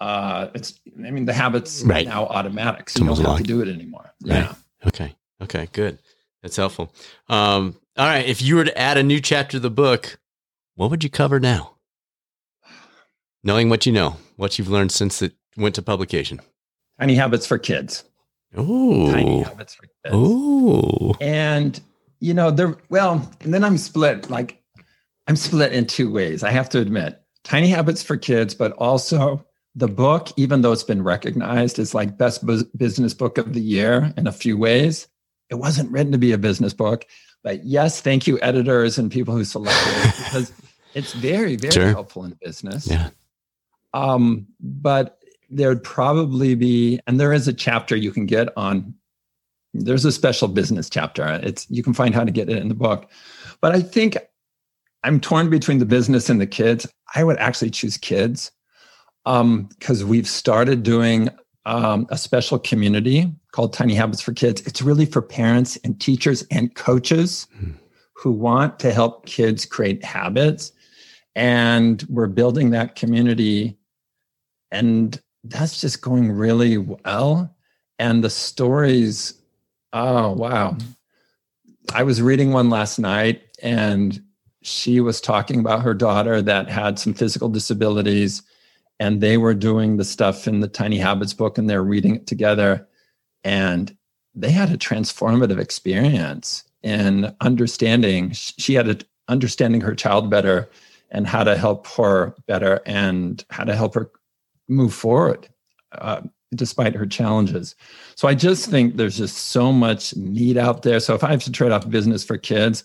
uh 0.00 0.48
it's 0.54 0.80
I 0.96 1.10
mean 1.10 1.24
the 1.24 1.32
habit's 1.32 1.82
right. 1.84 2.06
now 2.06 2.26
automatic. 2.26 2.90
So 2.90 3.00
you 3.00 3.06
don't 3.06 3.24
have 3.24 3.38
to 3.38 3.42
do 3.44 3.60
it 3.60 3.68
anymore. 3.68 4.12
Right. 4.22 4.44
Yeah. 4.44 4.54
Okay. 4.86 5.14
Okay, 5.42 5.68
good. 5.72 5.98
That's 6.42 6.56
helpful. 6.56 6.92
Um, 7.28 7.76
all 7.96 8.06
right. 8.06 8.26
If 8.26 8.42
you 8.42 8.56
were 8.56 8.64
to 8.64 8.78
add 8.78 8.98
a 8.98 9.02
new 9.02 9.20
chapter 9.20 9.52
to 9.52 9.60
the 9.60 9.70
book, 9.70 10.18
what 10.74 10.90
would 10.90 11.02
you 11.02 11.10
cover 11.10 11.40
now? 11.40 11.76
Knowing 13.42 13.68
what 13.68 13.86
you 13.86 13.92
know, 13.92 14.16
what 14.36 14.58
you've 14.58 14.68
learned 14.68 14.92
since 14.92 15.22
it 15.22 15.34
went 15.56 15.74
to 15.76 15.82
publication. 15.82 16.40
Tiny 16.98 17.14
habits 17.14 17.46
for 17.46 17.58
kids. 17.58 18.04
Oh. 18.56 19.10
Tiny 19.10 19.42
habits 19.42 19.74
for 19.74 19.82
kids. 19.82 20.12
Oh. 20.12 21.14
And 21.20 21.80
you 22.20 22.34
know, 22.34 22.50
there 22.50 22.76
well, 22.88 23.30
and 23.40 23.52
then 23.52 23.64
I'm 23.64 23.78
split, 23.78 24.30
like 24.30 24.62
I'm 25.26 25.36
split 25.36 25.72
in 25.72 25.86
two 25.86 26.10
ways. 26.10 26.42
I 26.42 26.50
have 26.50 26.68
to 26.70 26.78
admit. 26.78 27.20
Tiny 27.44 27.68
habits 27.68 28.02
for 28.02 28.16
kids, 28.16 28.54
but 28.54 28.72
also 28.72 29.44
the 29.74 29.88
book, 29.88 30.28
even 30.36 30.62
though 30.62 30.72
it's 30.72 30.84
been 30.84 31.02
recognized 31.02 31.78
as 31.78 31.94
like 31.94 32.16
best 32.16 32.44
bu- 32.46 32.64
business 32.76 33.12
book 33.12 33.38
of 33.38 33.52
the 33.52 33.60
year 33.60 34.12
in 34.16 34.26
a 34.26 34.32
few 34.32 34.56
ways, 34.56 35.08
it 35.50 35.56
wasn't 35.56 35.90
written 35.90 36.12
to 36.12 36.18
be 36.18 36.32
a 36.32 36.38
business 36.38 36.72
book. 36.72 37.04
But 37.42 37.64
yes, 37.64 38.00
thank 38.00 38.26
you, 38.26 38.38
editors 38.40 38.98
and 38.98 39.10
people 39.10 39.34
who 39.34 39.44
selected 39.44 39.92
it 39.96 40.14
because 40.24 40.52
it's 40.94 41.12
very, 41.12 41.56
very 41.56 41.72
sure. 41.72 41.90
helpful 41.90 42.24
in 42.24 42.38
business. 42.42 42.86
Yeah. 42.86 43.10
Um, 43.92 44.46
but 44.60 45.18
there'd 45.50 45.84
probably 45.84 46.54
be, 46.54 47.00
and 47.06 47.20
there 47.20 47.32
is 47.32 47.46
a 47.46 47.52
chapter 47.52 47.94
you 47.94 48.10
can 48.10 48.26
get 48.26 48.48
on. 48.56 48.94
There's 49.74 50.04
a 50.04 50.12
special 50.12 50.48
business 50.48 50.88
chapter. 50.88 51.40
It's 51.42 51.68
you 51.68 51.82
can 51.82 51.94
find 51.94 52.14
how 52.14 52.24
to 52.24 52.30
get 52.30 52.48
it 52.48 52.58
in 52.58 52.68
the 52.68 52.74
book. 52.74 53.10
But 53.60 53.74
I 53.74 53.80
think 53.80 54.16
I'm 55.04 55.20
torn 55.20 55.50
between 55.50 55.78
the 55.78 55.86
business 55.86 56.30
and 56.30 56.40
the 56.40 56.46
kids. 56.46 56.86
I 57.14 57.24
would 57.24 57.36
actually 57.36 57.70
choose 57.70 57.98
kids 57.98 58.50
because 59.24 60.02
um, 60.02 60.08
we've 60.08 60.28
started 60.28 60.82
doing 60.82 61.28
um, 61.66 62.06
a 62.10 62.16
special 62.16 62.58
community 62.58 63.30
called 63.52 63.74
Tiny 63.74 63.94
Habits 63.94 64.22
for 64.22 64.32
Kids. 64.32 64.62
It's 64.62 64.80
really 64.80 65.04
for 65.04 65.20
parents 65.20 65.76
and 65.84 66.00
teachers 66.00 66.42
and 66.50 66.74
coaches 66.74 67.46
mm. 67.56 67.74
who 68.14 68.32
want 68.32 68.78
to 68.80 68.92
help 68.92 69.26
kids 69.26 69.66
create 69.66 70.02
habits. 70.02 70.72
And 71.36 72.02
we're 72.08 72.26
building 72.26 72.70
that 72.70 72.96
community. 72.96 73.76
And 74.70 75.20
that's 75.44 75.82
just 75.82 76.00
going 76.00 76.32
really 76.32 76.78
well. 76.78 77.54
And 77.98 78.24
the 78.24 78.30
stories, 78.30 79.34
oh, 79.92 80.32
wow. 80.32 80.78
I 81.92 82.02
was 82.02 82.22
reading 82.22 82.52
one 82.52 82.70
last 82.70 82.98
night 82.98 83.42
and 83.62 84.23
she 84.64 84.98
was 84.98 85.20
talking 85.20 85.60
about 85.60 85.82
her 85.82 85.92
daughter 85.92 86.40
that 86.40 86.70
had 86.70 86.98
some 86.98 87.12
physical 87.12 87.50
disabilities 87.50 88.42
and 88.98 89.20
they 89.20 89.36
were 89.36 89.52
doing 89.52 89.98
the 89.98 90.04
stuff 90.04 90.48
in 90.48 90.60
the 90.60 90.68
Tiny 90.68 90.96
Habits 90.98 91.34
book 91.34 91.58
and 91.58 91.68
they're 91.68 91.84
reading 91.84 92.16
it 92.16 92.26
together. 92.26 92.88
And 93.44 93.94
they 94.34 94.50
had 94.50 94.70
a 94.70 94.78
transformative 94.78 95.60
experience 95.60 96.64
in 96.82 97.34
understanding, 97.42 98.30
she 98.32 98.72
had 98.72 98.88
a, 98.88 98.96
understanding 99.28 99.82
her 99.82 99.94
child 99.94 100.30
better 100.30 100.70
and 101.10 101.26
how 101.26 101.44
to 101.44 101.58
help 101.58 101.86
her 101.88 102.34
better 102.46 102.80
and 102.86 103.44
how 103.50 103.64
to 103.64 103.76
help 103.76 103.94
her 103.94 104.10
move 104.66 104.94
forward 104.94 105.46
uh, 105.92 106.22
despite 106.54 106.94
her 106.94 107.06
challenges. 107.06 107.76
So 108.14 108.28
I 108.28 108.34
just 108.34 108.70
think 108.70 108.96
there's 108.96 109.18
just 109.18 109.36
so 109.36 109.72
much 109.72 110.16
need 110.16 110.56
out 110.56 110.82
there. 110.82 111.00
So 111.00 111.14
if 111.14 111.22
I 111.22 111.30
have 111.30 111.44
to 111.44 111.52
trade 111.52 111.72
off 111.72 111.88
business 111.90 112.24
for 112.24 112.38
kids, 112.38 112.84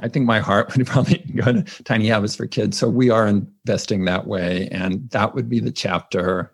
I 0.00 0.08
think 0.08 0.26
my 0.26 0.40
heart 0.40 0.76
would 0.76 0.86
probably 0.86 1.18
go 1.34 1.52
to 1.52 1.62
Tiny 1.84 2.08
Habits 2.08 2.36
for 2.36 2.46
Kids. 2.46 2.78
So 2.78 2.88
we 2.88 3.10
are 3.10 3.26
investing 3.26 4.04
that 4.04 4.26
way. 4.26 4.68
And 4.70 5.08
that 5.10 5.34
would 5.34 5.48
be 5.48 5.60
the 5.60 5.70
chapter 5.70 6.52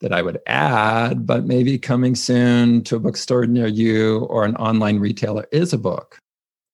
that 0.00 0.12
I 0.12 0.22
would 0.22 0.40
add, 0.46 1.26
but 1.26 1.44
maybe 1.44 1.78
coming 1.78 2.14
soon 2.14 2.82
to 2.84 2.96
a 2.96 3.00
bookstore 3.00 3.46
near 3.46 3.66
you 3.66 4.20
or 4.24 4.44
an 4.44 4.56
online 4.56 4.98
retailer 4.98 5.46
is 5.50 5.72
a 5.72 5.78
book 5.78 6.18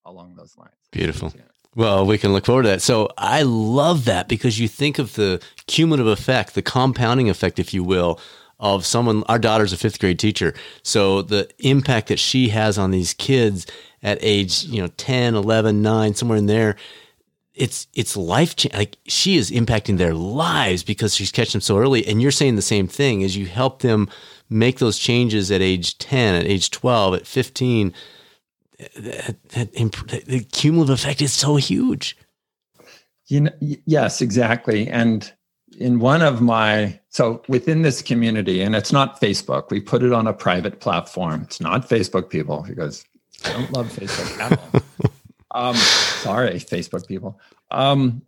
along 0.04 0.34
those 0.34 0.56
lines. 0.56 0.74
Beautiful. 0.90 1.32
Well, 1.76 2.04
we 2.04 2.18
can 2.18 2.32
look 2.32 2.46
forward 2.46 2.64
to 2.64 2.70
that. 2.70 2.82
So 2.82 3.08
I 3.16 3.42
love 3.42 4.04
that 4.06 4.28
because 4.28 4.58
you 4.58 4.66
think 4.66 4.98
of 4.98 5.14
the 5.14 5.40
cumulative 5.68 6.08
effect, 6.08 6.54
the 6.54 6.62
compounding 6.62 7.30
effect, 7.30 7.60
if 7.60 7.72
you 7.72 7.84
will, 7.84 8.18
of 8.58 8.84
someone. 8.84 9.22
Our 9.28 9.38
daughter's 9.38 9.72
a 9.72 9.76
fifth 9.76 10.00
grade 10.00 10.18
teacher. 10.18 10.52
So 10.82 11.22
the 11.22 11.48
impact 11.60 12.08
that 12.08 12.18
she 12.18 12.48
has 12.48 12.78
on 12.78 12.90
these 12.90 13.14
kids 13.14 13.66
at 14.02 14.18
age, 14.20 14.64
you 14.64 14.80
know, 14.80 14.88
10, 14.96 15.34
11, 15.34 15.82
9, 15.82 16.14
somewhere 16.14 16.38
in 16.38 16.46
there, 16.46 16.76
it's 17.54 17.88
it's 17.94 18.16
life 18.16 18.56
change. 18.56 18.74
Like 18.74 18.96
she 19.06 19.36
is 19.36 19.50
impacting 19.50 19.98
their 19.98 20.14
lives 20.14 20.82
because 20.82 21.14
she's 21.14 21.32
catching 21.32 21.58
them 21.58 21.60
so 21.60 21.78
early. 21.78 22.06
And 22.06 22.22
you're 22.22 22.30
saying 22.30 22.56
the 22.56 22.62
same 22.62 22.88
thing 22.88 23.22
as 23.22 23.36
you 23.36 23.46
help 23.46 23.82
them 23.82 24.08
make 24.48 24.78
those 24.78 24.98
changes 24.98 25.50
at 25.50 25.60
age 25.60 25.98
10, 25.98 26.34
at 26.36 26.46
age 26.46 26.70
12, 26.70 27.14
at 27.14 27.26
15. 27.26 27.92
That, 28.96 29.36
that, 29.50 29.72
that 29.74 30.24
the 30.26 30.40
cumulative 30.52 30.94
effect 30.94 31.20
is 31.20 31.34
so 31.34 31.56
huge. 31.56 32.16
You 33.26 33.42
know, 33.42 33.50
yes, 33.60 34.22
exactly. 34.22 34.88
And 34.88 35.30
in 35.78 35.98
one 35.98 36.22
of 36.22 36.40
my 36.40 36.98
so 37.10 37.42
within 37.48 37.82
this 37.82 38.00
community, 38.00 38.62
and 38.62 38.74
it's 38.74 38.92
not 38.92 39.20
Facebook, 39.20 39.70
we 39.70 39.80
put 39.80 40.02
it 40.02 40.12
on 40.12 40.26
a 40.26 40.32
private 40.32 40.80
platform. 40.80 41.42
It's 41.42 41.60
not 41.60 41.88
Facebook 41.88 42.30
people 42.30 42.64
because 42.66 43.04
I 43.44 43.52
don't 43.52 43.72
love 43.72 43.88
Facebook 43.88 44.38
at 44.40 44.58
all. 44.58 45.10
um, 45.70 45.76
sorry, 45.76 46.54
Facebook 46.54 47.06
people. 47.06 47.40
Um, 47.70 48.22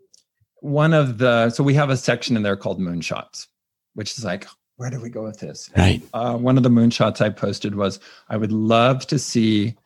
one 0.60 0.94
of 0.94 1.18
the 1.18 1.50
so 1.50 1.64
we 1.64 1.74
have 1.74 1.90
a 1.90 1.96
section 1.96 2.36
in 2.36 2.42
there 2.42 2.56
called 2.56 2.80
moonshots, 2.80 3.48
which 3.94 4.16
is 4.16 4.24
like, 4.24 4.46
where 4.76 4.90
do 4.90 5.00
we 5.00 5.10
go 5.10 5.22
with 5.24 5.40
this? 5.40 5.70
Right. 5.76 6.02
Uh, 6.14 6.36
one 6.36 6.56
of 6.56 6.62
the 6.62 6.70
moonshots 6.70 7.20
I 7.20 7.30
posted 7.30 7.74
was, 7.74 8.00
I 8.28 8.36
would 8.36 8.52
love 8.52 9.06
to 9.08 9.18
see 9.18 9.76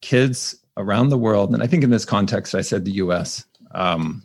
kids 0.00 0.56
around 0.76 1.08
the 1.08 1.18
world, 1.18 1.52
and 1.52 1.62
I 1.62 1.66
think 1.66 1.82
in 1.82 1.90
this 1.90 2.04
context 2.04 2.54
I 2.54 2.60
said 2.60 2.84
the 2.84 2.92
U.S. 2.92 3.44
Um, 3.72 4.22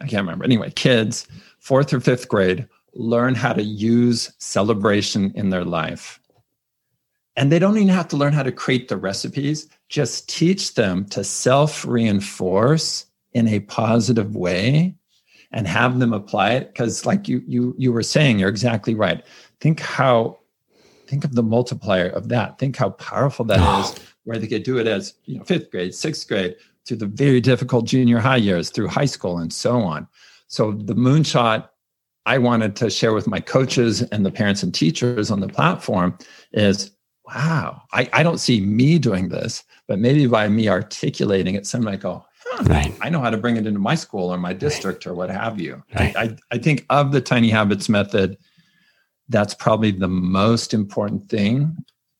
I 0.00 0.06
can't 0.06 0.22
remember. 0.22 0.44
Anyway, 0.44 0.70
kids, 0.70 1.26
fourth 1.58 1.92
or 1.92 2.00
fifth 2.00 2.28
grade, 2.28 2.68
learn 2.94 3.34
how 3.34 3.52
to 3.52 3.62
use 3.62 4.32
celebration 4.38 5.32
in 5.34 5.50
their 5.50 5.64
life. 5.64 6.20
And 7.36 7.50
they 7.50 7.58
don't 7.58 7.76
even 7.76 7.88
have 7.88 8.08
to 8.08 8.16
learn 8.16 8.32
how 8.32 8.44
to 8.44 8.52
create 8.52 8.88
the 8.88 8.96
recipes. 8.96 9.68
Just 9.88 10.28
teach 10.28 10.74
them 10.74 11.04
to 11.06 11.24
self 11.24 11.84
reinforce 11.84 13.06
in 13.32 13.48
a 13.48 13.60
positive 13.60 14.36
way 14.36 14.94
and 15.50 15.66
have 15.66 15.98
them 15.98 16.12
apply 16.12 16.52
it. 16.52 16.72
Because 16.72 17.04
like 17.04 17.28
you 17.28 17.42
you 17.46 17.74
you 17.76 17.92
were 17.92 18.02
saying 18.02 18.38
you're 18.38 18.48
exactly 18.48 18.94
right. 18.94 19.24
Think 19.60 19.80
how 19.80 20.38
think 21.06 21.24
of 21.24 21.34
the 21.34 21.42
multiplier 21.42 22.08
of 22.08 22.28
that. 22.28 22.58
Think 22.58 22.76
how 22.76 22.90
powerful 22.90 23.44
that 23.46 23.58
oh. 23.60 23.80
is 23.80 24.00
where 24.24 24.38
they 24.38 24.46
could 24.46 24.62
do 24.62 24.78
it 24.78 24.86
as 24.86 25.14
you 25.24 25.38
know 25.38 25.44
fifth 25.44 25.70
grade 25.70 25.94
sixth 25.94 26.28
grade 26.28 26.56
through 26.86 26.98
the 26.98 27.06
very 27.06 27.40
difficult 27.40 27.86
junior 27.86 28.18
high 28.18 28.36
years 28.36 28.70
through 28.70 28.88
high 28.88 29.04
school 29.06 29.38
and 29.38 29.52
so 29.52 29.80
on. 29.80 30.06
So 30.46 30.72
the 30.72 30.94
moonshot 30.94 31.68
i 32.26 32.38
wanted 32.38 32.74
to 32.76 32.90
share 32.90 33.12
with 33.12 33.26
my 33.26 33.40
coaches 33.40 34.02
and 34.02 34.24
the 34.24 34.30
parents 34.30 34.62
and 34.62 34.74
teachers 34.74 35.30
on 35.30 35.40
the 35.40 35.48
platform 35.48 36.16
is 36.52 36.90
wow, 37.26 37.82
I, 37.92 38.08
I 38.12 38.22
don't 38.22 38.38
see 38.38 38.60
me 38.60 38.98
doing 38.98 39.28
this, 39.28 39.64
but 39.88 39.98
maybe 39.98 40.26
by 40.26 40.48
me 40.48 40.68
articulating 40.68 41.54
it, 41.54 41.72
might 41.80 42.00
go, 42.00 42.24
huh, 42.44 42.64
right. 42.64 42.94
I 43.00 43.08
know 43.08 43.20
how 43.20 43.30
to 43.30 43.36
bring 43.36 43.56
it 43.56 43.66
into 43.66 43.80
my 43.80 43.94
school 43.94 44.32
or 44.32 44.38
my 44.38 44.52
district 44.52 45.06
right. 45.06 45.12
or 45.12 45.14
what 45.14 45.30
have 45.30 45.60
you. 45.60 45.82
Right. 45.98 46.14
I, 46.16 46.36
I 46.50 46.58
think 46.58 46.84
of 46.90 47.12
the 47.12 47.20
tiny 47.20 47.50
habits 47.50 47.88
method, 47.88 48.36
that's 49.28 49.54
probably 49.54 49.90
the 49.90 50.08
most 50.08 50.74
important 50.74 51.28
thing 51.28 51.76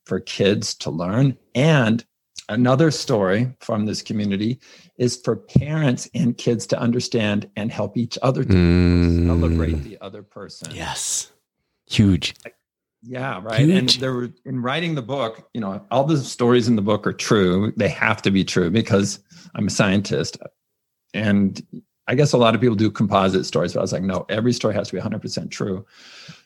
for 0.06 0.20
kids 0.20 0.74
to 0.76 0.90
learn. 0.90 1.36
And 1.54 2.04
another 2.48 2.90
story 2.90 3.54
from 3.60 3.84
this 3.86 4.02
community 4.02 4.58
is 4.96 5.16
for 5.16 5.36
parents 5.36 6.08
and 6.14 6.36
kids 6.36 6.66
to 6.68 6.78
understand 6.78 7.50
and 7.56 7.70
help 7.70 7.96
each 7.96 8.18
other 8.22 8.44
to 8.44 8.52
mm. 8.52 9.26
celebrate 9.26 9.82
the 9.82 9.98
other 10.00 10.22
person. 10.22 10.74
Yes. 10.74 11.32
Huge. 11.86 12.34
Yeah, 13.06 13.40
right. 13.42 13.60
Huge. 13.60 13.70
And 13.78 13.88
there 14.02 14.14
were 14.14 14.30
in 14.44 14.62
writing 14.62 14.94
the 14.94 15.02
book, 15.02 15.48
you 15.52 15.60
know, 15.60 15.84
all 15.90 16.04
the 16.04 16.16
stories 16.18 16.68
in 16.68 16.76
the 16.76 16.82
book 16.82 17.06
are 17.06 17.12
true. 17.12 17.72
They 17.76 17.88
have 17.88 18.22
to 18.22 18.30
be 18.30 18.44
true 18.44 18.70
because 18.70 19.18
I'm 19.54 19.66
a 19.66 19.70
scientist. 19.70 20.38
And 21.12 21.62
I 22.08 22.14
guess 22.14 22.32
a 22.32 22.38
lot 22.38 22.54
of 22.54 22.60
people 22.60 22.76
do 22.76 22.90
composite 22.90 23.46
stories, 23.46 23.74
but 23.74 23.80
I 23.80 23.82
was 23.82 23.92
like, 23.92 24.02
no, 24.02 24.24
every 24.28 24.52
story 24.52 24.74
has 24.74 24.88
to 24.88 24.96
be 24.96 25.02
100% 25.02 25.50
true. 25.50 25.84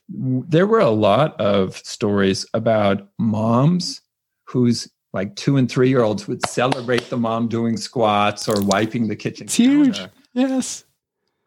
There 0.08 0.66
were 0.66 0.80
a 0.80 0.90
lot 0.90 1.40
of 1.40 1.76
stories 1.78 2.44
about 2.54 3.08
moms 3.18 4.00
whose 4.44 4.90
like 5.12 5.36
two 5.36 5.56
and 5.56 5.70
three 5.70 5.88
year 5.88 6.02
olds 6.02 6.26
would 6.28 6.44
celebrate 6.46 7.08
the 7.08 7.16
mom 7.16 7.48
doing 7.48 7.76
squats 7.76 8.48
or 8.48 8.62
wiping 8.62 9.08
the 9.08 9.16
kitchen. 9.16 9.46
It's 9.46 9.54
huge. 9.54 10.00
Yes. 10.32 10.84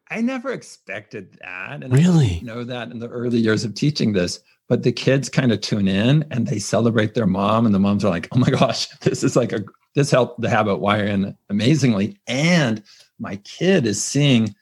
I 0.10 0.22
never 0.22 0.52
expected 0.52 1.38
that. 1.42 1.84
And 1.84 1.94
really? 1.94 2.40
I 2.42 2.46
know 2.46 2.64
that 2.64 2.92
in 2.92 3.00
the 3.00 3.08
early 3.08 3.40
years 3.40 3.64
of 3.64 3.74
teaching 3.74 4.14
this. 4.14 4.42
But 4.72 4.84
the 4.84 4.94
kids 4.94 5.28
kind 5.28 5.52
of 5.52 5.60
tune 5.60 5.90
in 5.90 6.24
and 6.32 6.48
they 6.48 6.58
celebrate 6.58 7.14
their 7.14 7.28
mom, 7.28 7.66
and 7.66 7.76
the 7.76 7.80
moms 7.80 8.06
are 8.06 8.10
like, 8.10 8.30
oh 8.32 8.40
my 8.40 8.50
gosh, 8.50 8.88
this 9.02 9.22
is 9.22 9.36
like 9.36 9.52
a, 9.52 9.66
this 9.96 10.10
helped 10.10 10.40
the 10.40 10.50
habit 10.50 10.78
wire 10.78 11.04
in 11.04 11.36
amazingly. 11.50 12.18
And 12.26 12.82
my 13.20 13.36
kid 13.44 13.86
is 13.86 14.02
seeing, 14.02 14.56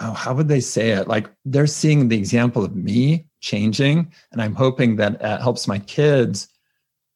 oh, 0.00 0.14
how 0.14 0.34
would 0.34 0.48
they 0.48 0.58
say 0.58 0.90
it? 0.90 1.06
Like 1.06 1.30
they're 1.44 1.68
seeing 1.68 2.08
the 2.08 2.18
example 2.18 2.64
of 2.64 2.74
me 2.74 3.26
changing. 3.38 4.12
And 4.32 4.42
I'm 4.42 4.56
hoping 4.56 4.96
that 4.96 5.22
uh, 5.22 5.40
helps 5.40 5.68
my 5.68 5.78
kids 5.78 6.48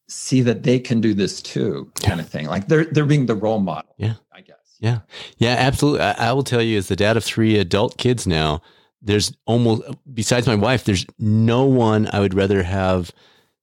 see 0.07 0.39
that 0.39 0.63
they 0.63 0.79
can 0.79 1.01
do 1.01 1.13
this 1.13 1.41
too, 1.41 1.91
kind 2.01 2.21
of 2.21 2.29
thing. 2.29 2.45
Like 2.45 2.69
they're 2.69 2.85
they're 2.85 3.03
being 3.03 3.25
the 3.25 3.35
role 3.35 3.59
model. 3.59 3.93
Yeah. 3.97 4.13
I 4.31 4.39
guess. 4.39 4.77
Yeah. 4.79 4.99
Yeah, 5.37 5.57
absolutely. 5.59 5.99
I, 5.99 6.29
I 6.29 6.31
will 6.31 6.43
tell 6.43 6.61
you 6.61 6.77
as 6.77 6.87
the 6.87 6.95
dad 6.95 7.17
of 7.17 7.25
three 7.25 7.57
adult 7.57 7.97
kids 7.97 8.25
now, 8.25 8.61
there's 9.03 9.35
almost 9.45 9.83
besides 10.13 10.47
my 10.47 10.55
wife, 10.55 10.85
there's 10.85 11.05
no 11.19 11.65
one 11.65 12.09
I 12.11 12.19
would 12.19 12.33
rather 12.33 12.63
have 12.63 13.11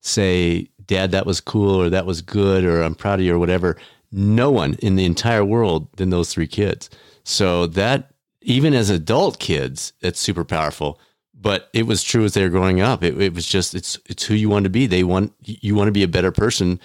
say, 0.01 0.69
Dad, 0.85 1.11
that 1.11 1.25
was 1.25 1.41
cool 1.41 1.81
or 1.81 1.89
that 1.89 2.05
was 2.05 2.21
good 2.21 2.63
or 2.63 2.81
I'm 2.81 2.95
proud 2.95 3.19
of 3.19 3.25
you 3.25 3.35
or 3.35 3.39
whatever. 3.39 3.77
No 4.11 4.51
one 4.51 4.75
in 4.75 4.95
the 4.95 5.05
entire 5.05 5.43
world 5.43 5.87
than 5.97 6.09
those 6.09 6.33
three 6.33 6.47
kids. 6.47 6.89
So 7.23 7.67
that 7.67 8.11
even 8.41 8.73
as 8.73 8.89
adult 8.89 9.39
kids, 9.39 9.93
it's 10.01 10.19
super 10.19 10.43
powerful. 10.43 10.99
But 11.33 11.69
it 11.73 11.87
was 11.87 12.03
true 12.03 12.23
as 12.23 12.35
they 12.35 12.43
were 12.43 12.49
growing 12.49 12.81
up. 12.81 13.03
It, 13.03 13.19
it 13.19 13.33
was 13.33 13.47
just 13.47 13.73
it's 13.73 13.97
it's 14.05 14.23
who 14.23 14.35
you 14.35 14.47
want 14.47 14.65
to 14.65 14.69
be. 14.69 14.85
They 14.85 15.03
want 15.03 15.33
you 15.41 15.73
want 15.73 15.87
to 15.87 15.91
be 15.91 16.03
a 16.03 16.07
better 16.07 16.31
person 16.31 16.79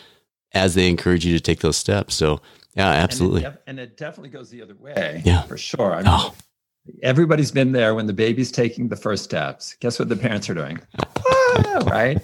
as 0.52 0.74
they 0.74 0.88
encourage 0.88 1.26
you 1.26 1.36
to 1.36 1.42
take 1.42 1.60
those 1.60 1.76
steps. 1.76 2.14
So 2.14 2.40
yeah, 2.74 2.88
absolutely. 2.88 3.44
And 3.44 3.54
it, 3.54 3.62
and 3.66 3.80
it 3.80 3.96
definitely 3.98 4.30
goes 4.30 4.48
the 4.48 4.62
other 4.62 4.74
way. 4.74 5.20
Yeah, 5.26 5.42
for 5.42 5.58
sure. 5.58 5.92
I 5.92 5.98
oh. 5.98 6.02
mean, 6.02 6.06
oh 6.06 6.34
everybody's 7.02 7.50
been 7.50 7.72
there 7.72 7.94
when 7.94 8.06
the 8.06 8.12
baby's 8.12 8.50
taking 8.50 8.88
the 8.88 8.96
first 8.96 9.24
steps. 9.24 9.76
Guess 9.80 9.98
what 9.98 10.08
the 10.08 10.16
parents 10.16 10.48
are 10.50 10.54
doing? 10.54 10.80
ah, 10.98 11.82
right? 11.86 12.22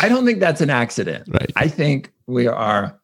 I 0.00 0.08
don't 0.08 0.26
think 0.26 0.40
that's 0.40 0.60
an 0.60 0.70
accident. 0.70 1.28
Right. 1.28 1.52
I 1.56 1.68
think 1.68 2.12
we 2.26 2.46
are 2.46 3.00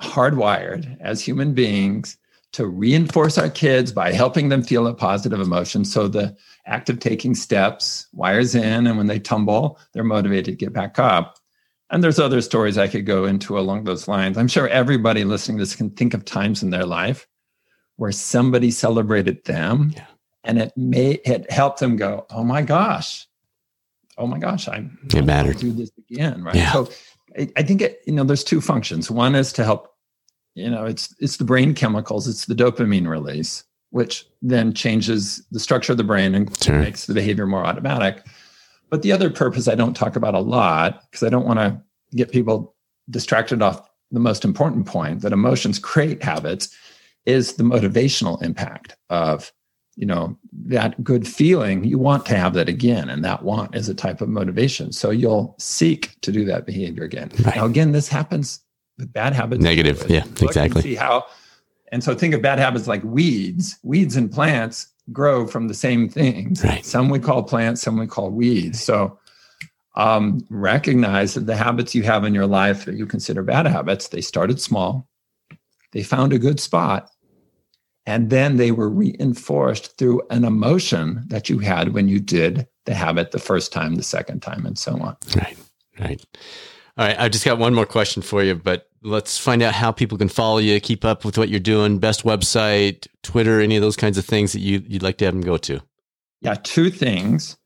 hardwired 0.00 1.00
as 1.00 1.20
human 1.20 1.54
beings 1.54 2.16
to 2.52 2.66
reinforce 2.66 3.36
our 3.36 3.50
kids 3.50 3.92
by 3.92 4.12
helping 4.12 4.48
them 4.48 4.62
feel 4.62 4.86
a 4.86 4.94
positive 4.94 5.40
emotion. 5.40 5.84
So 5.84 6.06
the 6.06 6.36
act 6.66 6.88
of 6.88 7.00
taking 7.00 7.34
steps 7.34 8.06
wires 8.12 8.54
in, 8.54 8.86
and 8.86 8.96
when 8.96 9.08
they 9.08 9.18
tumble, 9.18 9.78
they're 9.92 10.04
motivated 10.04 10.44
to 10.46 10.64
get 10.64 10.72
back 10.72 10.98
up. 10.98 11.38
And 11.90 12.02
there's 12.02 12.18
other 12.18 12.40
stories 12.40 12.78
I 12.78 12.88
could 12.88 13.06
go 13.06 13.24
into 13.24 13.58
along 13.58 13.84
those 13.84 14.08
lines. 14.08 14.38
I'm 14.38 14.48
sure 14.48 14.68
everybody 14.68 15.24
listening 15.24 15.58
to 15.58 15.62
this 15.62 15.76
can 15.76 15.90
think 15.90 16.14
of 16.14 16.24
times 16.24 16.62
in 16.62 16.70
their 16.70 16.86
life 16.86 17.26
where 17.96 18.12
somebody 18.12 18.70
celebrated 18.70 19.44
them 19.44 19.92
yeah. 19.94 20.06
and 20.44 20.58
it 20.58 20.72
may 20.76 21.12
it 21.24 21.50
helped 21.50 21.80
them 21.80 21.96
go, 21.96 22.26
oh 22.30 22.44
my 22.44 22.62
gosh, 22.62 23.26
oh 24.18 24.26
my 24.26 24.38
gosh, 24.38 24.68
I'm 24.68 24.98
it 25.14 25.24
mattered. 25.24 25.58
do 25.58 25.72
this 25.72 25.90
again, 26.10 26.42
right? 26.42 26.54
Yeah. 26.54 26.72
So 26.72 26.90
I, 27.38 27.48
I 27.56 27.62
think 27.62 27.82
it, 27.82 28.00
you 28.06 28.12
know, 28.12 28.24
there's 28.24 28.44
two 28.44 28.60
functions. 28.60 29.10
One 29.10 29.34
is 29.34 29.52
to 29.54 29.64
help, 29.64 29.94
you 30.54 30.70
know, 30.70 30.84
it's 30.84 31.14
it's 31.18 31.36
the 31.36 31.44
brain 31.44 31.74
chemicals, 31.74 32.28
it's 32.28 32.46
the 32.46 32.54
dopamine 32.54 33.08
release, 33.08 33.64
which 33.90 34.26
then 34.42 34.72
changes 34.72 35.44
the 35.50 35.60
structure 35.60 35.92
of 35.92 35.98
the 35.98 36.04
brain 36.04 36.34
and 36.34 36.62
sure. 36.62 36.80
makes 36.80 37.06
the 37.06 37.14
behavior 37.14 37.46
more 37.46 37.64
automatic. 37.64 38.24
But 38.90 39.02
the 39.02 39.12
other 39.12 39.30
purpose 39.30 39.66
I 39.66 39.74
don't 39.74 39.94
talk 39.94 40.16
about 40.16 40.34
a 40.34 40.40
lot 40.40 41.02
because 41.10 41.26
I 41.26 41.28
don't 41.28 41.46
want 41.46 41.58
to 41.58 41.80
get 42.14 42.30
people 42.30 42.74
distracted 43.10 43.60
off 43.60 43.88
the 44.12 44.20
most 44.20 44.44
important 44.44 44.86
point 44.86 45.22
that 45.22 45.32
emotions 45.32 45.78
create 45.78 46.22
habits 46.22 46.74
is 47.26 47.54
the 47.54 47.64
motivational 47.64 48.42
impact 48.42 48.96
of 49.10 49.52
you 49.96 50.06
know 50.06 50.36
that 50.52 51.02
good 51.02 51.26
feeling. 51.26 51.84
You 51.84 51.98
want 51.98 52.26
to 52.26 52.36
have 52.36 52.54
that 52.54 52.68
again 52.68 53.08
and 53.08 53.24
that 53.24 53.42
want 53.42 53.74
is 53.74 53.88
a 53.88 53.94
type 53.94 54.20
of 54.20 54.28
motivation. 54.28 54.92
So 54.92 55.10
you'll 55.10 55.54
seek 55.58 56.20
to 56.22 56.32
do 56.32 56.44
that 56.46 56.66
behavior 56.66 57.04
again. 57.04 57.30
Right. 57.44 57.56
now 57.56 57.66
again 57.66 57.92
this 57.92 58.08
happens 58.08 58.60
with 58.98 59.12
bad 59.12 59.32
habits. 59.32 59.62
Negative. 59.62 60.04
Yeah 60.08 60.24
exactly. 60.40 60.82
see 60.82 60.94
how 60.94 61.26
and 61.92 62.02
so 62.02 62.14
think 62.14 62.34
of 62.34 62.42
bad 62.42 62.58
habits 62.58 62.88
like 62.88 63.04
weeds. 63.04 63.78
Weeds 63.82 64.16
and 64.16 64.30
plants 64.30 64.88
grow 65.12 65.46
from 65.46 65.68
the 65.68 65.74
same 65.74 66.08
things. 66.08 66.64
Right. 66.64 66.84
some 66.84 67.08
we 67.08 67.20
call 67.20 67.42
plants 67.44 67.82
some 67.82 67.98
we 67.98 68.06
call 68.06 68.30
weeds. 68.30 68.82
So 68.82 69.18
um, 69.96 70.44
recognize 70.50 71.34
that 71.34 71.46
the 71.46 71.56
habits 71.56 71.94
you 71.94 72.02
have 72.02 72.24
in 72.24 72.34
your 72.34 72.48
life 72.48 72.84
that 72.86 72.96
you 72.96 73.06
consider 73.06 73.44
bad 73.44 73.66
habits 73.66 74.08
they 74.08 74.20
started 74.20 74.60
small. 74.60 75.06
They 75.92 76.02
found 76.02 76.32
a 76.32 76.38
good 76.40 76.58
spot 76.58 77.10
and 78.06 78.30
then 78.30 78.56
they 78.56 78.70
were 78.70 78.88
reinforced 78.88 79.96
through 79.96 80.22
an 80.30 80.44
emotion 80.44 81.24
that 81.28 81.48
you 81.48 81.58
had 81.58 81.94
when 81.94 82.08
you 82.08 82.20
did 82.20 82.68
the 82.84 82.94
habit 82.94 83.30
the 83.30 83.38
first 83.38 83.72
time, 83.72 83.94
the 83.94 84.02
second 84.02 84.40
time, 84.40 84.66
and 84.66 84.78
so 84.78 84.92
on. 85.00 85.16
Right, 85.36 85.56
right. 85.98 86.24
All 86.96 87.06
right. 87.06 87.18
I've 87.18 87.32
just 87.32 87.44
got 87.44 87.58
one 87.58 87.74
more 87.74 87.86
question 87.86 88.22
for 88.22 88.42
you, 88.42 88.54
but 88.54 88.88
let's 89.02 89.38
find 89.38 89.62
out 89.62 89.74
how 89.74 89.90
people 89.90 90.18
can 90.18 90.28
follow 90.28 90.58
you, 90.58 90.78
keep 90.80 91.04
up 91.04 91.24
with 91.24 91.38
what 91.38 91.48
you're 91.48 91.60
doing, 91.60 91.98
best 91.98 92.24
website, 92.24 93.06
Twitter, 93.22 93.60
any 93.60 93.76
of 93.76 93.82
those 93.82 93.96
kinds 93.96 94.18
of 94.18 94.24
things 94.24 94.52
that 94.52 94.60
you, 94.60 94.82
you'd 94.86 95.02
like 95.02 95.18
to 95.18 95.24
have 95.24 95.34
them 95.34 95.42
go 95.42 95.56
to. 95.56 95.80
Yeah, 96.40 96.54
two 96.54 96.90
things. 96.90 97.56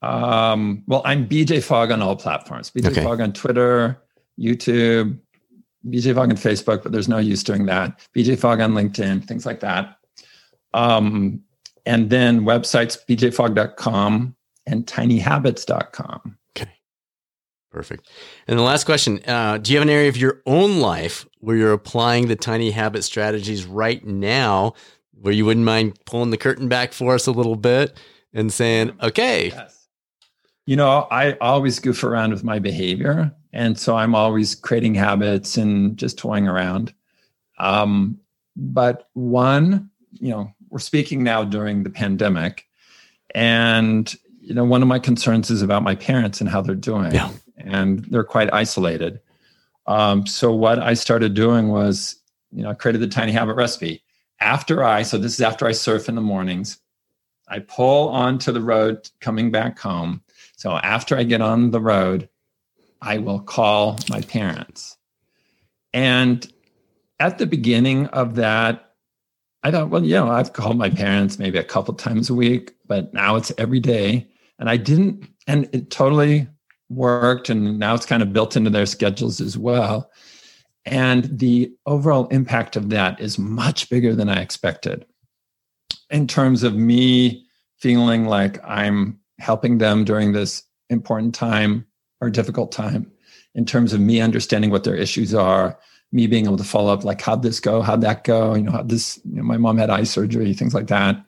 Um, 0.00 0.82
well, 0.86 1.02
I'm 1.04 1.28
BJ 1.28 1.62
Fogg 1.62 1.92
on 1.92 2.02
all 2.02 2.16
platforms. 2.16 2.70
BJ 2.70 2.90
okay. 2.90 3.04
Fogg 3.04 3.20
on 3.20 3.32
Twitter, 3.32 4.02
YouTube, 4.38 5.18
BJ 5.88 6.14
Fogg 6.14 6.30
on 6.30 6.36
Facebook, 6.36 6.82
but 6.82 6.92
there's 6.92 7.08
no 7.08 7.18
use 7.18 7.42
doing 7.42 7.66
that. 7.66 7.98
BJ 8.16 8.38
Fogg 8.38 8.60
on 8.60 8.72
LinkedIn, 8.72 9.24
things 9.26 9.46
like 9.46 9.60
that. 9.60 9.96
Um, 10.74 11.42
and 11.86 12.10
then 12.10 12.42
websites 12.42 12.98
bjfogg.com 13.08 14.34
and 14.66 14.86
tinyhabits.com. 14.86 16.38
Okay. 16.56 16.70
Perfect. 17.70 18.08
And 18.46 18.58
the 18.58 18.62
last 18.62 18.84
question 18.84 19.20
uh, 19.26 19.58
Do 19.58 19.72
you 19.72 19.78
have 19.78 19.86
an 19.86 19.92
area 19.92 20.08
of 20.08 20.16
your 20.16 20.42
own 20.46 20.80
life 20.80 21.26
where 21.38 21.56
you're 21.56 21.72
applying 21.72 22.28
the 22.28 22.36
tiny 22.36 22.70
habit 22.70 23.02
strategies 23.02 23.64
right 23.64 24.04
now 24.06 24.74
where 25.20 25.32
you 25.32 25.44
wouldn't 25.44 25.66
mind 25.66 25.98
pulling 26.04 26.30
the 26.30 26.36
curtain 26.36 26.68
back 26.68 26.92
for 26.92 27.14
us 27.14 27.26
a 27.26 27.32
little 27.32 27.56
bit 27.56 27.96
and 28.32 28.52
saying, 28.52 28.92
okay. 29.02 29.48
Yes. 29.48 29.81
You 30.66 30.76
know, 30.76 31.08
I 31.10 31.32
always 31.40 31.80
goof 31.80 32.04
around 32.04 32.32
with 32.32 32.44
my 32.44 32.58
behavior. 32.58 33.34
And 33.52 33.78
so 33.78 33.96
I'm 33.96 34.14
always 34.14 34.54
creating 34.54 34.94
habits 34.94 35.56
and 35.56 35.96
just 35.96 36.18
toying 36.18 36.48
around. 36.48 36.94
Um, 37.58 38.18
but 38.56 39.08
one, 39.14 39.90
you 40.12 40.30
know, 40.30 40.52
we're 40.70 40.78
speaking 40.78 41.22
now 41.22 41.44
during 41.44 41.82
the 41.82 41.90
pandemic. 41.90 42.66
And, 43.34 44.14
you 44.40 44.54
know, 44.54 44.64
one 44.64 44.82
of 44.82 44.88
my 44.88 44.98
concerns 44.98 45.50
is 45.50 45.62
about 45.62 45.82
my 45.82 45.94
parents 45.94 46.40
and 46.40 46.48
how 46.48 46.62
they're 46.62 46.74
doing. 46.74 47.12
Yeah. 47.12 47.30
And 47.58 48.04
they're 48.06 48.24
quite 48.24 48.52
isolated. 48.52 49.20
Um, 49.86 50.26
so 50.26 50.52
what 50.52 50.78
I 50.78 50.94
started 50.94 51.34
doing 51.34 51.68
was, 51.68 52.16
you 52.52 52.62
know, 52.62 52.70
I 52.70 52.74
created 52.74 53.00
the 53.00 53.08
tiny 53.08 53.32
habit 53.32 53.56
recipe. 53.56 54.02
After 54.40 54.82
I, 54.82 55.02
so 55.02 55.18
this 55.18 55.34
is 55.34 55.40
after 55.40 55.66
I 55.66 55.72
surf 55.72 56.08
in 56.08 56.14
the 56.14 56.20
mornings, 56.20 56.78
I 57.48 57.60
pull 57.60 58.08
onto 58.08 58.52
the 58.52 58.60
road 58.60 59.10
coming 59.20 59.50
back 59.50 59.78
home. 59.78 60.22
So 60.62 60.76
after 60.76 61.16
I 61.16 61.24
get 61.24 61.40
on 61.40 61.72
the 61.72 61.80
road, 61.80 62.28
I 63.00 63.18
will 63.18 63.40
call 63.40 63.98
my 64.08 64.20
parents. 64.20 64.96
And 65.92 66.46
at 67.18 67.38
the 67.38 67.46
beginning 67.46 68.06
of 68.06 68.36
that, 68.36 68.92
I 69.64 69.72
thought, 69.72 69.90
well, 69.90 70.04
you 70.04 70.14
know, 70.14 70.30
I've 70.30 70.52
called 70.52 70.78
my 70.78 70.88
parents 70.88 71.36
maybe 71.36 71.58
a 71.58 71.64
couple 71.64 71.94
times 71.94 72.30
a 72.30 72.34
week, 72.34 72.76
but 72.86 73.12
now 73.12 73.34
it's 73.34 73.50
every 73.58 73.80
day. 73.80 74.28
And 74.60 74.70
I 74.70 74.76
didn't, 74.76 75.28
and 75.48 75.68
it 75.72 75.90
totally 75.90 76.46
worked. 76.88 77.50
And 77.50 77.80
now 77.80 77.96
it's 77.96 78.06
kind 78.06 78.22
of 78.22 78.32
built 78.32 78.56
into 78.56 78.70
their 78.70 78.86
schedules 78.86 79.40
as 79.40 79.58
well. 79.58 80.12
And 80.86 81.24
the 81.40 81.72
overall 81.86 82.28
impact 82.28 82.76
of 82.76 82.90
that 82.90 83.18
is 83.18 83.36
much 83.36 83.90
bigger 83.90 84.14
than 84.14 84.28
I 84.28 84.40
expected 84.40 85.06
in 86.08 86.28
terms 86.28 86.62
of 86.62 86.76
me 86.76 87.48
feeling 87.80 88.26
like 88.26 88.64
I'm 88.64 89.18
helping 89.42 89.78
them 89.78 90.04
during 90.04 90.32
this 90.32 90.62
important 90.88 91.34
time 91.34 91.84
or 92.20 92.30
difficult 92.30 92.70
time 92.70 93.10
in 93.54 93.66
terms 93.66 93.92
of 93.92 94.00
me 94.00 94.20
understanding 94.20 94.70
what 94.70 94.84
their 94.84 94.94
issues 94.94 95.34
are, 95.34 95.78
me 96.12 96.26
being 96.26 96.44
able 96.44 96.56
to 96.56 96.64
follow 96.64 96.92
up, 96.92 97.04
like, 97.04 97.20
how'd 97.20 97.42
this 97.42 97.58
go? 97.58 97.82
How'd 97.82 98.02
that 98.02 98.22
go? 98.24 98.54
You 98.54 98.62
know, 98.62 98.72
how 98.72 98.82
this, 98.82 99.20
you 99.24 99.36
know, 99.36 99.42
my 99.42 99.56
mom 99.56 99.78
had 99.78 99.90
eye 99.90 100.04
surgery, 100.04 100.54
things 100.54 100.74
like 100.74 100.86
that. 100.86 101.22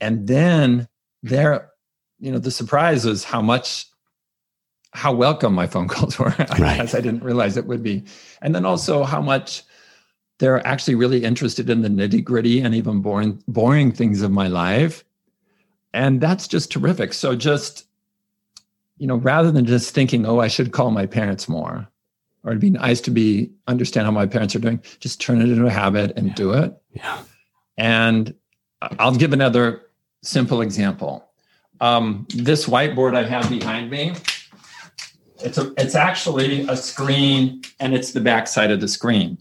And 0.00 0.26
then 0.26 0.88
there, 1.22 1.70
you 2.20 2.30
know, 2.30 2.38
the 2.38 2.50
surprise 2.50 3.04
was 3.04 3.24
how 3.24 3.42
much, 3.42 3.86
how 4.92 5.12
welcome 5.12 5.54
my 5.54 5.66
phone 5.66 5.88
calls 5.94 6.18
were. 6.18 6.34
I 6.38 6.58
right. 6.58 6.76
guess 6.76 6.94
I 6.94 7.00
didn't 7.00 7.24
realize 7.24 7.56
it 7.56 7.66
would 7.66 7.82
be. 7.82 8.04
And 8.42 8.54
then 8.54 8.64
also 8.64 9.02
how 9.02 9.20
much 9.20 9.64
they're 10.38 10.64
actually 10.66 10.94
really 10.94 11.24
interested 11.24 11.68
in 11.68 11.82
the 11.82 11.88
nitty 11.88 12.22
gritty 12.22 12.60
and 12.60 12.74
even 12.74 13.00
boring, 13.00 13.42
boring 13.48 13.92
things 13.92 14.22
of 14.22 14.30
my 14.30 14.48
life. 14.48 15.04
And 15.94 16.20
that's 16.20 16.46
just 16.46 16.70
terrific. 16.70 17.14
So 17.14 17.34
just 17.34 17.86
you 18.98 19.06
know, 19.06 19.16
rather 19.16 19.50
than 19.50 19.64
just 19.64 19.94
thinking, 19.94 20.24
oh, 20.26 20.40
I 20.40 20.48
should 20.48 20.72
call 20.72 20.90
my 20.90 21.06
parents 21.06 21.48
more, 21.48 21.88
or 22.42 22.50
it'd 22.50 22.60
be 22.60 22.70
nice 22.70 23.00
to 23.02 23.10
be 23.10 23.50
understand 23.66 24.06
how 24.06 24.12
my 24.12 24.26
parents 24.26 24.54
are 24.54 24.60
doing. 24.60 24.82
Just 25.00 25.20
turn 25.20 25.40
it 25.40 25.48
into 25.48 25.66
a 25.66 25.70
habit 25.70 26.12
and 26.16 26.28
yeah. 26.28 26.34
do 26.34 26.52
it. 26.52 26.76
Yeah. 26.92 27.22
And 27.76 28.34
I'll 28.98 29.14
give 29.16 29.32
another 29.32 29.82
simple 30.22 30.60
example. 30.60 31.28
Um, 31.80 32.26
this 32.34 32.66
whiteboard 32.66 33.16
I 33.16 33.24
have 33.24 33.48
behind 33.48 33.90
me, 33.90 34.14
it's 35.40 35.58
a, 35.58 35.72
it's 35.76 35.94
actually 35.94 36.62
a 36.68 36.76
screen, 36.76 37.62
and 37.80 37.94
it's 37.94 38.12
the 38.12 38.20
back 38.20 38.46
side 38.46 38.70
of 38.70 38.80
the 38.80 38.88
screen. 38.88 39.38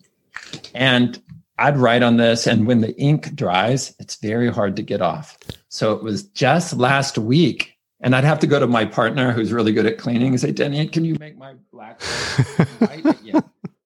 And 0.73 1.21
I'd 1.57 1.77
write 1.77 2.03
on 2.03 2.17
this, 2.17 2.47
and 2.47 2.65
when 2.65 2.81
the 2.81 2.95
ink 2.97 3.35
dries, 3.35 3.95
it's 3.99 4.15
very 4.15 4.51
hard 4.51 4.75
to 4.75 4.81
get 4.81 5.01
off. 5.01 5.37
So 5.69 5.93
it 5.93 6.03
was 6.03 6.23
just 6.23 6.73
last 6.75 7.17
week, 7.17 7.77
and 8.01 8.15
I'd 8.15 8.23
have 8.23 8.39
to 8.39 8.47
go 8.47 8.59
to 8.59 8.67
my 8.67 8.85
partner 8.85 9.31
who's 9.31 9.53
really 9.53 9.71
good 9.71 9.85
at 9.85 9.97
cleaning 9.97 10.29
and 10.29 10.39
say, 10.39 10.51
Denny, 10.51 10.87
can 10.87 11.05
you 11.05 11.15
make 11.19 11.37
my 11.37 11.53
black 11.71 12.01
white 12.79 13.05
again? 13.05 13.43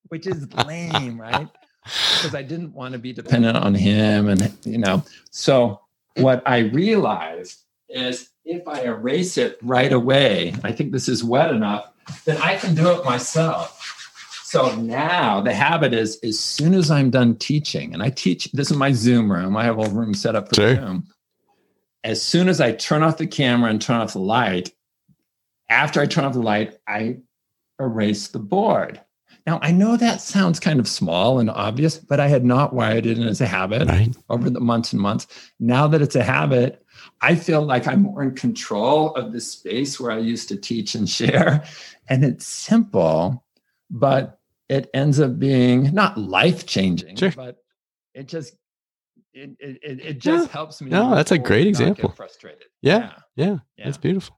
Which 0.08 0.28
is 0.28 0.48
lame, 0.66 1.20
right? 1.20 1.50
Because 1.84 2.36
I 2.36 2.42
didn't 2.42 2.74
want 2.74 2.94
to 2.94 3.00
be 3.00 3.14
dependent 3.14 3.58
on 3.58 3.76
him. 3.76 4.30
And, 4.30 4.54
you 4.64 4.78
know, 4.78 5.04
so 5.30 5.82
what 6.16 6.44
I 6.46 6.60
realized 6.60 7.60
is 7.90 8.30
if 8.46 8.68
I 8.68 8.82
erase 8.84 9.38
it 9.38 9.58
right 9.62 9.92
away, 9.92 10.56
I 10.64 10.72
think 10.72 10.92
this 10.92 11.10
is 11.10 11.24
wet 11.24 11.52
enough, 11.52 11.92
then 12.26 12.38
I 12.38 12.56
can 12.56 12.76
do 12.76 12.90
it 12.92 13.06
myself. 13.06 13.77
So 14.48 14.74
now 14.78 15.42
the 15.42 15.54
habit 15.54 15.94
is 15.94 16.18
as 16.24 16.40
soon 16.40 16.74
as 16.74 16.90
I'm 16.90 17.10
done 17.10 17.36
teaching, 17.36 17.94
and 17.94 18.02
I 18.02 18.10
teach, 18.10 18.50
this 18.54 18.72
is 18.72 18.78
my 18.78 18.94
Zoom 18.94 19.30
room. 19.30 19.58
I 19.58 19.66
have 19.66 19.78
a 19.78 19.90
room 19.90 20.14
set 20.14 20.38
up 20.38 20.48
for 20.48 20.56
Sure. 20.56 20.76
Zoom. 20.76 21.06
As 22.06 22.22
soon 22.22 22.48
as 22.48 22.62
I 22.62 22.72
turn 22.72 23.04
off 23.04 23.18
the 23.18 23.28
camera 23.28 23.70
and 23.70 23.82
turn 23.82 24.00
off 24.00 24.14
the 24.14 24.20
light, 24.20 24.72
after 25.68 26.00
I 26.00 26.06
turn 26.06 26.24
off 26.24 26.32
the 26.32 26.40
light, 26.40 26.78
I 26.88 27.18
erase 27.78 28.30
the 28.30 28.40
board. 28.40 29.02
Now 29.46 29.60
I 29.62 29.74
know 29.74 29.98
that 29.98 30.22
sounds 30.22 30.62
kind 30.62 30.80
of 30.80 30.88
small 30.88 31.40
and 31.40 31.50
obvious, 31.50 31.98
but 31.98 32.22
I 32.22 32.30
had 32.30 32.46
not 32.46 32.72
wired 32.72 33.06
it 33.06 33.18
in 33.18 33.28
as 33.28 33.42
a 33.42 33.48
habit 33.48 33.86
Right. 33.90 34.16
over 34.30 34.50
the 34.50 34.62
months 34.62 34.94
and 34.94 35.02
months. 35.02 35.28
Now 35.60 35.88
that 35.88 36.02
it's 36.02 36.16
a 36.16 36.24
habit, 36.24 36.86
I 37.20 37.36
feel 37.36 37.64
like 37.64 37.86
I'm 37.86 38.04
more 38.04 38.24
in 38.24 38.34
control 38.34 39.14
of 39.16 39.34
the 39.34 39.42
space 39.42 40.00
where 40.00 40.12
I 40.12 40.20
used 40.20 40.48
to 40.48 40.56
teach 40.56 40.96
and 40.96 41.10
share. 41.10 41.66
And 42.08 42.24
it's 42.24 42.48
simple, 42.48 43.44
but 43.90 44.37
it 44.70 44.90
ends 44.94 45.20
up 45.20 45.40
being 45.40 45.94
not 45.94 46.18
life 46.18 46.66
changing, 46.66 47.16
Sure. 47.16 47.32
but 47.32 47.58
it 48.14 48.28
just 48.28 48.56
it 49.34 49.52
it, 49.60 50.00
it, 50.02 50.18
just 50.20 50.48
Yeah. 50.48 50.52
helps 50.52 50.82
me. 50.82 50.90
No, 50.90 51.14
that's 51.14 51.32
a 51.32 51.38
great 51.38 51.68
and 51.68 51.74
not 51.74 51.80
get 51.80 51.90
example. 51.92 52.10
Frustrated. 52.16 52.64
Yeah. 52.82 53.12
Yeah. 53.36 53.58
Yeah. 53.78 53.86
That's 53.86 53.98
beautiful. 53.98 54.36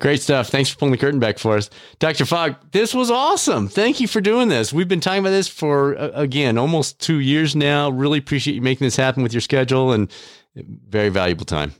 Great 0.00 0.20
stuff. 0.22 0.48
Thanks 0.48 0.70
for 0.70 0.76
pulling 0.78 0.92
the 0.92 0.98
curtain 0.98 1.20
back 1.20 1.38
for 1.38 1.56
us. 1.56 1.70
Dr. 1.98 2.24
Fogg, 2.24 2.56
this 2.72 2.94
was 2.94 3.10
awesome. 3.10 3.68
Thank 3.68 4.00
you 4.00 4.08
for 4.08 4.20
doing 4.20 4.48
this. 4.48 4.72
We've 4.72 4.88
been 4.88 5.00
talking 5.00 5.20
about 5.20 5.30
this 5.30 5.46
for, 5.46 5.96
uh, 5.96 6.10
again, 6.14 6.58
almost 6.58 6.98
two 7.00 7.20
years 7.20 7.54
now. 7.54 7.90
Really 7.90 8.18
appreciate 8.18 8.54
you 8.54 8.62
making 8.62 8.86
this 8.86 8.96
happen 8.96 9.22
with 9.22 9.32
your 9.32 9.40
schedule 9.40 9.92
and 9.92 10.10
very 10.56 11.10
valuable 11.10 11.44
time. 11.44 11.74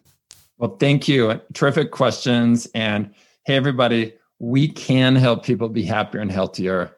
Well, 0.58 0.76
thank 0.76 1.08
you. 1.08 1.40
Terrific 1.54 1.90
questions. 1.90 2.66
And 2.74 3.12
hey, 3.46 3.56
everybody, 3.56 4.12
we 4.38 4.68
can 4.68 5.16
help 5.16 5.44
people 5.44 5.68
be 5.68 5.82
happier 5.84 6.20
and 6.20 6.30
healthier. 6.30 6.94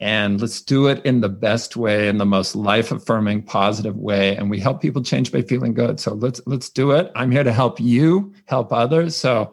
And 0.00 0.40
let's 0.40 0.60
do 0.60 0.86
it 0.86 1.04
in 1.04 1.20
the 1.20 1.28
best 1.28 1.76
way, 1.76 2.08
in 2.08 2.18
the 2.18 2.26
most 2.26 2.54
life 2.54 2.92
affirming, 2.92 3.42
positive 3.42 3.96
way. 3.96 4.36
And 4.36 4.48
we 4.48 4.60
help 4.60 4.80
people 4.80 5.02
change 5.02 5.32
by 5.32 5.42
feeling 5.42 5.74
good. 5.74 5.98
So 5.98 6.14
let's 6.14 6.40
let's 6.46 6.68
do 6.68 6.92
it. 6.92 7.10
I'm 7.16 7.32
here 7.32 7.42
to 7.42 7.52
help 7.52 7.80
you, 7.80 8.32
help 8.46 8.72
others. 8.72 9.16
So 9.16 9.52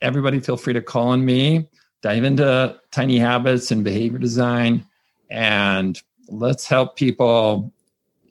everybody 0.00 0.38
feel 0.38 0.56
free 0.56 0.74
to 0.74 0.82
call 0.82 1.08
on 1.08 1.24
me, 1.24 1.68
dive 2.02 2.22
into 2.22 2.78
tiny 2.92 3.18
habits 3.18 3.72
and 3.72 3.82
behavior 3.82 4.18
design, 4.18 4.86
and 5.28 6.00
let's 6.28 6.68
help 6.68 6.96
people 6.96 7.72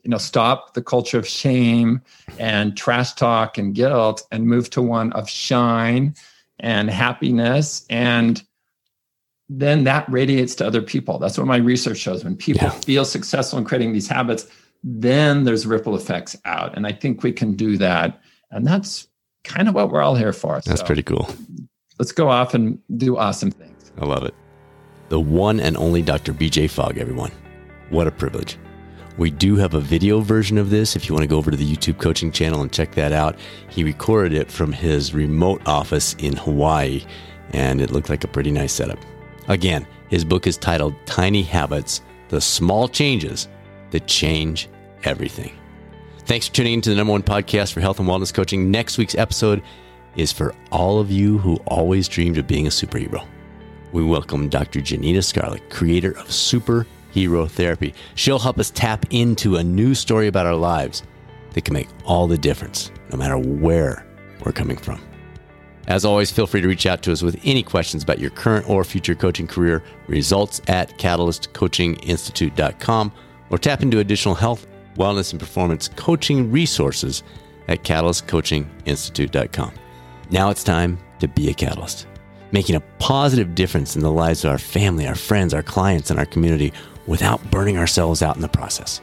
you 0.02 0.10
know 0.10 0.18
stop 0.18 0.74
the 0.74 0.82
culture 0.82 1.18
of 1.18 1.26
shame 1.26 2.00
and 2.38 2.76
trash 2.76 3.14
talk 3.14 3.58
and 3.58 3.74
guilt 3.74 4.26
and 4.30 4.46
move 4.46 4.70
to 4.70 4.82
one 4.82 5.12
of 5.12 5.28
shine 5.28 6.14
and 6.60 6.90
happiness 6.90 7.84
and 7.90 8.42
then 9.48 9.84
that 9.84 10.10
radiates 10.10 10.54
to 10.56 10.66
other 10.66 10.80
people 10.82 11.18
that's 11.18 11.36
what 11.38 11.46
my 11.46 11.56
research 11.58 11.98
shows 11.98 12.24
when 12.24 12.34
people 12.36 12.62
Yeah. 12.66 12.70
feel 12.70 13.04
successful 13.04 13.58
in 13.58 13.64
creating 13.64 13.92
these 13.92 14.08
habits 14.08 14.46
then 14.82 15.44
there's 15.44 15.66
ripple 15.66 15.94
effects 15.96 16.36
out 16.44 16.76
and 16.76 16.86
i 16.86 16.92
think 16.92 17.22
we 17.22 17.32
can 17.32 17.54
do 17.54 17.76
that 17.78 18.20
and 18.50 18.66
that's 18.66 19.08
kind 19.44 19.68
of 19.68 19.74
what 19.74 19.90
we're 19.90 20.00
all 20.02 20.14
here 20.14 20.32
for 20.32 20.60
That's 20.64 20.80
So 20.80 20.86
pretty 20.86 21.02
cool. 21.02 21.28
let's 21.98 22.12
go 22.12 22.28
off 22.30 22.54
and 22.54 22.78
do 22.96 23.16
awesome 23.16 23.50
things 23.50 23.92
I 24.00 24.06
love 24.06 24.24
it. 24.24 24.34
The 25.10 25.20
one 25.20 25.60
and 25.60 25.76
only 25.76 26.02
Dr. 26.02 26.32
BJ 26.32 26.68
Fogg, 26.68 26.98
everyone. 26.98 27.30
What 27.90 28.08
a 28.08 28.10
privilege. 28.10 28.58
We 29.18 29.30
do 29.30 29.54
have 29.56 29.74
a 29.74 29.80
video 29.80 30.18
version 30.20 30.58
of 30.58 30.70
this 30.70 30.96
if 30.96 31.08
you 31.08 31.14
want 31.14 31.22
to 31.22 31.28
go 31.28 31.36
over 31.36 31.52
to 31.52 31.56
the 31.56 31.64
YouTube 31.76 32.00
coaching 32.00 32.32
channel 32.32 32.60
and 32.60 32.72
check 32.72 32.92
that 32.96 33.12
out. 33.12 33.36
He 33.68 33.84
recorded 33.84 34.32
it 34.32 34.50
from 34.50 34.72
his 34.72 35.14
remote 35.14 35.62
office 35.66 36.14
in 36.18 36.34
Hawaii, 36.34 37.04
and 37.52 37.80
it 37.80 37.92
looked 37.92 38.08
like 38.10 38.24
a 38.24 38.28
pretty 38.28 38.50
nice 38.50 38.72
setup. 38.72 38.98
Again, 39.48 39.86
his 40.08 40.24
book 40.24 40.46
is 40.46 40.56
titled 40.56 40.94
Tiny 41.04 41.42
Habits 41.42 42.00
The 42.28 42.40
Small 42.40 42.88
Changes 42.88 43.48
That 43.90 44.06
Change 44.06 44.68
Everything. 45.04 45.52
Thanks 46.20 46.48
for 46.48 46.54
tuning 46.54 46.74
in 46.74 46.80
to 46.82 46.90
the 46.90 46.96
number 46.96 47.12
one 47.12 47.22
podcast 47.22 47.74
for 47.74 47.80
health 47.80 48.00
and 48.00 48.08
wellness 48.08 48.32
coaching. 48.32 48.70
Next 48.70 48.96
week's 48.96 49.14
episode 49.14 49.62
is 50.16 50.32
for 50.32 50.54
all 50.72 50.98
of 50.98 51.10
you 51.10 51.36
who 51.36 51.56
always 51.66 52.08
dreamed 52.08 52.38
of 52.38 52.46
being 52.46 52.66
a 52.66 52.70
superhero. 52.70 53.26
We 53.92 54.02
welcome 54.02 54.48
Dr. 54.48 54.80
Janina 54.80 55.20
Scarlet, 55.20 55.68
creator 55.68 56.12
of 56.12 56.28
Superhero 56.28 57.48
Therapy. 57.48 57.92
She'll 58.14 58.38
help 58.38 58.58
us 58.58 58.70
tap 58.70 59.04
into 59.10 59.56
a 59.56 59.64
new 59.64 59.94
story 59.94 60.26
about 60.26 60.46
our 60.46 60.56
lives 60.56 61.02
that 61.52 61.66
can 61.66 61.74
make 61.74 61.88
all 62.06 62.26
the 62.26 62.38
difference, 62.38 62.90
no 63.10 63.18
matter 63.18 63.36
where 63.36 64.06
we're 64.42 64.52
coming 64.52 64.78
from. 64.78 65.02
As 65.86 66.04
always, 66.04 66.30
feel 66.30 66.46
free 66.46 66.60
to 66.62 66.68
reach 66.68 66.86
out 66.86 67.02
to 67.02 67.12
us 67.12 67.22
with 67.22 67.38
any 67.44 67.62
questions 67.62 68.02
about 68.02 68.18
your 68.18 68.30
current 68.30 68.68
or 68.68 68.82
future 68.84 69.14
coaching 69.14 69.46
career. 69.46 69.82
Results 70.06 70.60
at 70.66 70.98
catalystcoachinginstitute.com 70.98 73.12
or 73.50 73.58
tap 73.58 73.82
into 73.82 73.98
additional 73.98 74.34
health, 74.34 74.66
wellness, 74.96 75.32
and 75.32 75.40
performance 75.40 75.88
coaching 75.88 76.50
resources 76.50 77.22
at 77.68 77.82
catalystcoachinginstitute.com. 77.82 79.72
Now 80.30 80.48
it's 80.50 80.64
time 80.64 80.98
to 81.20 81.28
be 81.28 81.50
a 81.50 81.54
catalyst, 81.54 82.06
making 82.50 82.76
a 82.76 82.80
positive 82.98 83.54
difference 83.54 83.94
in 83.94 84.02
the 84.02 84.10
lives 84.10 84.44
of 84.44 84.50
our 84.50 84.58
family, 84.58 85.06
our 85.06 85.14
friends, 85.14 85.52
our 85.52 85.62
clients, 85.62 86.10
and 86.10 86.18
our 86.18 86.26
community 86.26 86.72
without 87.06 87.50
burning 87.50 87.76
ourselves 87.76 88.22
out 88.22 88.36
in 88.36 88.42
the 88.42 88.48
process. 88.48 89.02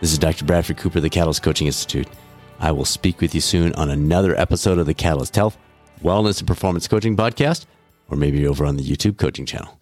This 0.00 0.12
is 0.12 0.18
Dr. 0.18 0.44
Bradford 0.44 0.78
Cooper, 0.78 0.98
of 0.98 1.02
the 1.02 1.10
Catalyst 1.10 1.42
Coaching 1.42 1.66
Institute. 1.66 2.08
I 2.60 2.72
will 2.72 2.84
speak 2.84 3.20
with 3.20 3.34
you 3.34 3.40
soon 3.40 3.72
on 3.74 3.90
another 3.90 4.38
episode 4.38 4.78
of 4.78 4.86
the 4.86 4.94
Catalyst 4.94 5.34
Health, 5.34 5.58
Wellness, 6.02 6.38
and 6.38 6.46
Performance 6.46 6.86
Coaching 6.88 7.16
Podcast, 7.16 7.66
or 8.10 8.16
maybe 8.16 8.46
over 8.46 8.64
on 8.64 8.76
the 8.76 8.84
YouTube 8.84 9.18
coaching 9.18 9.46
channel. 9.46 9.78